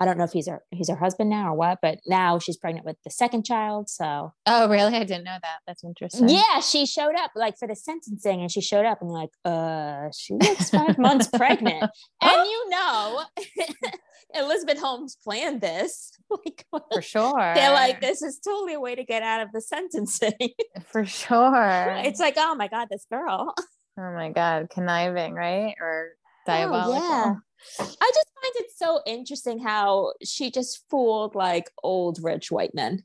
I 0.00 0.04
don't 0.04 0.16
know 0.16 0.24
if 0.24 0.30
he's 0.30 0.46
her 0.46 0.62
he's 0.70 0.88
her 0.88 0.96
husband 0.96 1.28
now 1.30 1.48
or 1.48 1.54
what 1.54 1.78
but 1.82 1.98
now 2.06 2.38
she's 2.38 2.56
pregnant 2.56 2.86
with 2.86 2.96
the 3.04 3.10
second 3.10 3.44
child 3.44 3.90
so. 3.90 4.32
Oh 4.46 4.68
really? 4.68 4.94
I 4.94 5.04
didn't 5.04 5.24
know 5.24 5.38
that. 5.42 5.58
That's 5.66 5.82
interesting. 5.82 6.28
Yeah 6.28 6.60
she 6.60 6.86
showed 6.86 7.16
up 7.16 7.32
like 7.34 7.58
for 7.58 7.66
the 7.66 7.74
sentencing 7.74 8.40
and 8.40 8.50
she 8.50 8.60
showed 8.60 8.86
up 8.86 9.00
and 9.00 9.10
like 9.10 9.30
uh 9.44 10.08
she 10.16 10.34
looks 10.34 10.70
five 10.70 10.98
months 10.98 11.28
pregnant. 11.36 11.90
And 12.20 12.46
you 12.46 12.70
know 12.70 13.22
elizabeth 14.34 14.78
holmes 14.78 15.16
planned 15.24 15.60
this 15.60 16.12
like 16.30 16.64
for 16.92 17.00
sure 17.00 17.52
they're 17.54 17.72
like 17.72 18.00
this 18.00 18.20
is 18.22 18.38
totally 18.38 18.74
a 18.74 18.80
way 18.80 18.94
to 18.94 19.04
get 19.04 19.22
out 19.22 19.40
of 19.40 19.50
the 19.52 19.60
sentencing 19.60 20.32
for 20.86 21.04
sure 21.06 21.94
it's 22.04 22.20
like 22.20 22.34
oh 22.36 22.54
my 22.54 22.68
god 22.68 22.88
this 22.90 23.06
girl 23.10 23.54
Oh 24.00 24.12
my 24.12 24.30
god, 24.30 24.70
conniving, 24.70 25.34
right? 25.34 25.74
Or 25.80 26.10
diabolical. 26.46 27.02
Oh, 27.02 27.08
yeah. 27.10 27.34
I 27.80 27.84
just 28.14 28.30
find 28.40 28.54
it 28.54 28.66
so 28.76 29.00
interesting 29.04 29.58
how 29.58 30.12
she 30.22 30.52
just 30.52 30.84
fooled 30.88 31.34
like 31.34 31.68
old 31.82 32.20
rich 32.22 32.52
white 32.52 32.76
men. 32.76 33.02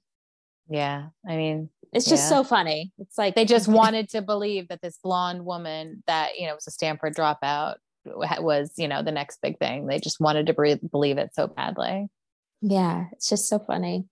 Yeah. 0.69 1.07
I 1.27 1.35
mean, 1.35 1.69
It's 1.93 2.05
just 2.05 2.29
Yeah. 2.29 2.37
so 2.37 2.43
funny. 2.43 2.91
It's 2.99 3.17
like 3.17 3.33
they 3.33 3.45
just 3.45 3.67
wanted 3.81 4.09
to 4.09 4.21
believe 4.21 4.67
that 4.67 4.83
this 4.83 4.99
blonde 5.03 5.45
woman 5.45 6.03
that, 6.05 6.37
you 6.37 6.45
know, 6.45 6.53
was 6.53 6.67
a 6.67 6.71
Stanford 6.71 7.15
dropout 7.15 7.77
was, 8.05 8.71
you 8.77 8.87
know, 8.87 9.01
the 9.03 9.11
next 9.11 9.41
big 9.41 9.59
thing. 9.59 9.87
They 9.87 9.99
just 9.99 10.19
wanted 10.19 10.47
to 10.47 10.53
bre- 10.53 10.85
believe 10.91 11.17
it 11.17 11.31
so 11.33 11.47
badly. 11.47 12.07
yeah, 12.61 13.05
it's 13.11 13.29
just 13.29 13.47
so 13.47 13.59
funny. 13.59 14.05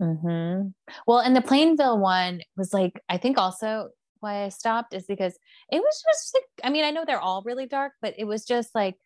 hmm 0.00 0.68
Well, 1.06 1.18
and 1.18 1.34
the 1.36 1.42
Plainville 1.42 1.98
one 1.98 2.40
was 2.56 2.72
like, 2.74 3.00
I 3.08 3.16
think 3.18 3.38
also 3.38 3.90
why 4.20 4.44
I 4.44 4.48
stopped 4.50 4.94
is 4.94 5.04
because 5.06 5.36
it 5.70 5.80
was 5.80 6.02
just 6.10 6.34
like, 6.34 6.44
I 6.64 6.70
mean, 6.70 6.84
I 6.84 6.90
know 6.90 7.04
they're 7.04 7.20
all 7.20 7.42
really 7.44 7.66
dark, 7.66 7.92
but 8.00 8.14
it 8.18 8.24
was 8.24 8.44
just 8.44 8.74
like, 8.74 8.96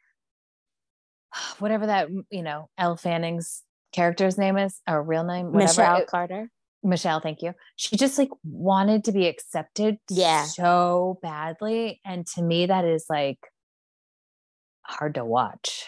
whatever 1.59 1.87
that, 1.87 2.09
you 2.30 2.43
know, 2.43 2.68
Elle 2.78 2.97
Fanning's 2.97 3.62
character's 3.93 4.37
name 4.39 4.59
is, 4.59 4.80
or 4.89 5.03
real 5.03 5.24
name, 5.24 5.47
whatever. 5.53 5.62
Michelle 5.68 5.97
it- 5.99 6.07
Carter. 6.09 6.51
Michelle, 6.82 7.18
thank 7.20 7.43
you. 7.43 7.53
She 7.74 7.97
just 7.97 8.16
like 8.16 8.28
wanted 8.45 9.05
to 9.05 9.12
be 9.12 9.26
accepted 9.26 9.99
Yeah. 10.09 10.45
so 10.45 11.18
badly. 11.20 12.01
And 12.05 12.24
to 12.37 12.43
me, 12.43 12.66
that 12.66 12.84
is 12.84 13.07
like 13.11 13.39
hard 14.89 15.14
to 15.14 15.24
watch. 15.24 15.84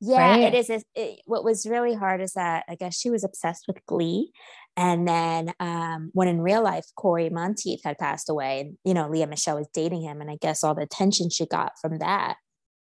Yeah, 0.00 0.30
Right. 0.30 0.42
it 0.42 0.54
is. 0.54 0.70
It, 0.70 0.84
it- 0.94 1.20
what 1.26 1.44
was 1.44 1.66
really 1.66 1.94
hard 1.94 2.20
is 2.22 2.32
that 2.32 2.64
I 2.68 2.74
guess 2.74 2.98
she 2.98 3.10
was 3.10 3.22
obsessed 3.24 3.64
with 3.68 3.84
Glee, 3.86 4.32
and 4.76 5.06
then 5.06 5.52
um, 5.60 6.10
when 6.14 6.26
in 6.28 6.40
real 6.40 6.62
life 6.62 6.86
Cory 6.96 7.28
Monteith 7.28 7.82
had 7.84 7.98
passed 7.98 8.30
away, 8.30 8.60
and 8.60 8.78
you 8.84 8.94
know 8.94 9.08
Lea 9.08 9.26
Michele 9.26 9.56
was 9.58 9.68
dating 9.74 10.02
him, 10.02 10.20
and 10.22 10.30
I 10.30 10.36
guess 10.40 10.64
all 10.64 10.74
the 10.74 10.82
attention 10.82 11.28
she 11.30 11.44
got 11.46 11.72
from 11.80 11.98
that. 11.98 12.36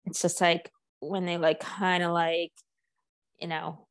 It's 0.05 0.22
just 0.22 0.41
like 0.41 0.72
when 0.99 1.26
they 1.26 1.38
like 1.38 1.59
kind 1.59 2.03
of 2.03 2.12
like, 2.12 2.51
you 3.39 3.47
know, 3.47 3.88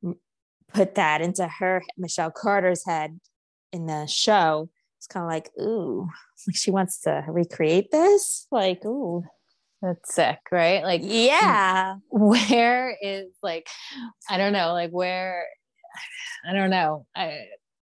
put 0.73 0.95
that 0.95 1.21
into 1.21 1.47
her 1.49 1.83
Michelle 1.99 2.31
Carter's 2.31 2.85
head 2.87 3.19
in 3.73 3.87
the 3.87 4.07
show. 4.07 4.69
It's 4.99 5.07
kind 5.09 5.25
of 5.25 5.31
like, 5.31 5.51
ooh, 5.61 6.09
like 6.47 6.55
she 6.57 6.71
wants 6.71 7.01
to 7.03 7.25
recreate 7.27 7.91
this. 7.91 8.47
Like, 8.53 8.85
ooh, 8.85 9.25
That's 9.83 10.15
sick, 10.15 10.39
right? 10.53 10.83
Like 10.85 11.01
yeah. 11.05 11.97
where 12.11 12.97
is 13.01 13.27
like 13.43 13.67
i 14.29 14.37
don't 14.37 14.53
know 14.53 14.73
like 14.73 14.91
where 14.91 15.47
i 16.49 16.53
don't 16.53 16.71
know 16.71 17.07
i 17.17 17.39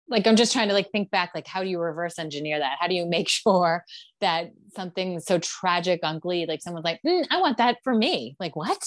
like 0.08 0.26
i'm 0.26 0.36
just 0.36 0.52
trying 0.52 0.68
to 0.68 0.74
like 0.74 0.90
think 0.92 1.10
back 1.10 1.30
like 1.34 1.46
how 1.46 1.62
do 1.62 1.68
you 1.68 1.78
reverse 1.80 2.18
engineer 2.18 2.58
that 2.58 2.76
how 2.78 2.86
do 2.86 2.94
you 2.94 3.06
make 3.06 3.28
sure 3.40 3.82
that 4.20 4.50
something 4.74 5.18
so 5.20 5.38
tragic 5.38 6.00
on 6.02 6.18
glee 6.18 6.46
like 6.46 6.60
someone's 6.62 6.84
like 6.84 7.00
"Mm, 7.06 7.26
i 7.30 7.40
want 7.40 7.56
that 7.58 7.78
for 7.82 7.94
me 7.94 8.36
like 8.38 8.54
what 8.56 8.78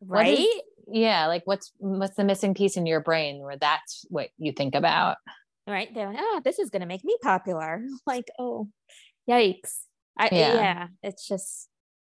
What 0.00 0.20
right 0.20 0.38
is- 0.38 0.62
yeah 0.88 1.26
like 1.26 1.42
what's 1.44 1.72
what's 1.78 2.16
the 2.16 2.24
missing 2.24 2.54
piece 2.54 2.76
in 2.76 2.86
your 2.86 3.00
brain 3.00 3.40
where 3.42 3.56
that's 3.56 4.04
what 4.08 4.28
you 4.38 4.52
think 4.52 4.74
about 4.74 5.16
right 5.66 5.88
they're 5.94 6.08
like 6.08 6.18
oh 6.20 6.40
this 6.44 6.58
is 6.58 6.70
going 6.70 6.80
to 6.82 6.86
make 6.86 7.04
me 7.04 7.16
popular 7.22 7.82
like 8.06 8.28
oh 8.38 8.68
yikes 9.28 9.80
I, 10.18 10.28
Yeah. 10.32 10.54
yeah. 10.54 10.86
it's 11.02 11.26
just 11.28 11.68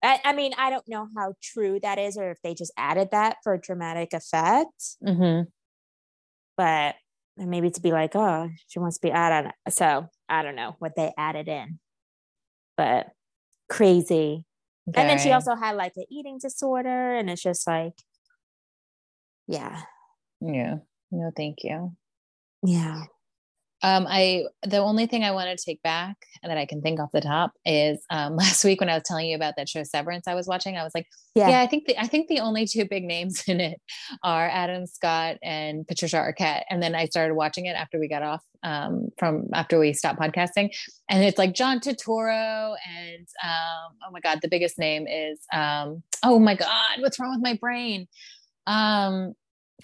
I, 0.02 0.20
I 0.24 0.32
mean 0.32 0.52
i 0.56 0.70
don't 0.70 0.88
know 0.88 1.08
how 1.16 1.34
true 1.42 1.78
that 1.82 1.98
is 1.98 2.16
or 2.16 2.30
if 2.30 2.38
they 2.42 2.54
just 2.54 2.72
added 2.76 3.08
that 3.12 3.38
for 3.42 3.56
dramatic 3.58 4.12
effect. 4.12 4.96
Mm-hmm. 5.04 5.48
but 6.56 6.94
maybe 7.36 7.70
to 7.70 7.80
be 7.80 7.92
like 7.92 8.14
oh 8.16 8.50
she 8.66 8.78
wants 8.78 8.98
to 8.98 9.06
be 9.06 9.12
added 9.12 9.52
so 9.68 10.08
i 10.28 10.42
don't 10.42 10.56
know 10.56 10.76
what 10.78 10.96
they 10.96 11.12
added 11.16 11.48
in. 11.48 11.78
But 12.76 13.08
crazy. 13.68 14.44
And 14.94 15.10
then 15.10 15.18
she 15.18 15.32
also 15.32 15.56
had 15.56 15.76
like 15.76 15.92
an 15.96 16.04
eating 16.10 16.38
disorder 16.38 17.14
and 17.14 17.28
it's 17.28 17.42
just 17.42 17.66
like 17.66 17.92
yeah. 19.46 19.82
Yeah. 20.40 20.76
No 21.10 21.32
thank 21.36 21.58
you. 21.64 21.96
Yeah 22.62 23.04
Um, 23.82 24.06
I 24.08 24.44
the 24.66 24.78
only 24.78 25.06
thing 25.06 25.22
I 25.22 25.30
want 25.30 25.56
to 25.56 25.64
take 25.64 25.80
back 25.82 26.16
and 26.42 26.50
that 26.50 26.58
I 26.58 26.66
can 26.66 26.82
think 26.82 26.98
off 26.98 27.12
the 27.12 27.20
top 27.20 27.52
is 27.64 28.04
um, 28.10 28.36
last 28.36 28.64
week 28.64 28.80
when 28.80 28.88
I 28.88 28.94
was 28.94 29.04
telling 29.04 29.28
you 29.28 29.36
about 29.36 29.54
that 29.56 29.68
show 29.68 29.82
Severance 29.84 30.26
I 30.26 30.34
was 30.34 30.46
watching. 30.46 30.76
I 30.76 30.84
was 30.84 30.92
like, 30.94 31.06
yeah, 31.34 31.50
yeah, 31.50 31.60
I 31.60 31.66
think 31.66 31.86
the 31.86 31.98
I 31.98 32.06
think 32.06 32.28
the 32.28 32.40
only 32.40 32.66
two 32.66 32.84
big 32.84 33.04
names 33.04 33.44
in 33.48 33.60
it 33.60 33.80
are 34.22 34.48
Adam 34.48 34.86
Scott 34.86 35.36
and 35.42 35.86
Patricia 35.86 36.16
Arquette. 36.16 36.62
And 36.70 36.82
then 36.82 36.94
I 36.94 37.06
started 37.06 37.34
watching 37.34 37.66
it 37.66 37.76
after 37.76 38.00
we 38.00 38.08
got 38.08 38.22
off 38.22 38.42
um, 38.62 39.08
from 39.18 39.48
after 39.54 39.78
we 39.78 39.92
stopped 39.92 40.20
podcasting, 40.20 40.70
and 41.08 41.22
it's 41.22 41.38
like 41.38 41.54
John 41.54 41.78
Turturro 41.78 42.74
and 42.88 43.26
um, 43.44 43.96
oh 44.06 44.10
my 44.10 44.20
god, 44.20 44.40
the 44.42 44.48
biggest 44.48 44.78
name 44.78 45.06
is 45.06 45.38
um, 45.52 46.02
oh 46.24 46.38
my 46.38 46.54
god, 46.54 47.00
what's 47.00 47.20
wrong 47.20 47.30
with 47.30 47.42
my 47.42 47.56
brain? 47.60 48.08
Um, 48.66 49.34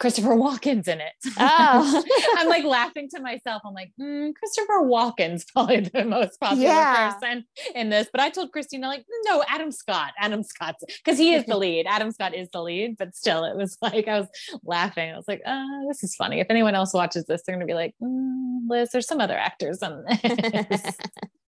Christopher 0.01 0.30
Walken's 0.34 0.88
in 0.88 1.01
it. 1.01 1.12
Oh. 1.38 2.03
I'm 2.36 2.49
like 2.49 2.64
laughing 2.64 3.09
to 3.14 3.20
myself. 3.20 3.62
I'm 3.64 3.74
like, 3.74 3.92
mm, 4.01 4.34
Christopher 4.34 4.82
Walken's 4.82 5.45
probably 5.45 5.80
the 5.80 6.05
most 6.05 6.40
popular 6.40 6.64
Yeah. 6.64 7.12
person 7.12 7.45
in 7.74 7.90
this. 7.90 8.09
But 8.11 8.20
I 8.20 8.30
told 8.30 8.51
Christina, 8.53 8.88
like, 8.88 9.05
no, 9.24 9.45
Adam 9.49 9.70
Scott. 9.70 10.12
Adam 10.18 10.42
Scott's 10.42 10.82
because 11.05 11.18
he 11.18 11.34
is 11.34 11.45
the 11.47 11.57
lead. 11.57 11.86
Adam 11.86 12.11
Scott 12.11 12.34
is 12.34 12.49
the 12.53 12.62
lead, 12.62 12.97
but 12.99 13.14
still, 13.14 13.45
it 13.45 13.57
was 13.57 13.76
like 13.82 14.09
I 14.09 14.18
was 14.20 14.28
laughing. 14.64 15.12
I 15.12 15.16
was 15.16 15.28
like, 15.28 15.42
oh, 15.47 15.84
this 15.88 16.03
is 16.03 16.14
funny. 16.16 16.40
If 16.40 16.49
anyone 16.51 16.74
else 16.74 16.92
watches 16.92 17.24
this, 17.26 17.42
they're 17.47 17.55
gonna 17.55 17.66
be 17.66 17.74
like, 17.74 17.95
mm, 18.03 18.61
Liz, 18.68 18.90
there's 18.92 19.07
some 19.07 19.20
other 19.20 19.36
actors 19.38 19.80
in 19.82 20.05
this. 20.07 20.97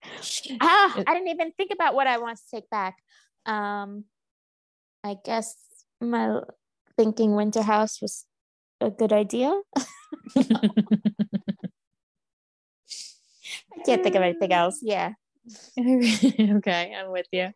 ah, 0.61 1.03
I 1.07 1.15
didn't 1.15 1.29
even 1.29 1.53
think 1.53 1.71
about 1.73 1.95
what 1.95 2.07
I 2.07 2.19
want 2.19 2.39
to 2.39 2.45
take 2.53 2.71
back. 2.71 2.97
Um, 3.47 4.05
I 5.03 5.17
guess 5.25 5.57
my 6.01 6.41
thinking 6.97 7.35
Winter 7.35 7.63
House 7.63 8.01
was 8.03 8.25
a 8.81 8.91
good 8.91 9.13
idea. 9.13 9.61
I 9.77 9.85
can't 13.85 14.03
think 14.03 14.15
of 14.15 14.23
anything 14.23 14.53
else. 14.53 14.81
Yeah. 14.83 15.13
okay, 15.79 16.95
I'm 16.95 17.11
with 17.11 17.27
you. 17.33 17.47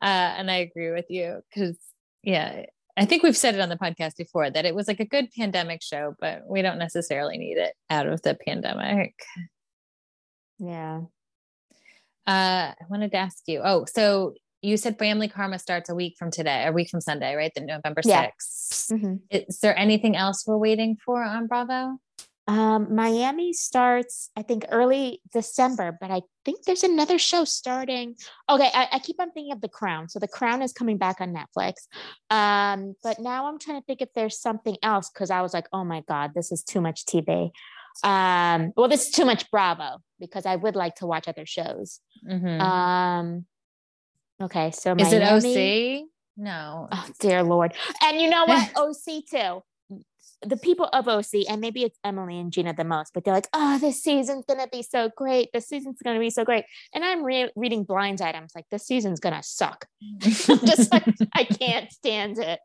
and 0.00 0.50
I 0.50 0.56
agree 0.56 0.90
with 0.90 1.06
you 1.08 1.40
because, 1.48 1.76
yeah, 2.22 2.66
I 2.96 3.06
think 3.06 3.22
we've 3.22 3.36
said 3.36 3.54
it 3.54 3.60
on 3.60 3.68
the 3.68 3.76
podcast 3.76 4.16
before 4.16 4.50
that 4.50 4.66
it 4.66 4.74
was 4.74 4.86
like 4.86 5.00
a 5.00 5.06
good 5.06 5.28
pandemic 5.36 5.82
show, 5.82 6.14
but 6.20 6.42
we 6.46 6.62
don't 6.62 6.78
necessarily 6.78 7.38
need 7.38 7.56
it 7.56 7.74
out 7.88 8.06
of 8.06 8.20
the 8.22 8.36
pandemic. 8.46 9.14
Yeah. 10.58 11.02
Uh, 12.26 12.72
I 12.78 12.84
wanted 12.88 13.10
to 13.12 13.16
ask 13.16 13.42
you 13.46 13.62
oh, 13.64 13.86
so 13.86 14.34
you 14.62 14.76
said 14.76 14.98
Family 14.98 15.28
Karma 15.28 15.58
starts 15.58 15.90
a 15.90 15.94
week 15.94 16.14
from 16.18 16.30
today, 16.30 16.64
a 16.66 16.72
week 16.72 16.88
from 16.88 17.00
Sunday, 17.00 17.34
right? 17.34 17.52
The 17.54 17.60
November 17.62 18.00
Yeah. 18.04 18.22
6th. 18.30 18.90
Mhm. 18.92 19.20
Is 19.30 19.58
there 19.58 19.76
anything 19.76 20.16
else 20.16 20.46
we're 20.46 20.56
waiting 20.56 20.96
for 21.04 21.22
on 21.22 21.48
Bravo? 21.48 21.98
Um, 22.48 22.94
Miami 22.94 23.52
starts, 23.52 24.30
I 24.36 24.42
think, 24.42 24.64
early 24.70 25.20
December, 25.32 25.96
but 26.00 26.10
I 26.10 26.22
think 26.44 26.64
there's 26.64 26.82
another 26.82 27.18
show 27.18 27.44
starting. 27.44 28.16
Okay, 28.48 28.68
I, 28.74 28.88
I 28.92 28.98
keep 28.98 29.20
on 29.20 29.30
thinking 29.32 29.52
of 29.52 29.60
The 29.60 29.68
Crown. 29.68 30.08
So 30.08 30.18
The 30.18 30.26
Crown 30.28 30.60
is 30.62 30.72
coming 30.72 30.98
back 30.98 31.20
on 31.20 31.34
Netflix. 31.34 31.74
Um, 32.30 32.94
but 33.02 33.20
now 33.20 33.46
I'm 33.46 33.58
trying 33.58 33.80
to 33.80 33.84
think 33.84 34.00
if 34.00 34.12
there's 34.14 34.40
something 34.40 34.76
else 34.82 35.08
because 35.10 35.30
I 35.30 35.40
was 35.42 35.54
like, 35.54 35.66
oh 35.72 35.84
my 35.84 36.02
God, 36.08 36.32
this 36.34 36.50
is 36.50 36.62
too 36.64 36.80
much 36.80 37.04
TV. 37.04 37.50
Um, 38.02 38.72
well, 38.76 38.88
this 38.88 39.06
is 39.06 39.10
too 39.12 39.24
much 39.24 39.50
Bravo 39.50 39.98
because 40.18 40.46
I 40.46 40.56
would 40.56 40.74
like 40.76 40.96
to 40.96 41.06
watch 41.06 41.28
other 41.28 41.46
shows. 41.46 42.00
Mhm. 42.28 42.60
Um, 42.60 43.46
okay, 44.42 44.70
so 44.70 44.94
is 44.96 45.12
it 45.12 45.22
OC? 45.22 46.06
No. 46.36 46.88
Oh 46.90 47.08
dear 47.20 47.42
Lord. 47.42 47.74
And 48.02 48.20
you 48.20 48.30
know 48.30 48.44
what? 48.44 48.70
OC 48.76 49.26
too. 49.30 49.62
The 50.44 50.56
people 50.56 50.86
of 50.92 51.06
OC, 51.06 51.48
and 51.48 51.60
maybe 51.60 51.84
it's 51.84 51.96
Emily 52.02 52.36
and 52.38 52.52
Gina 52.52 52.74
the 52.74 52.82
most, 52.82 53.14
but 53.14 53.24
they're 53.24 53.34
like, 53.34 53.46
oh, 53.52 53.78
this 53.78 54.02
season's 54.02 54.44
gonna 54.44 54.66
be 54.66 54.82
so 54.82 55.10
great. 55.16 55.50
This 55.52 55.68
season's 55.68 55.98
gonna 56.02 56.18
be 56.18 56.30
so 56.30 56.44
great. 56.44 56.64
And 56.92 57.04
I'm 57.04 57.22
re- 57.22 57.52
reading 57.54 57.84
blind 57.84 58.20
items 58.20 58.52
like 58.54 58.66
this 58.70 58.84
season's 58.84 59.20
gonna 59.20 59.42
suck. 59.42 59.86
Just 60.18 60.92
like 60.92 61.04
I 61.34 61.44
can't 61.44 61.92
stand 61.92 62.38
it. 62.38 62.58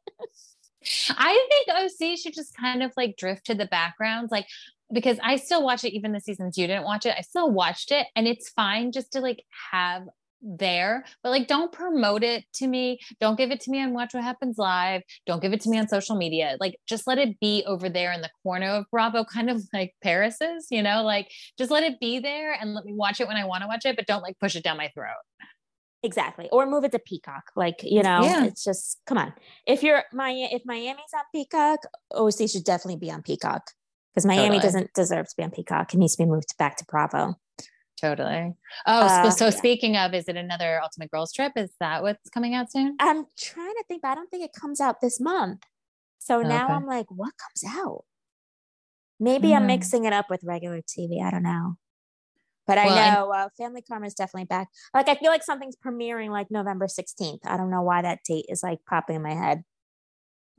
I 1.09 1.47
think 1.49 1.67
OC 1.69 2.17
should 2.17 2.33
just 2.33 2.55
kind 2.55 2.81
of 2.81 2.93
like 2.95 3.17
drift 3.17 3.47
to 3.47 3.55
the 3.55 3.65
background, 3.65 4.29
like 4.31 4.47
because 4.93 5.19
I 5.21 5.35
still 5.35 5.63
watch 5.63 5.83
it, 5.83 5.93
even 5.93 6.13
the 6.13 6.21
seasons 6.21 6.57
you 6.57 6.65
didn't 6.67 6.85
watch 6.85 7.05
it. 7.05 7.15
I 7.17 7.21
still 7.21 7.51
watched 7.51 7.91
it, 7.91 8.07
and 8.15 8.27
it's 8.27 8.49
fine 8.49 8.91
just 8.91 9.11
to 9.13 9.19
like 9.19 9.43
have 9.71 10.03
there, 10.41 11.05
but 11.23 11.29
like 11.29 11.47
don't 11.47 11.71
promote 11.71 12.23
it 12.23 12.45
to 12.55 12.67
me. 12.67 12.99
Don't 13.19 13.37
give 13.37 13.51
it 13.51 13.59
to 13.61 13.71
me 13.71 13.81
on 13.81 13.93
Watch 13.93 14.13
What 14.13 14.23
Happens 14.23 14.57
Live. 14.57 15.01
Don't 15.25 15.41
give 15.41 15.53
it 15.53 15.61
to 15.61 15.69
me 15.69 15.77
on 15.79 15.87
social 15.87 16.15
media. 16.15 16.57
Like 16.59 16.77
just 16.87 17.07
let 17.07 17.17
it 17.17 17.39
be 17.39 17.63
over 17.65 17.89
there 17.89 18.11
in 18.11 18.21
the 18.21 18.29
corner 18.43 18.67
of 18.67 18.85
Bravo, 18.91 19.23
kind 19.23 19.49
of 19.49 19.61
like 19.73 19.93
Paris 20.03 20.37
is, 20.41 20.67
you 20.71 20.81
know, 20.83 21.03
like 21.03 21.29
just 21.57 21.71
let 21.71 21.83
it 21.83 21.99
be 21.99 22.19
there 22.19 22.53
and 22.53 22.73
let 22.73 22.85
me 22.85 22.93
watch 22.93 23.19
it 23.19 23.27
when 23.27 23.37
I 23.37 23.45
want 23.45 23.61
to 23.63 23.67
watch 23.67 23.85
it, 23.85 23.95
but 23.95 24.05
don't 24.07 24.21
like 24.21 24.37
push 24.39 24.55
it 24.55 24.63
down 24.63 24.77
my 24.77 24.89
throat. 24.93 25.13
Exactly. 26.03 26.47
Or 26.51 26.65
move 26.67 26.83
it 26.83 26.91
to 26.91 26.99
Peacock. 26.99 27.43
Like, 27.55 27.79
you 27.81 28.03
know, 28.03 28.21
Yeah. 28.23 28.45
it's 28.45 28.63
just 28.63 28.99
come 29.07 29.17
on. 29.17 29.33
If 29.65 29.81
you're 29.83 30.03
my 30.13 30.29
if 30.51 30.61
Miami's 30.65 31.13
on 31.15 31.23
Peacock, 31.33 31.79
OC 32.13 32.47
should 32.49 32.63
definitely 32.63 32.97
be 32.99 33.11
on 33.11 33.23
Peacock. 33.23 33.71
Because 34.13 34.25
Miami 34.25 34.57
Totally. 34.57 34.59
doesn't 34.61 34.93
deserve 34.93 35.27
to 35.27 35.33
be 35.37 35.43
on 35.43 35.51
Peacock. 35.51 35.93
It 35.93 35.97
needs 35.97 36.15
to 36.15 36.23
be 36.23 36.29
moved 36.29 36.55
back 36.57 36.77
to 36.77 36.85
Bravo. 36.87 37.35
Totally. 37.99 38.53
Oh, 38.85 39.01
Uh, 39.05 39.23
so, 39.23 39.29
so 39.31 39.45
yeah. 39.45 39.49
speaking 39.51 39.97
of, 39.97 40.13
is 40.13 40.27
it 40.27 40.35
another 40.37 40.79
Ultimate 40.83 41.09
Girls 41.09 41.31
Trip? 41.33 41.51
Is 41.55 41.71
that 41.79 42.03
what's 42.03 42.29
coming 42.29 42.53
out 42.53 42.71
soon? 42.71 42.95
I'm 42.99 43.25
trying 43.37 43.73
to 43.73 43.83
think, 43.87 44.03
but 44.03 44.09
I 44.09 44.15
don't 44.15 44.29
think 44.29 44.43
it 44.45 44.53
comes 44.53 44.79
out 44.79 45.01
this 45.01 45.19
month. 45.19 45.63
So 46.19 46.41
now 46.41 46.65
Okay. 46.65 46.73
I'm 46.73 46.85
like, 46.85 47.07
what 47.09 47.33
comes 47.37 47.75
out? 47.75 48.03
Maybe 49.19 49.55
I'm 49.55 49.63
Mm. 49.63 49.67
mixing 49.67 50.05
it 50.05 50.13
up 50.13 50.29
with 50.29 50.43
regular 50.43 50.81
TV. 50.81 51.21
I 51.23 51.31
don't 51.31 51.41
know. 51.43 51.77
But 52.67 52.77
I 52.77 52.85
Well, 52.85 52.97
and- 52.97 53.15
know 53.15 53.31
uh, 53.31 53.49
Family 53.57 53.81
Karma 53.81 54.05
is 54.07 54.13
definitely 54.13 54.45
back. 54.45 54.67
Like 54.93 55.07
I 55.09 55.15
feel 55.15 55.31
like 55.31 55.43
something's 55.43 55.75
premiering 55.77 56.29
like 56.29 56.51
November 56.51 56.87
16th. 56.87 57.39
I 57.45 57.57
don't 57.57 57.71
know 57.71 57.81
why 57.81 58.01
that 58.03 58.19
date 58.27 58.45
is 58.49 58.61
like 58.61 58.79
popping 58.87 59.15
in 59.15 59.21
my 59.23 59.33
head. 59.33 59.63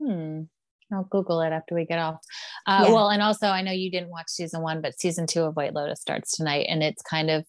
Hmm. 0.01 0.43
I'll 0.91 1.03
Google 1.03 1.41
it 1.41 1.51
after 1.51 1.75
we 1.75 1.85
get 1.85 1.99
off. 1.99 2.19
Uh, 2.65 2.85
Yeah. 2.87 2.93
Well, 2.93 3.09
and 3.09 3.21
also 3.21 3.47
I 3.47 3.61
know 3.61 3.71
you 3.71 3.91
didn't 3.91 4.09
watch 4.09 4.29
season 4.29 4.61
one, 4.61 4.81
but 4.81 4.99
season 4.99 5.27
two 5.27 5.43
of 5.43 5.55
White 5.55 5.73
Lotus 5.73 6.01
starts 6.01 6.35
tonight, 6.35 6.65
and 6.69 6.81
it's 6.83 7.01
kind 7.01 7.29
of 7.29 7.45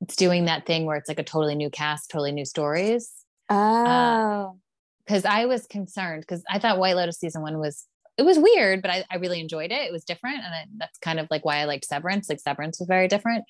it's 0.00 0.16
doing 0.16 0.46
that 0.46 0.66
thing 0.66 0.84
where 0.84 0.96
it's 0.96 1.08
like 1.08 1.18
a 1.18 1.24
totally 1.24 1.54
new 1.54 1.70
cast, 1.70 2.10
totally 2.10 2.32
new 2.32 2.44
stories. 2.44 3.10
Oh, 3.50 4.58
Because 5.06 5.24
I 5.24 5.46
was 5.46 5.66
concerned 5.66 6.22
because 6.22 6.42
I 6.50 6.58
thought 6.58 6.78
White 6.78 6.96
Lotus 6.96 7.18
season 7.18 7.42
one 7.42 7.58
was 7.58 7.86
it 8.16 8.22
was 8.22 8.38
weird, 8.38 8.80
but 8.80 8.90
I, 8.90 9.04
I 9.10 9.16
really 9.16 9.40
enjoyed 9.40 9.72
it. 9.72 9.88
It 9.88 9.92
was 9.92 10.04
different, 10.04 10.36
and 10.36 10.54
I, 10.54 10.64
that's 10.78 10.98
kind 10.98 11.18
of 11.18 11.26
like 11.30 11.44
why 11.44 11.58
I 11.58 11.64
liked 11.64 11.84
Severance. 11.84 12.28
Like 12.28 12.40
Severance 12.40 12.78
was 12.78 12.88
very 12.88 13.08
different. 13.08 13.44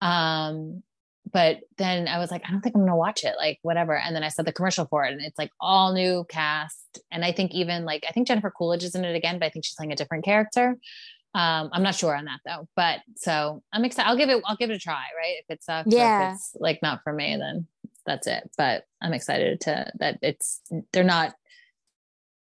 Um, 0.00 0.82
but 1.32 1.58
then 1.76 2.08
I 2.08 2.18
was 2.18 2.30
like, 2.30 2.42
I 2.46 2.50
don't 2.50 2.60
think 2.60 2.74
I'm 2.74 2.82
gonna 2.82 2.96
watch 2.96 3.24
it, 3.24 3.34
like 3.36 3.58
whatever. 3.62 3.96
And 3.96 4.14
then 4.14 4.22
I 4.22 4.28
saw 4.28 4.42
the 4.42 4.52
commercial 4.52 4.86
for 4.86 5.04
it, 5.04 5.12
and 5.12 5.20
it's 5.20 5.38
like 5.38 5.50
all 5.60 5.92
new 5.92 6.24
cast. 6.28 7.00
And 7.10 7.24
I 7.24 7.32
think 7.32 7.52
even 7.52 7.84
like 7.84 8.04
I 8.08 8.12
think 8.12 8.26
Jennifer 8.28 8.50
Coolidge 8.50 8.84
is 8.84 8.94
in 8.94 9.04
it 9.04 9.16
again, 9.16 9.38
but 9.38 9.46
I 9.46 9.50
think 9.50 9.64
she's 9.64 9.74
playing 9.74 9.92
a 9.92 9.96
different 9.96 10.24
character. 10.24 10.76
Um, 11.34 11.68
I'm 11.72 11.82
not 11.82 11.94
sure 11.94 12.16
on 12.16 12.24
that 12.24 12.40
though. 12.44 12.68
But 12.76 13.00
so 13.16 13.62
I'm 13.72 13.84
excited. 13.84 14.08
I'll 14.08 14.16
give 14.16 14.28
it. 14.28 14.42
I'll 14.46 14.56
give 14.56 14.70
it 14.70 14.76
a 14.76 14.78
try. 14.78 14.94
Right? 15.16 15.36
If 15.40 15.44
it 15.50 15.62
sucks, 15.62 15.92
Yeah. 15.92 16.30
if 16.30 16.34
it's 16.36 16.56
like 16.58 16.80
not 16.82 17.00
for 17.04 17.12
me, 17.12 17.36
then 17.36 17.66
that's 18.06 18.26
it. 18.26 18.48
But 18.56 18.84
I'm 19.02 19.12
excited 19.12 19.60
to 19.62 19.90
that 19.98 20.18
it's 20.22 20.60
they're 20.92 21.04
not 21.04 21.34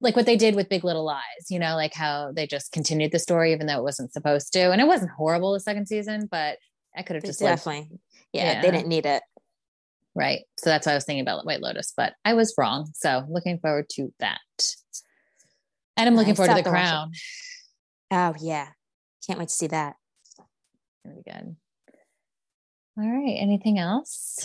like 0.02 0.18
what 0.18 0.26
they 0.26 0.36
did 0.36 0.56
with 0.56 0.68
Big 0.68 0.84
Little 0.84 1.06
Lies. 1.06 1.50
You 1.50 1.60
know, 1.60 1.76
like 1.76 1.94
how 1.94 2.32
they 2.36 2.46
just 2.46 2.72
continued 2.74 3.14
the 3.14 3.20
story 3.20 3.54
even 3.54 3.68
though 3.68 3.78
it 3.78 3.84
wasn't 3.84 4.12
supposed 4.14 4.52
to, 4.54 4.72
and 4.72 4.82
it 4.82 4.88
wasn't 4.88 5.12
horrible 5.12 5.54
the 5.54 5.60
second 5.62 5.88
season, 5.88 6.28
but 6.30 6.58
I 6.96 7.02
could 7.04 7.16
have 7.16 7.24
just 7.24 7.40
definitely. 7.40 7.90
Yeah, 8.34 8.54
Yeah. 8.54 8.62
they 8.62 8.72
didn't 8.72 8.88
need 8.88 9.06
it. 9.06 9.24
Right. 10.16 10.42
So 10.60 10.70
that's 10.70 10.86
why 10.86 10.92
I 10.92 10.96
was 10.96 11.06
thinking 11.06 11.22
about 11.22 11.46
White 11.46 11.62
Lotus, 11.62 11.94
but 11.96 12.14
I 12.26 12.34
was 12.34 12.54
wrong. 12.58 12.92
So 12.94 13.24
looking 13.30 13.60
forward 13.60 13.86
to 13.94 14.14
that. 14.20 14.40
And 15.98 16.08
I'm 16.08 16.16
looking 16.16 16.34
I 16.34 16.36
forward 16.36 16.56
to 16.58 16.64
the 16.64 16.64
have 16.64 16.64
to 16.66 16.72
watch 16.72 16.80
crown. 16.82 17.12
Oh 18.12 18.36
yeah, 18.40 18.68
can't 19.26 19.40
wait 19.40 19.48
to 19.50 19.54
see 19.54 19.68
that. 19.68 19.96
Very 21.06 21.22
good. 21.24 21.56
All 22.98 23.10
right. 23.10 23.36
Anything 23.40 23.80
else? 23.80 24.38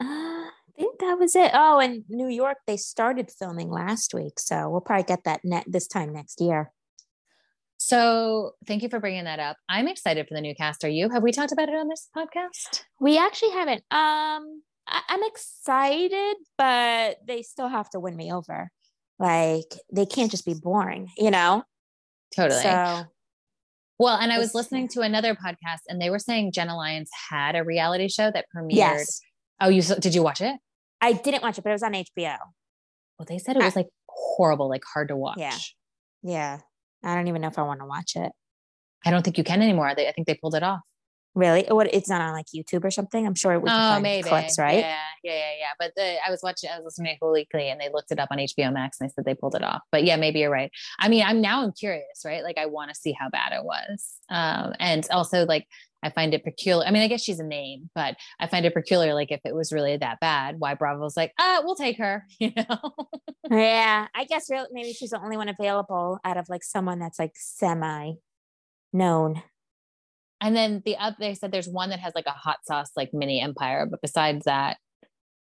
Uh, 0.00 0.04
I 0.06 0.50
think 0.76 0.98
that 1.00 1.18
was 1.18 1.36
it. 1.36 1.50
Oh, 1.54 1.78
and 1.78 2.04
New 2.08 2.28
York, 2.28 2.58
they 2.66 2.76
started 2.76 3.30
filming 3.30 3.70
last 3.70 4.12
week, 4.14 4.38
so 4.38 4.68
we'll 4.70 4.80
probably 4.80 5.04
get 5.04 5.24
that 5.24 5.40
net 5.44 5.64
this 5.66 5.86
time 5.86 6.12
next 6.12 6.40
year. 6.40 6.72
So 7.86 8.50
thank 8.66 8.82
you 8.82 8.88
for 8.88 8.98
bringing 8.98 9.24
that 9.24 9.38
up. 9.38 9.58
I'm 9.68 9.86
excited 9.86 10.26
for 10.26 10.34
the 10.34 10.40
new 10.40 10.56
cast. 10.56 10.82
Are 10.82 10.88
you? 10.88 11.08
Have 11.08 11.22
we 11.22 11.30
talked 11.30 11.52
about 11.52 11.68
it 11.68 11.76
on 11.76 11.86
this 11.86 12.08
podcast? 12.16 12.82
We 13.00 13.16
actually 13.16 13.52
haven't. 13.52 13.82
Um, 13.92 14.62
I- 14.88 15.02
I'm 15.08 15.22
excited, 15.22 16.34
but 16.58 17.18
they 17.24 17.42
still 17.42 17.68
have 17.68 17.88
to 17.90 18.00
win 18.00 18.16
me 18.16 18.32
over. 18.32 18.72
Like 19.20 19.72
they 19.92 20.04
can't 20.04 20.32
just 20.32 20.44
be 20.44 20.54
boring, 20.54 21.12
you 21.16 21.30
know. 21.30 21.62
Totally. 22.34 22.60
So 22.60 23.04
well, 24.00 24.16
and 24.16 24.32
I 24.32 24.38
was 24.38 24.52
listening 24.52 24.88
to 24.88 25.02
another 25.02 25.36
podcast 25.36 25.82
and 25.88 26.02
they 26.02 26.10
were 26.10 26.18
saying 26.18 26.50
Jenna 26.52 26.76
Lyons 26.76 27.08
had 27.30 27.54
a 27.54 27.62
reality 27.62 28.08
show 28.08 28.32
that 28.32 28.46
premiered. 28.54 28.72
yes, 28.74 29.20
Oh, 29.60 29.68
you 29.68 29.80
did 29.82 30.12
you 30.12 30.24
watch 30.24 30.40
it? 30.40 30.56
I 31.00 31.12
didn't 31.12 31.44
watch 31.44 31.56
it, 31.56 31.62
but 31.62 31.70
it 31.70 31.74
was 31.74 31.84
on 31.84 31.92
HBO. 31.92 32.36
Well, 33.16 33.26
they 33.28 33.38
said 33.38 33.54
it 33.56 33.62
was 33.62 33.76
like 33.76 33.88
horrible, 34.08 34.68
like 34.68 34.82
hard 34.92 35.06
to 35.08 35.16
watch. 35.16 35.38
Yeah. 35.38 35.56
Yeah, 36.22 36.58
I 37.06 37.14
don't 37.14 37.28
even 37.28 37.40
know 37.40 37.48
if 37.48 37.58
I 37.58 37.62
want 37.62 37.80
to 37.80 37.86
watch 37.86 38.16
it. 38.16 38.32
I 39.04 39.10
don't 39.10 39.22
think 39.22 39.38
you 39.38 39.44
can 39.44 39.62
anymore. 39.62 39.92
They, 39.96 40.08
I 40.08 40.12
think 40.12 40.26
they 40.26 40.34
pulled 40.34 40.54
it 40.56 40.62
off. 40.62 40.80
Really? 41.34 41.64
What? 41.68 41.92
It's 41.94 42.08
not 42.08 42.20
on 42.20 42.32
like 42.32 42.46
YouTube 42.54 42.84
or 42.84 42.90
something. 42.90 43.26
I'm 43.26 43.34
sure 43.34 43.58
we 43.60 43.68
can 43.68 43.98
Oh, 43.98 44.00
maybe 44.00 44.28
clips, 44.28 44.58
right? 44.58 44.80
Yeah, 44.80 44.98
yeah, 45.26 45.34
yeah, 45.34 45.52
yeah. 45.58 45.72
But 45.78 45.92
the, 45.96 46.16
I 46.26 46.30
was 46.30 46.40
watching, 46.42 46.70
I 46.70 46.76
was 46.76 46.84
listening 46.84 47.16
to 47.20 47.32
Weekly, 47.32 47.68
and 47.68 47.80
they 47.80 47.90
looked 47.92 48.10
it 48.10 48.18
up 48.18 48.28
on 48.30 48.38
HBO 48.38 48.72
Max, 48.72 48.98
and 49.00 49.08
they 49.08 49.12
said 49.12 49.24
they 49.24 49.34
pulled 49.34 49.54
it 49.54 49.62
off. 49.62 49.82
But 49.92 50.04
yeah, 50.04 50.16
maybe 50.16 50.40
you're 50.40 50.50
right. 50.50 50.70
I 50.98 51.08
mean, 51.08 51.24
I'm 51.24 51.40
now 51.40 51.62
I'm 51.62 51.72
curious, 51.72 52.22
right? 52.24 52.42
Like, 52.42 52.58
I 52.58 52.66
want 52.66 52.90
to 52.90 52.94
see 52.94 53.12
how 53.12 53.28
bad 53.30 53.52
it 53.52 53.64
was, 53.64 54.14
um, 54.30 54.72
and 54.80 55.06
also 55.10 55.44
like 55.44 55.66
I 56.02 56.10
find 56.10 56.34
it 56.34 56.44
peculiar. 56.44 56.86
I 56.86 56.92
mean, 56.92 57.02
I 57.02 57.08
guess 57.08 57.22
she's 57.22 57.40
a 57.40 57.44
name, 57.44 57.90
but 57.94 58.16
I 58.38 58.46
find 58.46 58.64
it 58.64 58.74
peculiar. 58.74 59.12
Like, 59.14 59.32
if 59.32 59.40
it 59.44 59.54
was 59.54 59.72
really 59.72 59.96
that 59.96 60.20
bad, 60.20 60.56
why 60.58 60.74
Bravo's 60.74 61.16
like, 61.16 61.32
ah, 61.38 61.62
we'll 61.64 61.74
take 61.74 61.98
her, 61.98 62.24
you 62.38 62.52
know? 62.56 62.92
Yeah, 63.50 64.06
I 64.14 64.24
guess 64.24 64.48
really 64.50 64.68
maybe 64.72 64.92
she's 64.92 65.10
the 65.10 65.20
only 65.20 65.36
one 65.36 65.48
available 65.48 66.18
out 66.24 66.36
of 66.36 66.48
like 66.48 66.62
someone 66.62 66.98
that's 66.98 67.18
like 67.18 67.32
semi 67.34 68.14
known. 68.92 69.42
and 70.40 70.54
then 70.54 70.82
the 70.84 70.96
other, 70.96 71.16
they 71.18 71.34
said 71.34 71.50
there's 71.50 71.68
one 71.68 71.90
that 71.90 72.00
has 72.00 72.14
like 72.14 72.26
a 72.26 72.30
hot 72.30 72.58
sauce 72.64 72.90
like 72.96 73.10
mini 73.12 73.40
empire, 73.40 73.86
but 73.86 74.00
besides 74.00 74.44
that, 74.44 74.76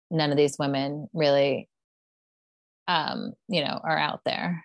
none 0.09 0.31
of 0.31 0.37
these 0.37 0.57
women 0.57 1.07
really, 1.13 1.69
um, 2.87 3.33
you 3.47 3.63
know, 3.63 3.79
are 3.83 3.97
out 3.97 4.21
there. 4.25 4.63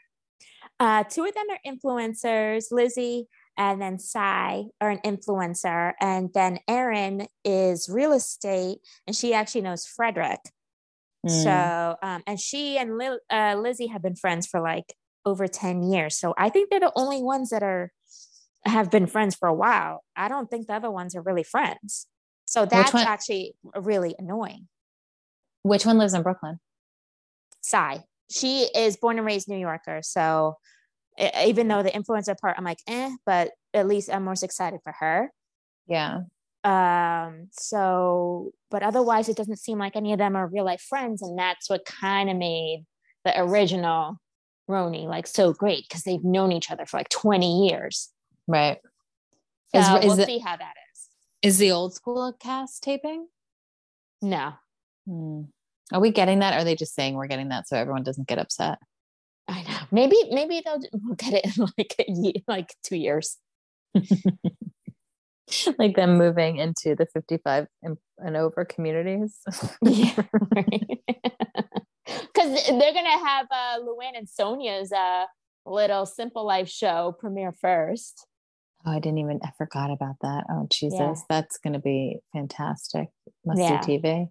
Uh, 0.80 1.04
two 1.04 1.24
of 1.24 1.34
them 1.34 1.46
are 1.50 1.58
influencers, 1.66 2.72
Lizzy 2.72 3.28
and 3.56 3.80
then 3.80 3.98
Sai 3.98 4.64
are 4.80 4.90
an 4.90 4.98
influencer, 5.04 5.92
and 6.00 6.30
then 6.34 6.58
Erin 6.68 7.26
is 7.44 7.88
real 7.88 8.12
estate, 8.12 8.78
and 9.06 9.14
she 9.14 9.34
actually 9.34 9.60
knows 9.62 9.86
Fredrik. 9.86 10.40
Mm. 11.26 11.42
So, 11.42 11.96
um, 12.02 12.22
and 12.26 12.40
she 12.40 12.78
and 12.78 12.96
Lil, 12.96 13.18
uh, 13.30 13.56
Lizzy 13.58 13.88
have 13.88 14.02
been 14.02 14.16
friends 14.16 14.46
for 14.46 14.60
like 14.60 14.94
over 15.24 15.46
10 15.46 15.82
years. 15.82 16.18
So 16.18 16.34
I 16.36 16.48
think 16.48 16.70
they're 16.70 16.80
the 16.80 16.92
only 16.96 17.22
ones 17.22 17.50
that 17.50 17.62
are 17.62 17.92
have 18.64 18.90
been 18.90 19.06
friends 19.06 19.34
for 19.34 19.48
a 19.48 19.54
while. 19.54 20.04
I 20.16 20.28
don't 20.28 20.48
think 20.48 20.66
the 20.66 20.74
other 20.74 20.90
ones 20.90 21.14
are 21.14 21.22
really 21.22 21.42
friends. 21.42 22.06
So 22.46 22.64
that's 22.64 22.94
actually 22.94 23.54
really 23.76 24.14
annoying. 24.18 24.68
Which 25.62 25.86
one 25.86 25.98
lives 25.98 26.14
in 26.14 26.22
Brooklyn? 26.22 26.58
Sai. 27.60 28.04
She 28.30 28.62
is 28.74 28.96
born 28.96 29.18
and 29.18 29.26
raised 29.26 29.48
New 29.48 29.58
Yorker. 29.58 30.00
So 30.02 30.56
even 31.18 31.68
though 31.68 31.82
the 31.82 31.90
influencer 31.90 32.38
part, 32.38 32.56
I'm 32.58 32.64
like, 32.64 32.80
eh, 32.88 33.10
but 33.26 33.50
at 33.74 33.86
least 33.86 34.10
I'm 34.12 34.24
most 34.24 34.42
excited 34.42 34.80
for 34.82 34.92
her. 34.98 35.30
Yeah. 35.86 36.20
Um, 36.64 37.48
so, 37.52 38.52
but 38.70 38.82
otherwise, 38.82 39.28
it 39.28 39.36
doesn't 39.36 39.58
seem 39.58 39.78
like 39.78 39.96
any 39.96 40.12
of 40.12 40.18
them 40.18 40.36
are 40.36 40.46
real 40.46 40.64
life 40.64 40.80
friends. 40.80 41.20
And 41.22 41.38
that's 41.38 41.68
what 41.68 41.84
kind 41.84 42.30
of 42.30 42.36
made 42.36 42.84
the 43.24 43.38
original 43.40 44.16
RHONY 44.70 45.06
like 45.06 45.26
so 45.26 45.52
great 45.52 45.84
because 45.88 46.02
they've 46.02 46.24
known 46.24 46.52
each 46.52 46.70
other 46.70 46.86
for 46.86 46.96
like 46.96 47.08
20 47.08 47.68
years. 47.68 48.10
Right. 48.46 48.78
So 49.74 49.80
Is- 49.80 49.88
is 49.88 50.04
we'll 50.06 50.20
it- 50.20 50.26
see 50.26 50.38
how 50.38 50.56
that 50.56 50.74
is. 50.94 51.08
Is 51.42 51.58
the 51.58 51.72
old 51.72 51.92
school 51.94 52.32
cast 52.38 52.82
taping? 52.82 53.26
No, 54.22 54.52
Hmm. 55.06 55.42
Are 55.92 56.00
we 56.00 56.10
getting 56.10 56.38
that? 56.40 56.54
Or 56.54 56.58
are 56.58 56.64
they 56.64 56.76
just 56.76 56.94
saying 56.94 57.14
we're 57.14 57.26
getting 57.26 57.48
that 57.50 57.68
so 57.68 57.76
everyone 57.76 58.02
doesn't 58.02 58.28
get 58.28 58.38
upset? 58.38 58.78
I 59.48 59.62
know. 59.62 59.78
Maybe, 59.90 60.16
maybe 60.30 60.62
they'll 60.64 60.80
we'll 60.92 61.16
get 61.16 61.34
it 61.34 61.56
in 61.56 61.66
like 61.78 61.94
a 61.98 62.04
year, 62.10 62.32
like 62.46 62.74
two 62.84 62.96
years. 62.96 63.36
like 65.78 65.96
them 65.96 66.16
moving 66.16 66.56
into 66.56 66.94
the 66.94 67.06
55 67.06 67.66
and, 67.82 67.98
and 68.18 68.36
over 68.36 68.64
communities. 68.64 69.38
Yeah, 69.82 70.14
Because 72.04 72.66
they're 72.66 72.94
gonna 72.94 73.26
have 73.26 73.46
uh, 73.50 73.78
Luann 73.80 74.16
and 74.16 74.26
Sonja's 74.26 74.92
uh, 74.92 75.26
little 75.66 76.06
Simple 76.06 76.46
Life 76.46 76.68
show 76.68 77.14
premiere 77.18 77.52
first. 77.52 78.26
Oh, 78.84 78.90
I 78.90 78.98
didn't 78.98 79.18
even, 79.18 79.40
I 79.44 79.50
forgot 79.56 79.92
about 79.92 80.16
that. 80.22 80.44
Oh, 80.50 80.66
Jesus. 80.70 80.98
Yeah. 80.98 81.14
That's 81.28 81.58
going 81.58 81.74
to 81.74 81.78
be 81.78 82.18
fantastic. 82.32 83.10
Must 83.46 83.60
Yeah. 83.60 83.80
do 83.80 83.98
TV. 84.00 84.28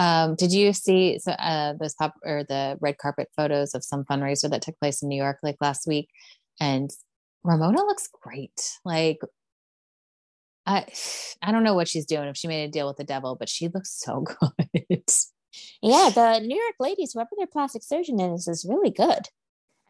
Um, 0.00 0.34
did 0.34 0.50
you 0.50 0.72
see 0.72 1.18
so, 1.18 1.32
uh, 1.32 1.74
those 1.78 1.92
pop 1.92 2.14
or 2.24 2.42
the 2.48 2.78
red 2.80 2.96
carpet 2.96 3.28
photos 3.36 3.74
of 3.74 3.84
some 3.84 4.02
fundraiser 4.04 4.48
that 4.48 4.62
took 4.62 4.80
place 4.80 5.02
in 5.02 5.10
New 5.10 5.22
York 5.22 5.36
like 5.42 5.56
last 5.60 5.86
week? 5.86 6.08
And 6.58 6.90
Ramona 7.44 7.84
looks 7.84 8.08
great. 8.10 8.78
Like, 8.82 9.18
I, 10.64 10.86
I 11.42 11.52
don't 11.52 11.64
know 11.64 11.74
what 11.74 11.86
she's 11.86 12.06
doing 12.06 12.28
if 12.28 12.38
she 12.38 12.48
made 12.48 12.64
a 12.64 12.72
deal 12.72 12.88
with 12.88 12.96
the 12.96 13.04
devil, 13.04 13.36
but 13.38 13.50
she 13.50 13.68
looks 13.68 13.92
so 14.00 14.24
good. 14.88 15.04
Yeah, 15.82 16.10
the 16.14 16.40
New 16.46 16.56
York 16.56 16.76
ladies, 16.80 17.12
whoever 17.12 17.30
their 17.36 17.46
plastic 17.46 17.82
surgeon 17.82 18.20
is, 18.20 18.48
is 18.48 18.66
really 18.66 18.90
good. 18.90 19.28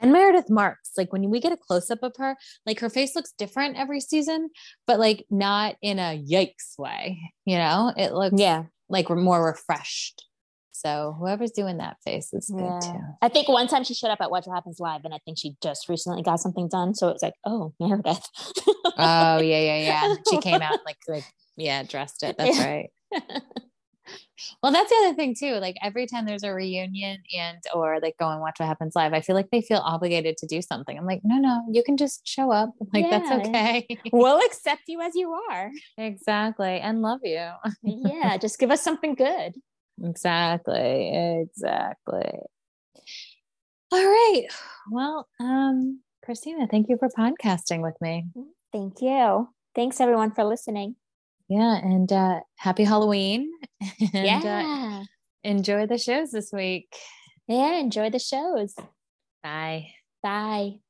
And 0.00 0.12
Meredith 0.12 0.50
Marks, 0.50 0.92
like 0.96 1.12
when 1.12 1.30
we 1.30 1.38
get 1.38 1.52
a 1.52 1.56
close 1.56 1.88
up 1.88 2.02
of 2.02 2.14
her, 2.16 2.36
like 2.66 2.80
her 2.80 2.90
face 2.90 3.14
looks 3.14 3.32
different 3.38 3.76
every 3.76 4.00
season, 4.00 4.48
but 4.88 4.98
like 4.98 5.24
not 5.30 5.76
in 5.82 6.00
a 6.00 6.20
yikes 6.20 6.76
way. 6.78 7.20
You 7.44 7.58
know, 7.58 7.92
it 7.96 8.12
looks 8.12 8.40
Yeah, 8.40 8.64
like 8.90 9.08
we're 9.08 9.16
more 9.16 9.44
refreshed. 9.44 10.26
So 10.72 11.14
whoever's 11.18 11.50
doing 11.50 11.76
that 11.78 11.98
face 12.04 12.32
is 12.32 12.48
good 12.48 12.60
yeah. 12.64 12.78
too. 12.80 12.98
I 13.20 13.28
think 13.28 13.48
one 13.48 13.66
time 13.68 13.84
she 13.84 13.92
showed 13.94 14.08
up 14.10 14.20
at 14.22 14.30
What 14.30 14.46
Happens 14.46 14.80
Live, 14.80 15.04
and 15.04 15.12
I 15.12 15.18
think 15.24 15.38
she 15.38 15.54
just 15.62 15.88
recently 15.88 16.22
got 16.22 16.40
something 16.40 16.68
done. 16.68 16.94
So 16.94 17.08
it 17.08 17.12
was 17.12 17.22
like, 17.22 17.34
oh, 17.44 17.74
Meredith. 17.80 18.26
Oh 18.96 19.40
yeah, 19.40 19.60
yeah, 19.60 19.76
yeah. 19.76 20.14
She 20.30 20.38
came 20.42 20.62
out 20.62 20.78
like 20.84 20.96
like 21.06 21.24
yeah, 21.56 21.82
dressed 21.82 22.22
it. 22.22 22.36
That's 22.38 22.58
Yeah. 22.58 22.66
right. 22.66 22.90
Well, 24.62 24.72
that's 24.72 24.90
the 24.90 24.96
other 25.04 25.14
thing 25.14 25.34
too. 25.38 25.54
Like 25.56 25.76
every 25.82 26.06
time 26.06 26.26
there's 26.26 26.42
a 26.42 26.52
reunion 26.52 27.22
and 27.36 27.58
or 27.74 28.00
like 28.00 28.16
go 28.18 28.28
and 28.28 28.40
watch 28.40 28.58
what 28.58 28.66
happens 28.66 28.96
live, 28.96 29.12
I 29.12 29.20
feel 29.20 29.36
like 29.36 29.50
they 29.50 29.60
feel 29.60 29.78
obligated 29.78 30.36
to 30.38 30.46
do 30.46 30.62
something. 30.62 30.96
I'm 30.96 31.06
like, 31.06 31.20
no, 31.24 31.36
no, 31.36 31.62
you 31.70 31.82
can 31.82 31.96
just 31.96 32.26
show 32.26 32.50
up. 32.50 32.70
Like 32.92 33.10
that's 33.10 33.30
okay. 33.30 33.86
we'll 34.12 34.38
accept 34.38 34.82
you 34.86 35.00
as 35.00 35.14
you 35.14 35.32
are. 35.50 35.70
exactly. 35.98 36.80
And 36.80 37.02
love 37.02 37.20
you. 37.22 37.48
Yeah, 37.82 38.36
just 38.36 38.58
give 38.58 38.70
us 38.70 38.82
something 38.82 39.14
good. 39.14 39.54
Exactly. 40.02 41.42
Exactly. 41.42 42.30
All 43.92 44.04
right. 44.04 44.46
Well, 44.90 45.28
um, 45.40 46.00
Christina, 46.24 46.66
thank 46.68 46.88
you 46.88 46.96
for 46.96 47.08
podcasting 47.08 47.82
with 47.82 47.94
me. 48.00 48.26
Thank 48.72 49.02
you. 49.02 49.48
Thanks 49.74 50.00
everyone 50.00 50.32
for 50.32 50.44
listening. 50.44 50.96
Yeah, 51.50 51.74
and 51.76 52.10
uh 52.12 52.40
happy 52.56 52.84
Halloween. 52.84 53.50
And 54.14 54.44
uh, 54.44 54.62
yeah. 54.62 55.04
enjoy 55.42 55.86
the 55.86 55.98
shows 55.98 56.30
this 56.30 56.52
week. 56.52 56.94
Yeah, 57.48 57.78
enjoy 57.78 58.10
the 58.10 58.18
shows. 58.18 58.74
Bye. 59.42 59.88
Bye. 60.22 60.80